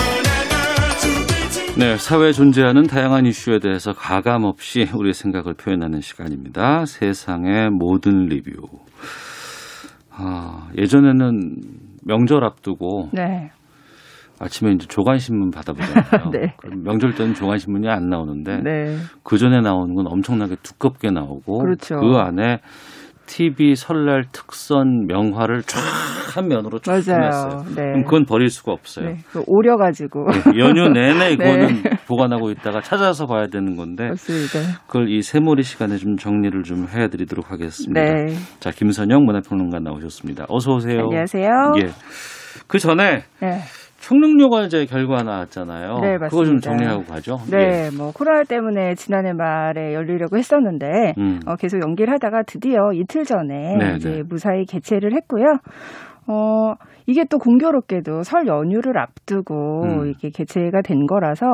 네, 1.81 1.97
사회에 1.97 2.31
존재하는 2.31 2.83
다양한 2.83 3.25
이슈에 3.25 3.57
대해서 3.57 3.91
가감 3.91 4.43
없이 4.43 4.87
우리의 4.93 5.15
생각을 5.15 5.55
표현하는 5.55 5.99
시간입니다. 5.99 6.85
세상의 6.85 7.71
모든 7.71 8.27
리뷰. 8.27 8.51
아, 10.11 10.69
예전에는 10.77 11.55
명절 12.05 12.43
앞두고 12.43 13.09
네. 13.13 13.49
아침에 14.39 14.73
이제 14.73 14.85
조간신문 14.85 15.49
받아보잖아요. 15.49 16.29
네. 16.31 16.53
그럼 16.57 16.83
명절 16.83 17.15
때는 17.15 17.33
조간신문이 17.33 17.89
안 17.89 18.09
나오는데 18.09 18.61
네. 18.61 18.97
그 19.23 19.39
전에 19.39 19.61
나오는 19.61 19.95
건 19.95 20.05
엄청나게 20.07 20.57
두껍게 20.61 21.09
나오고 21.09 21.57
그렇죠. 21.57 21.99
그 21.99 22.17
안에 22.17 22.59
TV 23.31 23.75
설날 23.75 24.25
특선 24.31 25.07
명화를 25.07 25.63
쫙 25.63 25.79
한 26.35 26.47
면으로 26.47 26.79
쫙. 26.79 26.93
했어요. 26.95 27.63
네. 27.75 27.75
그럼 27.75 28.03
그건 28.03 28.25
버릴 28.25 28.49
수가 28.49 28.71
없어요. 28.71 29.09
네. 29.09 29.17
그 29.31 29.43
오려가지고. 29.47 30.27
네, 30.31 30.59
연휴 30.59 30.87
내내 30.89 31.35
그거는 31.35 31.67
네. 31.83 31.89
보관하고 32.07 32.51
있다가 32.51 32.81
찾아서 32.81 33.25
봐야 33.25 33.47
되는 33.47 33.75
건데 33.75 34.09
맞습니다. 34.09 34.81
그걸 34.87 35.09
이 35.09 35.21
세몰이 35.21 35.63
시간에 35.63 35.97
좀 35.97 36.15
정리를 36.15 36.63
좀 36.63 36.87
해드리도록 36.87 37.51
하겠습니다. 37.51 38.01
네. 38.01 38.33
자 38.59 38.71
김선영 38.71 39.25
문화평론가 39.25 39.79
나오셨습니다. 39.79 40.45
어서 40.49 40.73
오세요. 40.73 41.01
안녕하세요. 41.01 41.73
예. 41.83 41.89
그 42.67 42.79
전에 42.79 43.23
네. 43.41 43.59
총능력화제 44.01 44.85
결과 44.87 45.23
나왔잖아요. 45.23 45.99
네, 46.01 46.17
그거 46.17 46.43
좀 46.43 46.55
맞습니다. 46.55 46.69
정리하고 46.69 47.03
가죠. 47.03 47.37
네, 47.49 47.89
뭐 47.95 48.11
코로나 48.11 48.43
때문에 48.43 48.95
지난해 48.95 49.31
말에 49.31 49.93
열리려고 49.93 50.37
했었는데 50.37 51.13
음. 51.17 51.39
어, 51.45 51.55
계속 51.55 51.81
연기를 51.81 52.11
하다가 52.13 52.43
드디어 52.43 52.91
이틀 52.93 53.23
전에 53.23 53.77
네, 53.77 53.95
이제 53.95 54.09
네. 54.09 54.23
무사히 54.27 54.65
개최를 54.65 55.13
했고요. 55.13 55.45
어, 56.27 56.73
이게 57.07 57.23
또 57.29 57.37
공교롭게도 57.39 58.23
설 58.23 58.47
연휴를 58.47 58.97
앞두고 58.97 59.83
음. 59.83 60.07
이게 60.07 60.29
개최가 60.29 60.81
된 60.83 61.07
거라서 61.07 61.45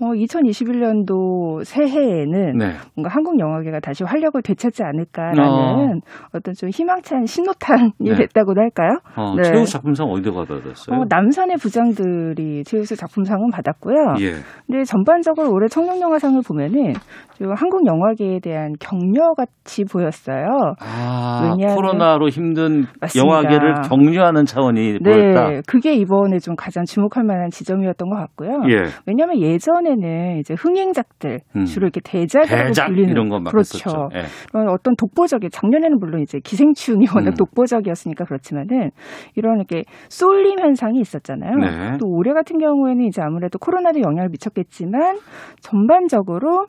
어, 0.00 0.06
2021년도 0.14 1.64
새해에는 1.64 2.58
네. 2.58 2.72
뭔가 2.96 3.08
한국 3.14 3.38
영화계가 3.38 3.80
다시 3.80 4.04
활력을 4.04 4.42
되찾지 4.42 4.82
않을까라는 4.82 6.00
어. 6.32 6.38
떤좀 6.42 6.70
희망찬 6.70 7.26
신호탄이 7.26 7.90
네. 8.00 8.14
됐다고도 8.14 8.60
할까요? 8.60 8.98
어, 9.16 9.34
네. 9.36 9.42
최우 9.44 9.64
작품상 9.64 10.06
어디다 10.08 10.32
받았어요? 10.32 10.98
어, 11.00 11.04
남산의 11.08 11.56
부장들이 11.58 12.64
최우수 12.64 12.96
작품상은 12.96 13.50
받았고요. 13.50 14.14
예. 14.20 14.32
근데 14.66 14.84
전반적으로 14.84 15.52
올해 15.52 15.68
청룡 15.68 16.00
영화상을 16.00 16.40
보면은 16.46 16.94
좀 17.38 17.52
한국 17.56 17.86
영화계에 17.86 18.40
대한 18.40 18.72
격려 18.80 19.34
같이 19.34 19.84
보였어요. 19.84 20.46
아, 20.80 21.40
왜냐하면- 21.56 21.76
코로나로 21.76 22.28
힘든 22.28 22.84
맞습니다. 23.00 23.16
영화계를 23.26 23.74
격 23.88 23.99
려하는 24.04 24.44
차원이 24.44 24.98
보였다. 24.98 25.48
네, 25.48 25.62
그게 25.66 25.94
이번에 25.94 26.38
좀 26.38 26.54
가장 26.56 26.84
주목할 26.84 27.24
만한 27.24 27.50
지점이었던 27.50 28.08
것 28.08 28.16
같고요. 28.16 28.62
예. 28.68 28.84
왜냐하면 29.06 29.40
예전에는 29.40 30.38
이제 30.38 30.54
흥행작들 30.54 31.40
음. 31.56 31.64
주로 31.64 31.86
이렇게 31.86 32.00
대작이라고 32.02 32.64
대작 32.68 32.86
불리는 32.86 33.10
이런 33.10 33.28
거막 33.28 33.52
그렇죠. 33.52 34.08
예. 34.14 34.22
그런 34.50 34.68
어떤 34.68 34.94
독보적인 34.96 35.50
작년에는 35.50 35.98
물론 35.98 36.22
이제 36.22 36.38
기생충이 36.42 37.06
워낙 37.14 37.30
음. 37.30 37.34
독보적이었으니까 37.34 38.24
그렇지만은 38.24 38.90
이런 39.36 39.56
이렇게 39.56 39.84
쏠림 40.08 40.58
현상이 40.60 41.00
있었잖아요. 41.00 41.56
네. 41.56 41.98
또 41.98 42.06
올해 42.08 42.32
같은 42.32 42.58
경우에는 42.58 43.04
이제 43.04 43.22
아무래도 43.22 43.58
코로나도 43.58 44.00
영향을 44.00 44.28
미쳤겠지만 44.30 45.18
전반적으로 45.60 46.66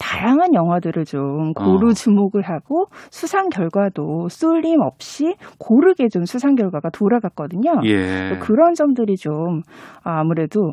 다양한 0.00 0.54
영화들을 0.54 1.04
좀 1.04 1.52
고루 1.52 1.90
어. 1.90 1.92
주목을 1.92 2.42
하고 2.42 2.86
수상 3.10 3.50
결과도 3.50 4.28
쏠림 4.30 4.80
없이 4.80 5.36
고르게 5.58 6.08
좀 6.08 6.24
수상 6.24 6.54
결과가 6.54 6.88
돌아갔거든요. 6.90 7.82
예. 7.84 8.38
그런 8.40 8.74
점들이 8.74 9.16
좀 9.16 9.60
아무래도 10.02 10.72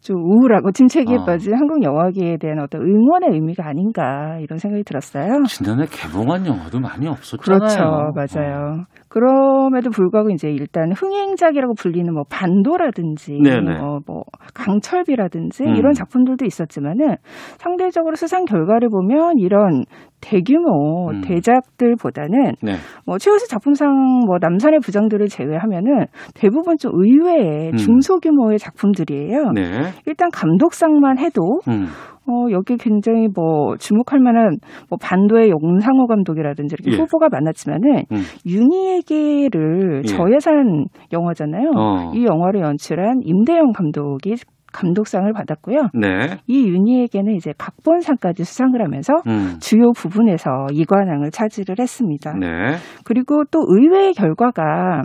좀 0.00 0.16
우울하고 0.16 0.72
침체기에 0.72 1.16
어. 1.16 1.24
빠진 1.24 1.54
한국 1.54 1.82
영화계에 1.82 2.38
대한 2.38 2.58
어떤 2.60 2.80
응원의 2.82 3.30
의미가 3.32 3.66
아닌가 3.66 4.38
이런 4.40 4.58
생각이 4.58 4.82
들었어요. 4.84 5.44
지난해 5.46 5.84
개봉한 5.90 6.46
영화도 6.46 6.80
많이 6.80 7.06
없었잖아요. 7.06 7.58
그렇죠, 7.58 8.12
맞아요. 8.14 8.84
그럼에도 9.08 9.90
불구하고 9.90 10.30
이제 10.30 10.48
일단 10.48 10.92
흥행작이라고 10.92 11.74
불리는 11.74 12.12
뭐 12.14 12.24
반도라든지 12.30 13.40
네네. 13.42 13.80
뭐, 13.80 13.98
뭐 14.06 14.22
강철비라든지 14.54 15.64
음. 15.64 15.76
이런 15.76 15.92
작품들도 15.92 16.46
있었지만은 16.46 17.16
상대적으로 17.58 18.16
수상 18.16 18.46
결과를 18.46 18.88
보면 18.88 19.38
이런 19.38 19.84
대규모 20.20 21.10
음. 21.10 21.20
대작들보다는 21.22 22.52
네. 22.62 22.72
뭐 23.06 23.18
최우수 23.18 23.48
작품상 23.48 23.90
뭐 24.26 24.36
남산의 24.40 24.80
부장들을 24.80 25.28
제외하면은 25.28 26.06
대부분 26.34 26.76
좀 26.76 26.92
의외의 26.94 27.70
음. 27.70 27.76
중소규모의 27.76 28.58
작품들이에요. 28.58 29.52
네. 29.54 29.62
일단 30.06 30.30
감독상만 30.30 31.18
해도 31.18 31.60
음. 31.68 31.86
어, 32.26 32.46
여기 32.52 32.76
굉장히 32.76 33.28
뭐 33.34 33.76
주목할 33.76 34.20
만한 34.20 34.58
뭐 34.88 34.98
반도의 35.02 35.50
용상호 35.50 36.06
감독이라든지 36.06 36.76
이렇게 36.78 36.96
예. 36.96 37.02
후보가 37.02 37.28
많았지만은 37.30 38.04
음. 38.12 38.16
윤희에게를 38.46 40.02
예. 40.04 40.06
저예산 40.06 40.86
영화잖아요. 41.12 41.72
어. 41.76 42.12
이 42.14 42.24
영화를 42.24 42.60
연출한 42.60 43.20
임대영 43.24 43.72
감독이 43.72 44.36
감독상을 44.72 45.32
받았고요. 45.32 45.88
네. 45.94 46.38
이 46.46 46.68
윤희에게는 46.68 47.34
이제 47.34 47.52
각본상까지 47.58 48.44
수상을 48.44 48.80
하면서 48.80 49.14
음. 49.26 49.56
주요 49.60 49.92
부분에서 49.92 50.66
이관왕을 50.72 51.30
차지를 51.30 51.76
했습니다. 51.78 52.34
네. 52.38 52.76
그리고 53.04 53.44
또 53.50 53.60
의외의 53.66 54.14
결과가 54.14 55.02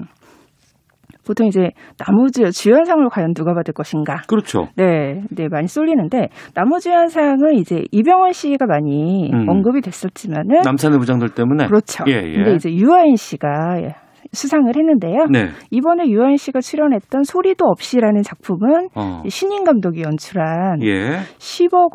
보통 1.26 1.48
이제 1.48 1.72
나무주 1.98 2.52
주연상을 2.52 3.08
과연 3.10 3.34
누가 3.34 3.54
받을 3.54 3.74
것인가? 3.74 4.22
그렇죠. 4.28 4.68
네, 4.76 5.24
네 5.32 5.48
많이 5.50 5.68
쏠리는데 5.68 6.30
나무주연상은 6.54 7.56
이제 7.56 7.82
이병헌 7.92 8.32
씨가 8.32 8.68
많이 8.68 9.32
음. 9.34 9.50
언급이 9.50 9.82
됐었지만은 9.82 10.62
남산의 10.64 11.00
부장들 11.00 11.30
때문에. 11.30 11.66
그렇죠. 11.68 12.04
예, 12.08 12.14
예. 12.14 12.34
근데 12.34 12.54
이제 12.54 12.72
유아인 12.72 13.16
씨가 13.16 14.05
수상을 14.32 14.72
했는데요. 14.76 15.26
네. 15.32 15.50
이번에 15.72 16.08
유아인 16.10 16.38
씨가 16.38 16.62
출연했던 16.62 17.24
소리도 17.24 17.66
없이라는 17.66 18.22
작품은 18.22 18.90
어. 18.96 19.24
신인 19.28 19.64
감독이 19.64 20.02
연출한 20.02 20.82
예. 20.84 21.20
10억 21.38 21.92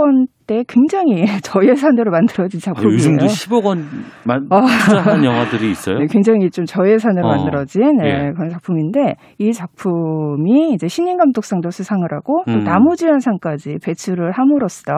때 0.50 0.64
굉장히 0.66 1.24
저예산으로 1.44 2.10
만들어진 2.10 2.58
아, 2.58 2.74
작품이에요. 2.74 2.94
요즘도 2.94 3.26
10억 3.26 3.64
원만 3.64 4.48
아. 4.50 4.66
투자한 4.84 5.24
영화들이 5.24 5.70
있어요. 5.70 5.98
네, 5.98 6.06
굉장히 6.10 6.50
좀 6.50 6.64
저예산으로 6.64 7.24
어. 7.24 7.36
만들어진 7.36 7.98
네, 7.98 8.08
예. 8.08 8.32
그런 8.32 8.48
작품인데 8.48 9.14
이 9.38 9.52
작품이 9.52 10.72
이제 10.74 10.88
신인 10.88 11.18
감독상도 11.18 11.70
수상을 11.70 12.04
하고 12.10 12.42
또 12.46 12.52
음. 12.52 12.64
나무주연상까지 12.64 13.76
배출을 13.84 14.32
함으로써 14.32 14.92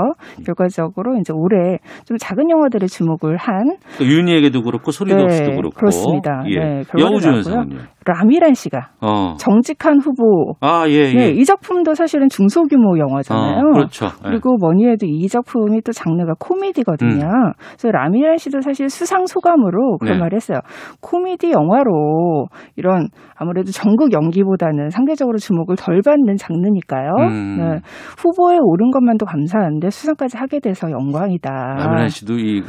결과적으로 0.46 1.18
이제 1.18 1.34
올해 1.36 1.76
좀 2.07 2.16
작은 2.16 2.48
영화들의 2.48 2.88
주목을 2.88 3.36
한그 3.36 4.07
윤희에게도 4.07 4.62
그렇고 4.62 4.90
소리도 4.90 5.18
네, 5.18 5.24
없이도 5.24 5.50
그렇고. 5.50 5.76
그렇습니다. 5.76 6.44
예. 6.46 6.59
네, 6.59 6.84
여우주연상은요. 6.98 7.76
라미란 8.05 8.55
씨가 8.55 8.90
어. 9.00 9.36
정직한 9.38 10.00
후보. 10.00 10.55
아, 10.61 10.88
예, 10.88 10.92
예. 10.92 11.12
네, 11.12 11.28
이 11.30 11.44
작품도 11.44 11.94
사실은 11.94 12.28
중소규모 12.28 12.98
영화잖아요. 12.98 13.59
어, 13.59 13.72
그렇죠. 13.72 14.07
예. 14.24 14.30
그리고 14.30 14.57
뭐니 14.57 14.86
해도 14.86 15.07
이 15.07 15.28
작품 15.28 15.41
이 15.76 15.82
또 15.84 15.93
장르가 15.93 16.34
코미디거든요. 16.38 17.26
그래서 17.70 17.90
라미란 17.90 18.36
씨도 18.36 18.61
사실 18.61 18.88
수상 18.88 19.26
소감으로 19.26 19.99
그런 19.99 20.14
네. 20.14 20.20
말을 20.20 20.36
했어요. 20.36 20.61
코미디 21.01 21.53
영화로 21.53 22.47
이런 22.76 23.09
아무래도 23.34 23.70
전국 23.70 24.12
연기보다는 24.12 24.90
상대적으로 24.90 25.38
주목을 25.38 25.76
덜 25.76 26.01
받는 26.03 26.36
장르니까요. 26.36 27.11
음. 27.18 27.57
네, 27.59 27.80
후보에 28.18 28.59
오른 28.61 28.90
것만도 28.90 29.26
감사한데 29.26 29.90
수상까지 29.90 30.36
하게 30.36 30.61
돼서 30.61 30.90
영광이다. 30.90 31.51
라미란 31.51 32.09
씨도 32.09 32.34
이, 32.34 32.62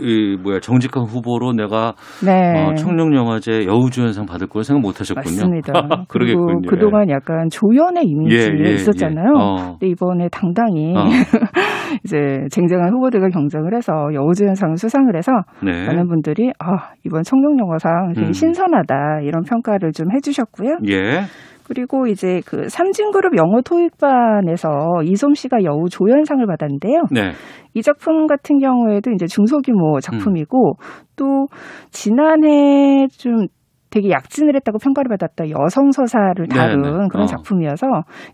이 0.00 0.36
뭐야 0.42 0.60
정직한 0.60 1.04
후보로 1.04 1.52
내가 1.52 1.94
네. 2.24 2.64
어, 2.64 2.74
청룡 2.74 3.14
영화제 3.14 3.66
여우주연상 3.66 4.26
받을 4.26 4.46
걸 4.46 4.64
생각 4.64 4.80
못하셨군요. 4.80 5.24
맞습니다. 5.24 5.72
그리고. 6.08 6.60
그동안 6.68 7.08
약간 7.10 7.48
조연의 7.50 8.04
이미지가 8.04 8.54
예, 8.58 8.70
예, 8.70 8.74
있었잖아요. 8.74 9.26
예. 9.26 9.40
어. 9.40 9.56
근데 9.78 9.88
이번에 9.88 10.28
당당히 10.30 10.94
어. 10.96 11.04
이제 12.04 12.46
쟁쟁한 12.50 12.92
후보들과 12.94 13.28
경쟁을 13.28 13.74
해서 13.74 13.92
여우주연상을 14.14 14.76
수상을 14.76 15.14
해서 15.16 15.32
네. 15.62 15.86
많은 15.86 16.08
분들이 16.08 16.50
아 16.58 16.92
이번 17.04 17.22
청룡 17.22 17.58
영화상 17.58 18.12
되게 18.14 18.28
음. 18.28 18.32
신선하다 18.32 19.20
이런 19.22 19.42
평가를 19.42 19.92
좀 19.92 20.12
해주셨고요. 20.12 20.78
예. 20.88 21.22
그리고 21.70 22.08
이제 22.08 22.40
그 22.44 22.68
삼진그룹 22.68 23.36
영어 23.36 23.60
토익반에서 23.60 24.68
이솜 25.04 25.34
씨가 25.34 25.62
여우 25.62 25.88
조연상을 25.88 26.44
받았는데요. 26.44 27.02
네. 27.12 27.30
이 27.74 27.82
작품 27.82 28.26
같은 28.26 28.58
경우에도 28.58 29.12
이제 29.12 29.26
중소규모 29.26 30.00
작품이고 30.00 30.72
또 31.14 31.46
지난해 31.92 33.06
좀 33.06 33.46
되게 33.90 34.10
약진을 34.10 34.54
했다고 34.56 34.78
평가를 34.78 35.08
받았던 35.08 35.50
여성 35.50 35.90
서사를 35.90 36.46
다룬 36.48 36.82
네, 36.82 36.90
네. 36.90 37.08
그런 37.10 37.24
어. 37.24 37.26
작품이어서 37.26 37.86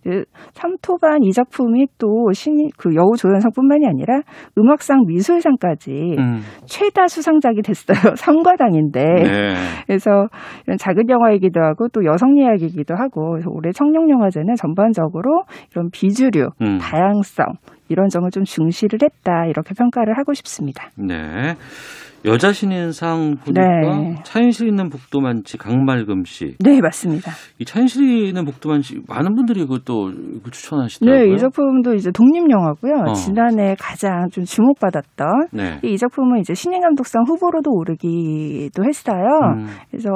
그 0.03 0.25
삼토반 0.53 1.23
이 1.23 1.33
작품이 1.33 1.87
또 1.99 2.33
신인 2.33 2.69
그 2.77 2.95
여우 2.95 3.17
조연상뿐만이 3.17 3.87
아니라 3.87 4.21
음악상 4.59 5.05
미술상까지 5.07 6.17
음. 6.19 6.41
최다 6.67 7.09
수상작이 7.09 7.63
됐어요. 7.63 7.97
상과당인데 8.17 9.03
네. 9.03 9.55
그래서 9.87 10.29
이런 10.67 10.77
작은 10.79 11.09
영화이기도 11.09 11.61
하고 11.61 11.89
또 11.89 12.05
여성 12.05 12.37
이야기이기도 12.37 12.95
하고 12.95 13.37
올해 13.49 13.73
청룡 13.73 14.11
영화제는 14.11 14.55
전반적으로 14.55 15.43
이런 15.73 15.91
비주류, 15.91 16.51
음. 16.61 16.79
다양성 16.79 17.47
이런 17.89 18.09
점을 18.09 18.29
좀 18.31 18.45
중시를 18.45 18.99
했다 19.03 19.47
이렇게 19.47 19.75
평가를 19.75 20.19
하고 20.19 20.35
싶습니다. 20.35 20.91
네. 20.97 21.55
여자 22.27 22.53
신인상 22.53 23.37
보니까 23.45 23.63
네. 23.63 24.15
차인실 24.25 24.67
있는 24.67 24.89
북도만치 24.89 25.59
강말금 25.59 26.25
씨. 26.25 26.57
네 26.59 26.81
맞습니다. 26.81 27.31
이 27.59 27.65
차인실 27.65 28.27
있는 28.27 28.45
북도만치 28.45 29.03
많은 29.09 29.37
분들이 29.37 29.61
그것도 29.61 30.11
추천하시더라고요. 30.51 31.25
네, 31.25 31.33
이 31.33 31.39
작품도 31.39 31.95
이제 31.95 32.11
독립 32.11 32.51
영화고요. 32.51 33.11
어. 33.11 33.13
지난해 33.13 33.77
가장 33.79 34.29
좀 34.31 34.45
주목받았던 34.45 35.27
네. 35.53 35.79
이 35.85 35.97
작품은 35.97 36.41
이제 36.41 36.53
신인 36.53 36.81
감독상 36.81 37.23
후보로도 37.29 37.71
오르기도 37.71 38.85
했어요. 38.85 39.25
음. 39.57 39.67
그래서 39.91 40.11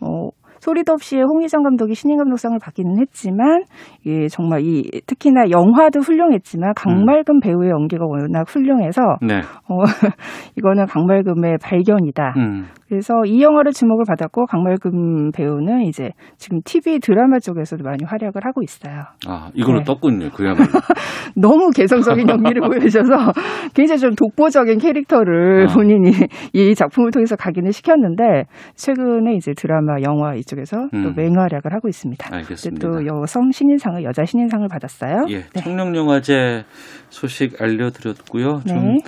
뭐 0.00 0.30
소리도 0.62 0.92
없이 0.92 1.20
홍희정 1.20 1.64
감독이 1.64 1.92
신인 1.94 2.18
감독상을 2.18 2.56
받기는 2.62 3.00
했지만 3.00 3.64
예, 4.06 4.28
정말 4.28 4.60
이 4.62 4.88
특히나 5.08 5.50
영화도 5.50 5.98
훌륭했지만 6.00 6.74
강말금 6.76 7.40
배우의 7.40 7.70
연기가 7.70 8.04
워낙 8.06 8.44
훌륭해서 8.48 9.02
네. 9.20 9.40
어, 9.68 9.82
이거는 10.56 10.86
강말금의 10.86 11.58
발견이다. 11.60 12.34
음. 12.36 12.66
그래서 12.92 13.14
이 13.24 13.42
영화를 13.42 13.72
주목을 13.72 14.04
받았고 14.06 14.44
강말금 14.44 15.30
배우는 15.32 15.86
이제 15.86 16.10
지금 16.36 16.60
TV 16.62 16.98
드라마 16.98 17.38
쪽에서도 17.38 17.82
많이 17.82 18.04
활약을 18.04 18.44
하고 18.44 18.60
있어요. 18.62 19.04
아, 19.26 19.50
이걸로 19.54 19.78
네. 19.78 19.84
떴군요. 19.84 20.28
그야말로. 20.28 20.68
너무 21.34 21.70
개성적인 21.70 22.28
연기를 22.28 22.60
보여주셔서 22.60 23.32
굉장히 23.72 23.98
좀 23.98 24.14
독보적인 24.14 24.76
캐릭터를 24.76 25.68
어. 25.70 25.72
본인이 25.72 26.12
이 26.52 26.74
작품을 26.74 27.12
통해서 27.12 27.34
각인을 27.34 27.72
시켰는데 27.72 28.44
최근에 28.74 29.36
이제 29.36 29.52
드라마, 29.56 30.02
영화 30.02 30.34
이쪽에서 30.34 30.90
음. 30.92 31.02
또 31.02 31.12
맹활약을 31.16 31.72
하고 31.72 31.88
있습니다. 31.88 32.28
알겠습니다. 32.30 32.86
또 32.86 33.06
여성 33.06 33.50
신인상을 33.52 34.04
여자 34.04 34.26
신인상을 34.26 34.68
받았어요. 34.68 35.24
예, 35.30 35.44
청룡 35.62 35.96
영화제 35.96 36.64
소식 37.08 37.62
알려드렸고요. 37.62 38.60
네. 38.66 38.98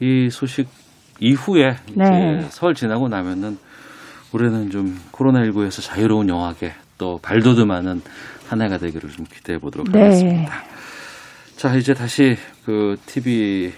좀이 0.00 0.30
소식 0.30 0.85
이후에 1.20 1.76
이제 1.90 1.94
네. 1.96 2.40
설 2.50 2.74
지나고 2.74 3.08
나면은 3.08 3.56
올해는 4.32 4.70
좀 4.70 4.98
코로나19에서 5.12 5.82
자유로운 5.82 6.28
영화계 6.28 6.72
또 6.98 7.18
발돋움하는 7.22 8.00
한 8.48 8.62
해가 8.62 8.78
되기를 8.78 9.10
좀 9.10 9.24
기대해 9.24 9.58
보도록 9.58 9.90
네. 9.92 10.00
하겠습니다. 10.02 10.52
자, 11.56 11.74
이제 11.74 11.94
다시 11.94 12.36
그 12.64 12.96
TV 13.06 13.72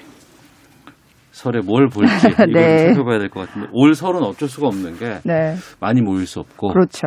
설에 1.31 1.61
뭘 1.61 1.89
볼지 1.89 2.13
이걸 2.29 2.47
네. 2.53 2.79
살펴봐야 2.79 3.19
될 3.19 3.29
것 3.29 3.47
같은데 3.47 3.69
올 3.73 3.95
설은 3.95 4.23
어쩔 4.23 4.49
수가 4.49 4.67
없는 4.69 4.99
게 4.99 5.21
네. 5.25 5.55
많이 5.81 6.01
모일 6.01 6.27
수 6.27 6.41
없고 6.41 6.73
그렇죠. 6.73 7.07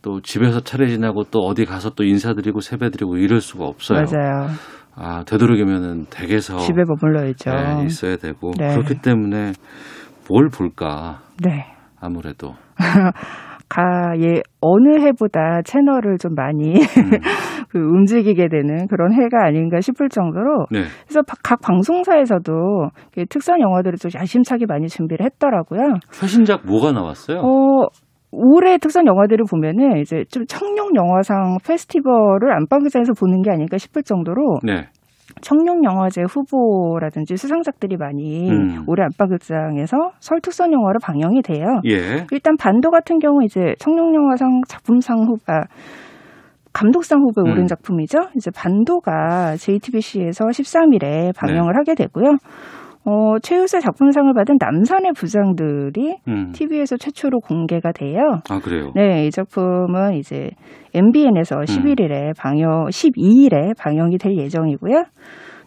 또 0.00 0.20
집에서 0.22 0.60
차례 0.60 0.88
지나고 0.88 1.24
또 1.30 1.40
어디 1.40 1.64
가서 1.66 1.90
또 1.90 2.04
인사드리고 2.04 2.60
세배드리고 2.60 3.16
이럴 3.18 3.40
수가 3.40 3.64
없어요. 3.66 4.04
맞아요. 4.10 4.48
아, 5.00 5.22
되도록이면은 5.24 6.06
댁에서 6.10 6.58
집에 6.58 6.82
머물러 6.86 7.26
있죠. 7.28 7.50
네, 7.50 7.84
있어야 7.84 8.16
되고 8.16 8.50
네. 8.58 8.74
그렇기 8.74 9.00
때문에 9.02 9.52
뭘 10.28 10.48
볼까 10.48 11.20
네. 11.42 11.66
아무래도 12.00 12.54
가, 13.68 14.14
예, 14.18 14.40
어느 14.62 14.98
해보다 15.00 15.60
채널을 15.62 16.16
좀 16.18 16.34
많이 16.34 16.72
그 17.68 17.78
움직이게 17.78 18.48
되는 18.48 18.86
그런 18.88 19.12
해가 19.12 19.44
아닌가 19.44 19.80
싶을 19.80 20.08
정도로 20.08 20.66
네. 20.70 20.84
그래서 21.06 21.20
바- 21.22 21.34
각 21.42 21.60
방송사에서도 21.60 22.52
이 23.18 23.24
특선 23.28 23.60
영화들을 23.60 23.98
좀 23.98 24.10
야심차게 24.14 24.64
많이 24.66 24.88
준비를 24.88 25.26
했더라고요. 25.26 25.96
최신작 26.12 26.62
뭐가 26.66 26.92
나왔어요? 26.92 27.40
어, 27.40 27.88
올해 28.30 28.78
특선 28.78 29.06
영화들을 29.06 29.44
보면은 29.50 29.98
이제 29.98 30.24
좀 30.30 30.44
청룡 30.46 30.94
영화상 30.94 31.58
페스티벌을 31.66 32.52
안방극장에서 32.52 33.12
보는 33.18 33.42
게 33.42 33.50
아닐까 33.50 33.78
싶을 33.78 34.02
정도로 34.02 34.58
네. 34.62 34.86
청룡 35.40 35.84
영화제 35.84 36.22
후보라든지 36.28 37.36
수상작들이 37.36 37.96
많이 37.96 38.50
음. 38.50 38.84
올해 38.86 39.04
안방극장에서 39.04 39.96
설 40.20 40.40
특선 40.40 40.72
영화로 40.72 40.98
방영이 41.02 41.42
돼요. 41.42 41.80
예. 41.86 42.26
일단 42.30 42.56
반도 42.58 42.90
같은 42.90 43.18
경우 43.18 43.44
이제 43.44 43.74
청룡 43.78 44.14
영화상 44.14 44.62
작품상 44.66 45.18
후보 45.20 45.38
아, 45.46 45.62
감독상 46.72 47.20
후보에 47.20 47.50
음. 47.50 47.52
오른 47.52 47.66
작품이죠. 47.66 48.18
이제 48.36 48.50
반도가 48.54 49.56
JTBC에서 49.56 50.46
13일에 50.46 51.34
방영을 51.36 51.72
네. 51.72 51.76
하게 51.76 51.94
되고요. 51.94 52.36
어, 53.04 53.38
최우수 53.42 53.80
작품상을 53.80 54.32
받은 54.34 54.56
남산의 54.60 55.12
부장들이 55.12 56.16
음. 56.28 56.52
TV에서 56.52 56.96
최초로 56.96 57.40
공개가 57.40 57.92
돼요. 57.92 58.40
아 58.50 58.58
그래요. 58.60 58.92
네, 58.94 59.26
이 59.26 59.30
작품은 59.30 60.14
이제 60.14 60.50
MBN에서 60.94 61.56
음. 61.56 61.64
11일에 61.64 62.36
방영, 62.36 62.86
12일에 62.88 63.76
방영이 63.78 64.18
될 64.18 64.36
예정이고요. 64.36 65.04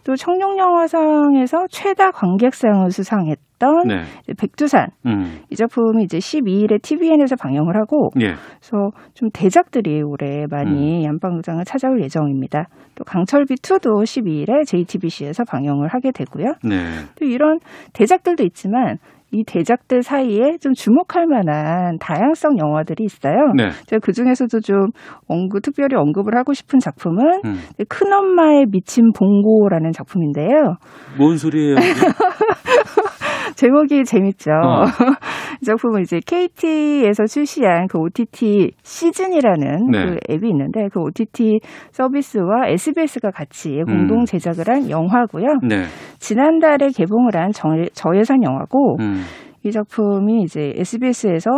또 0.04 0.16
청룡영화상에서 0.16 1.68
최다 1.70 2.12
관객상을 2.12 2.90
수상했던 2.90 3.88
네. 3.88 4.02
백두산 4.38 4.88
음. 5.06 5.40
이 5.50 5.56
작품이 5.56 6.04
이제 6.04 6.18
12일에 6.18 6.82
TVN에서 6.82 7.36
방영을 7.36 7.76
하고 7.76 8.10
예. 8.20 8.34
그래서 8.60 8.92
좀 9.14 9.30
대작들이 9.32 10.02
올해 10.02 10.44
음. 10.44 10.48
많이 10.50 11.06
연방극장을 11.06 11.64
찾아올 11.66 12.02
예정입니다. 12.02 12.66
또 12.96 13.04
강철비 13.04 13.56
2도 13.56 14.04
12일에 14.04 14.66
JTBC에서 14.66 15.44
방영을 15.44 15.88
하게 15.90 16.12
되고요. 16.12 16.54
네. 16.64 16.78
또 17.16 17.26
이런 17.26 17.60
대작들도 17.94 18.44
있지만 18.44 18.98
이 19.32 19.44
대작들 19.46 20.04
사이에 20.04 20.58
좀 20.60 20.74
주목할 20.74 21.26
만한 21.28 21.98
다양성 22.00 22.58
영화들이 22.58 23.04
있어요. 23.06 23.54
네. 23.56 23.70
제가 23.88 24.00
그 24.02 24.12
중에서도 24.12 24.60
좀 24.60 24.88
언급, 25.28 25.62
특별히 25.62 25.96
언급을 25.96 26.36
하고 26.38 26.54
싶은 26.54 26.80
작품은 26.80 27.42
음. 27.46 27.56
큰 27.88 28.12
엄마의 28.14 28.66
미친 28.70 29.12
봉고라는 29.14 29.92
작품인데요. 29.94 30.76
뭔 31.18 31.38
소리예요? 31.38 31.76
이게? 33.52 33.56
제목이 33.56 34.04
재밌죠. 34.04 34.52
어. 34.52 34.86
이 35.62 35.66
작품은 35.66 36.02
이제 36.02 36.20
KT에서 36.26 37.26
출시한 37.26 37.88
그 37.88 38.00
OTT 38.00 38.72
시즌이라는 38.84 39.92
네. 39.92 40.06
그 40.06 40.18
앱이 40.30 40.50
있는데 40.50 40.88
그 40.92 41.02
OTT 41.02 41.60
서비스와 41.92 42.68
SBS가 42.68 43.32
같이 43.32 43.82
공동 43.86 44.22
음. 44.22 44.26
제작을 44.26 44.66
한 44.68 44.90
영화고요. 44.90 45.60
네. 45.68 45.84
지난달에 46.20 46.90
개봉을 46.90 47.36
한 47.36 47.52
저, 47.52 47.70
저예산 47.94 48.44
영화고 48.44 48.98
음. 49.00 49.22
이 49.64 49.72
작품이 49.72 50.42
이제 50.42 50.74
SBS에서 50.76 51.50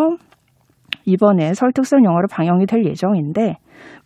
이번에 1.06 1.54
설특선 1.54 2.04
영화로 2.04 2.28
방영이 2.32 2.66
될 2.66 2.86
예정인데 2.86 3.56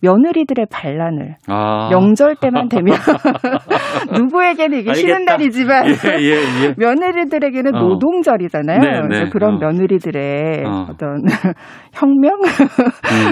며느리들의 0.02 0.68
반란을 0.72 1.36
아. 1.48 1.90
명절 1.90 2.36
때만 2.40 2.70
되면 2.70 2.96
누구에게는 4.14 4.80
이게 4.80 4.94
쉬는 4.94 5.14
알겠다. 5.14 5.32
날이지만 5.32 5.86
예, 5.88 5.92
예, 6.20 6.32
예. 6.66 6.74
며느리들에게는 6.78 7.76
어. 7.76 7.80
노동절이잖아요. 7.80 8.80
네, 8.80 9.02
그래서 9.02 9.24
네. 9.26 9.30
그런 9.32 9.56
어. 9.56 9.58
며느리들의 9.60 10.64
어. 10.66 10.70
어. 10.70 10.88
떤 10.98 11.24
혁명을 11.94 12.42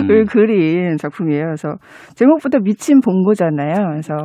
음. 0.10 0.26
그린 0.26 0.98
작품이에요. 0.98 1.46
그래서 1.46 1.76
제목부터 2.16 2.60
미친 2.64 3.00
봉고잖아요. 3.00 3.76
그래서 3.92 4.16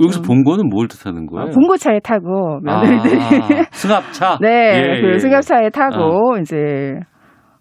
여기서 0.00 0.22
본거는 0.22 0.68
뭘 0.68 0.86
뜻하는 0.88 1.26
거예요? 1.26 1.50
봉고차에 1.50 2.00
타고 2.00 2.60
며느리들이 2.62 3.20
아, 3.20 3.64
승합차. 3.72 4.38
네, 4.42 4.98
예, 4.98 5.00
그 5.00 5.14
예. 5.14 5.18
승합차에 5.18 5.70
타고 5.70 6.36
이제 6.40 6.94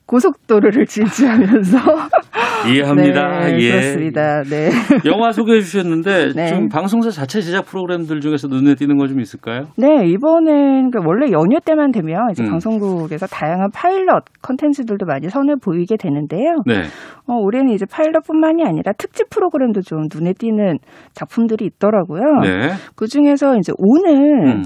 고속도로를 0.08 0.86
질주하면서 0.86 1.78
이해합니다. 2.72 3.39
네, 3.47 3.58
예. 3.60 3.72
그렇습니다. 3.72 4.41
네. 4.43 4.70
영화 5.05 5.32
소개해 5.32 5.60
주셨는데 5.62 6.32
네. 6.36 6.47
좀 6.47 6.70
방송사 6.70 7.10
자체 7.10 7.41
제작 7.41 7.66
프로그램들 7.66 8.20
중에서 8.22 8.47
눈에 8.47 8.76
띄는 8.76 8.97
거 8.97 9.08
좀 9.08 9.20
있을까요? 9.22 9.68
네, 9.78 10.05
이번엔 10.08 10.91
그 10.91 10.99
원래 11.05 11.32
연휴 11.32 11.60
때만 11.64 11.91
되면 11.91 12.28
이제 12.32 12.43
음. 12.43 12.49
방송국에서 12.49 13.26
다양한 13.28 13.70
파일럿 13.74 14.24
컨텐츠들도 14.41 15.05
많이 15.05 15.30
선을 15.30 15.58
보이게 15.64 15.95
되는데요. 15.97 16.55
네. 16.66 16.84
어, 17.28 17.36
올해는 17.36 17.74
이제 17.74 17.86
파일럿뿐만이 17.89 18.64
아니라 18.66 18.91
특집 18.97 19.30
프로그램도 19.30 19.82
좀 19.82 20.03
눈에 20.14 20.34
띄는 20.38 20.80
작품들이 21.14 21.66
있더라고요. 21.66 22.22
네. 22.43 22.72
그 22.95 23.08
중에서 23.08 23.55
이제 23.58 23.72
오늘 23.78 24.45
음. 24.47 24.64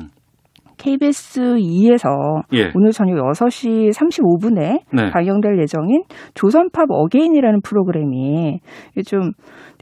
KBS 0.82 1.40
2에서 1.58 2.42
예. 2.54 2.72
오늘 2.74 2.92
저녁 2.92 3.16
6시 3.18 3.92
35분에 3.94 4.82
네. 4.92 5.12
방영될 5.12 5.60
예정인 5.60 6.02
조선팝 6.34 6.88
again이라는 6.90 7.62
프로그램이 7.62 8.60
좀 9.06 9.32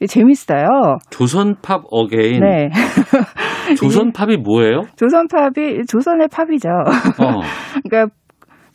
재밌어요. 0.05 0.97
조선팝 1.09 1.83
again. 1.89 2.41
네. 2.41 2.69
조선팝이 3.77 4.37
뭐예요? 4.43 4.81
조선팝이 4.97 5.85
조선의 5.87 6.27
팝이죠. 6.27 6.69
어. 6.69 7.39
그러니까 7.89 8.13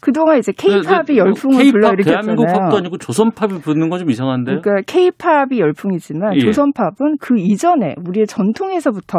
그동안 0.05 0.36
이제 0.38 0.52
케이팝이 0.55 1.07
네, 1.07 1.12
네. 1.14 1.16
열풍을 1.16 1.57
K-팝, 1.57 1.72
불러일으켰잖아요. 1.72 2.22
대한민국 2.36 2.46
팝도 2.46 2.76
아니고 2.76 2.98
조선팝이 2.98 3.61
붙는 3.62 3.88
건 3.88 3.98
좀 3.98 4.11
이상한데요? 4.11 4.61
그러니까 4.61 4.82
케이팝이 4.92 5.61
열풍이지만 5.61 6.34
예. 6.36 6.40
조선팝은 6.40 7.16
그 7.20 7.36
이전에 7.38 7.94
우리의 8.07 8.26
전통에서부터 8.26 9.18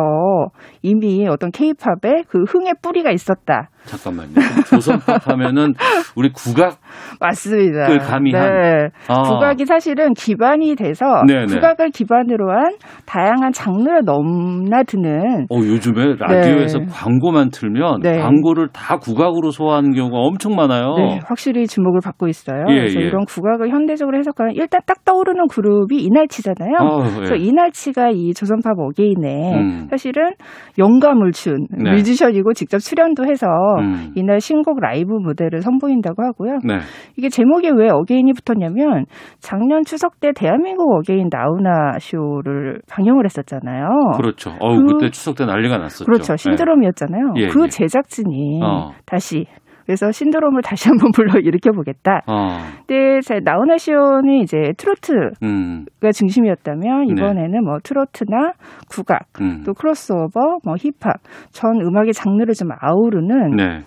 이미 0.84 1.28
어떤 1.28 1.50
케이팝의 1.50 2.26
그 2.28 2.44
흥의 2.44 2.76
뿌리가 2.84 3.10
있었다. 3.12 3.70
잠깐만요. 3.86 4.34
조선팝 4.70 5.28
하면은 5.30 5.74
우리 6.16 6.32
국악 6.32 6.78
맞습니다. 7.20 7.92
을 7.92 8.00
가미한. 8.00 8.46
네. 8.46 8.90
아. 9.08 9.22
국악이 9.24 9.66
사실은 9.66 10.14
기반이 10.14 10.76
돼서 10.76 11.06
네네. 11.28 11.46
국악을 11.46 11.92
기반으로 11.92 12.52
한 12.52 12.76
다양한 13.06 13.52
장르를 13.52 14.02
넘나드는 14.06 15.48
어, 15.50 15.56
요즘에 15.56 16.16
라디오에서 16.20 16.80
네. 16.80 16.86
광고만 16.92 17.50
틀면 17.52 18.02
네. 18.02 18.20
광고를 18.20 18.70
다 18.74 18.98
국악으로 18.98 19.52
소화하는 19.52 19.94
경우가 19.94 20.18
엄청 20.18 20.56
많아요. 20.56 20.96
네, 20.98 21.20
확실히 21.26 21.68
주목을 21.68 22.00
받고 22.04 22.28
있어요. 22.28 22.66
예, 22.70 22.76
그래서 22.76 23.00
예. 23.00 23.06
이런 23.06 23.26
국악을 23.26 23.70
현대적으로 23.70 24.18
해석하는 24.18 24.54
일단 24.56 24.82
딱 24.86 25.04
떠오르는 25.06 25.48
그룹이 25.48 25.98
이날치잖아요. 25.98 26.76
어, 26.80 27.06
예. 27.06 27.16
그래서 27.16 27.36
이날치가 27.36 28.10
이 28.12 28.34
조선팝 28.34 28.78
again에 28.78 29.54
음. 29.56 29.88
사실은 29.90 30.32
영감을 30.78 31.32
준 31.32 31.68
네. 31.70 31.92
뮤지션이고 31.92 32.54
직접 32.54 32.80
출연도 32.80 33.26
해서 33.26 33.48
음. 33.80 34.12
이날 34.16 34.40
신곡 34.40 34.80
라이브 34.82 35.14
무대를 35.14 35.62
선보인다고 35.62 36.24
하고요. 36.24 36.60
네. 36.64 36.80
이게 37.18 37.30
제목에 37.30 37.70
왜 37.76 37.90
again이 37.90 38.32
붙었냐면 38.34 39.06
작년 39.40 39.84
추석 39.86 40.20
때 40.20 40.32
대한민국 40.36 40.92
again 40.98 41.30
나훈아 41.32 41.98
쇼를 42.00 42.80
방영을 42.90 43.26
했었잖아요. 43.26 43.88
그렇죠. 44.18 44.52
어우, 44.60 44.78
그- 44.84 44.94
그때 44.94 45.10
추석 45.12 45.36
때 45.36 45.46
난리가 45.46 45.78
났었죠. 45.78 46.06
그렇죠. 46.06 46.36
신드롬이었잖아요. 46.36 47.34
예, 47.38 47.48
그 47.48 47.64
예. 47.64 47.68
제작진이 47.68 48.60
어. 48.64 48.92
다시 49.06 49.46
그래서 49.86 50.12
신드롬을 50.12 50.62
다시 50.62 50.90
한번 50.90 51.12
불러 51.12 51.40
일으켜 51.40 51.72
보겠다. 51.72 52.22
어. 52.28 52.58
근데 52.88 53.22
자, 53.22 53.40
나훈아 53.44 53.78
쇼는 53.78 54.42
이제 54.42 54.74
트로트가 54.78 55.30
음. 55.44 55.86
중심이었다면 56.14 57.10
이번에는 57.10 57.64
뭐 57.64 57.78
트로트나 57.84 58.54
국악, 58.90 59.28
음. 59.42 59.64
또 59.66 59.74
크로스오버, 59.74 60.60
뭐 60.64 60.76
힙합 60.78 61.16
전 61.52 61.80
음악의 61.82 62.14
장르를 62.14 62.54
좀 62.54 62.70
아우르는 62.80 63.56
네. 63.56 63.80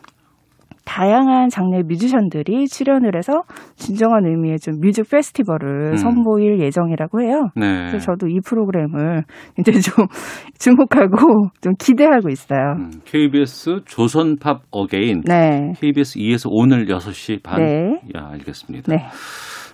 다양한 0.89 1.51
장르의 1.51 1.83
뮤지션들이 1.83 2.67
출연을 2.67 3.15
해서 3.15 3.43
진정한 3.77 4.25
의미의 4.25 4.59
좀 4.59 4.81
뮤직 4.81 5.09
페스티벌을 5.11 5.91
음. 5.91 5.97
선보일 5.97 6.61
예정이라고 6.61 7.21
해요. 7.21 7.49
네. 7.55 7.89
그래서 7.89 7.99
저도 7.99 8.27
이 8.29 8.41
프로그램을 8.41 9.25
이제 9.59 9.73
좀 9.73 10.07
주목하고 10.59 11.51
좀 11.61 11.75
기대하고 11.79 12.31
있어요. 12.31 12.75
KBS 13.05 13.83
조선팝 13.85 14.63
again. 14.71 15.23
네. 15.27 15.73
KBS 15.79 16.19
2에서 16.19 16.49
오늘 16.51 16.87
6시 16.87 17.43
반. 17.43 17.63
네. 17.63 18.01
야, 18.17 18.31
알겠습니다. 18.33 18.91
네. 18.91 19.07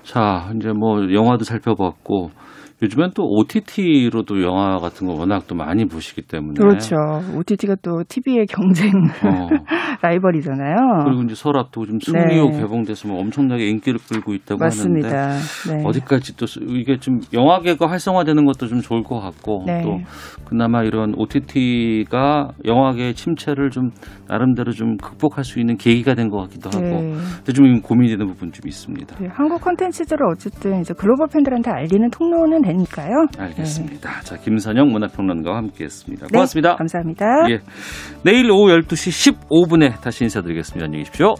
자, 0.02 0.50
이제 0.56 0.72
뭐 0.72 1.00
영화도 1.12 1.44
살펴봤고 1.44 2.30
요즘엔 2.84 3.10
또 3.14 3.24
OTT로도 3.24 4.42
영화 4.42 4.78
같은 4.78 5.06
거 5.06 5.14
워낙 5.14 5.44
또 5.46 5.54
많이 5.54 5.84
보시기 5.86 6.22
때문에 6.22 6.54
그렇죠. 6.58 6.96
OTT가 7.36 7.76
또 7.82 8.02
TV의 8.08 8.46
경쟁 8.46 8.90
어. 9.24 9.48
라이벌이잖아요. 10.02 10.76
그리고 11.04 11.22
이제 11.22 11.34
설 11.34 11.56
앞두고 11.56 11.86
지금 11.86 11.98
승리호 12.00 12.50
네. 12.50 12.60
개봉돼서 12.60 13.08
뭐 13.08 13.20
엄청나게 13.20 13.66
인기를 13.68 13.98
끌고 14.08 14.34
있다고 14.34 14.58
맞습니다. 14.58 15.08
하는데 15.08 15.38
네. 15.70 15.82
어디까지 15.84 16.36
또 16.36 16.46
이게 16.68 16.98
좀 16.98 17.20
영화계가 17.32 17.88
활성화되는 17.88 18.44
것도 18.44 18.66
좀 18.66 18.80
좋을 18.80 19.02
것 19.02 19.20
같고 19.20 19.64
네. 19.66 19.82
또 19.82 19.98
그나마 20.44 20.82
이런 20.82 21.14
OTT가 21.16 22.48
영화계의 22.64 23.14
침체를 23.14 23.70
좀 23.70 23.90
나름대로 24.28 24.72
좀 24.72 24.96
극복할 24.98 25.44
수 25.44 25.58
있는 25.60 25.76
계기가 25.76 26.14
된 26.14 26.24
것 26.24 26.38
같기도 26.42 26.70
하고 26.70 26.80
네. 27.02 27.12
근데 27.36 27.52
좀 27.52 27.80
고민되는 27.82 28.26
부분 28.26 28.50
좀 28.50 28.66
있습니다. 28.66 29.16
네, 29.20 29.28
한국 29.30 29.60
콘텐츠들을 29.60 30.26
어쨌든 30.32 30.80
이제 30.80 30.94
글로벌 30.96 31.28
팬들한테 31.28 31.70
알리는 31.70 32.08
통로는 32.10 32.64
되니까요. 32.74 33.26
알겠습니다. 33.38 34.20
자, 34.22 34.36
김선영 34.36 34.88
문화평론가와 34.88 35.56
함께했습니다. 35.58 36.26
네, 36.26 36.32
고맙습니다. 36.32 36.76
감사합니다. 36.76 37.50
예. 37.50 37.60
내일 38.24 38.50
오후 38.50 38.68
12시 38.68 39.34
15분에 39.34 40.00
다시 40.00 40.24
인사드리겠습니다. 40.24 40.84
안녕히 40.84 41.04
계십시오. 41.04 41.34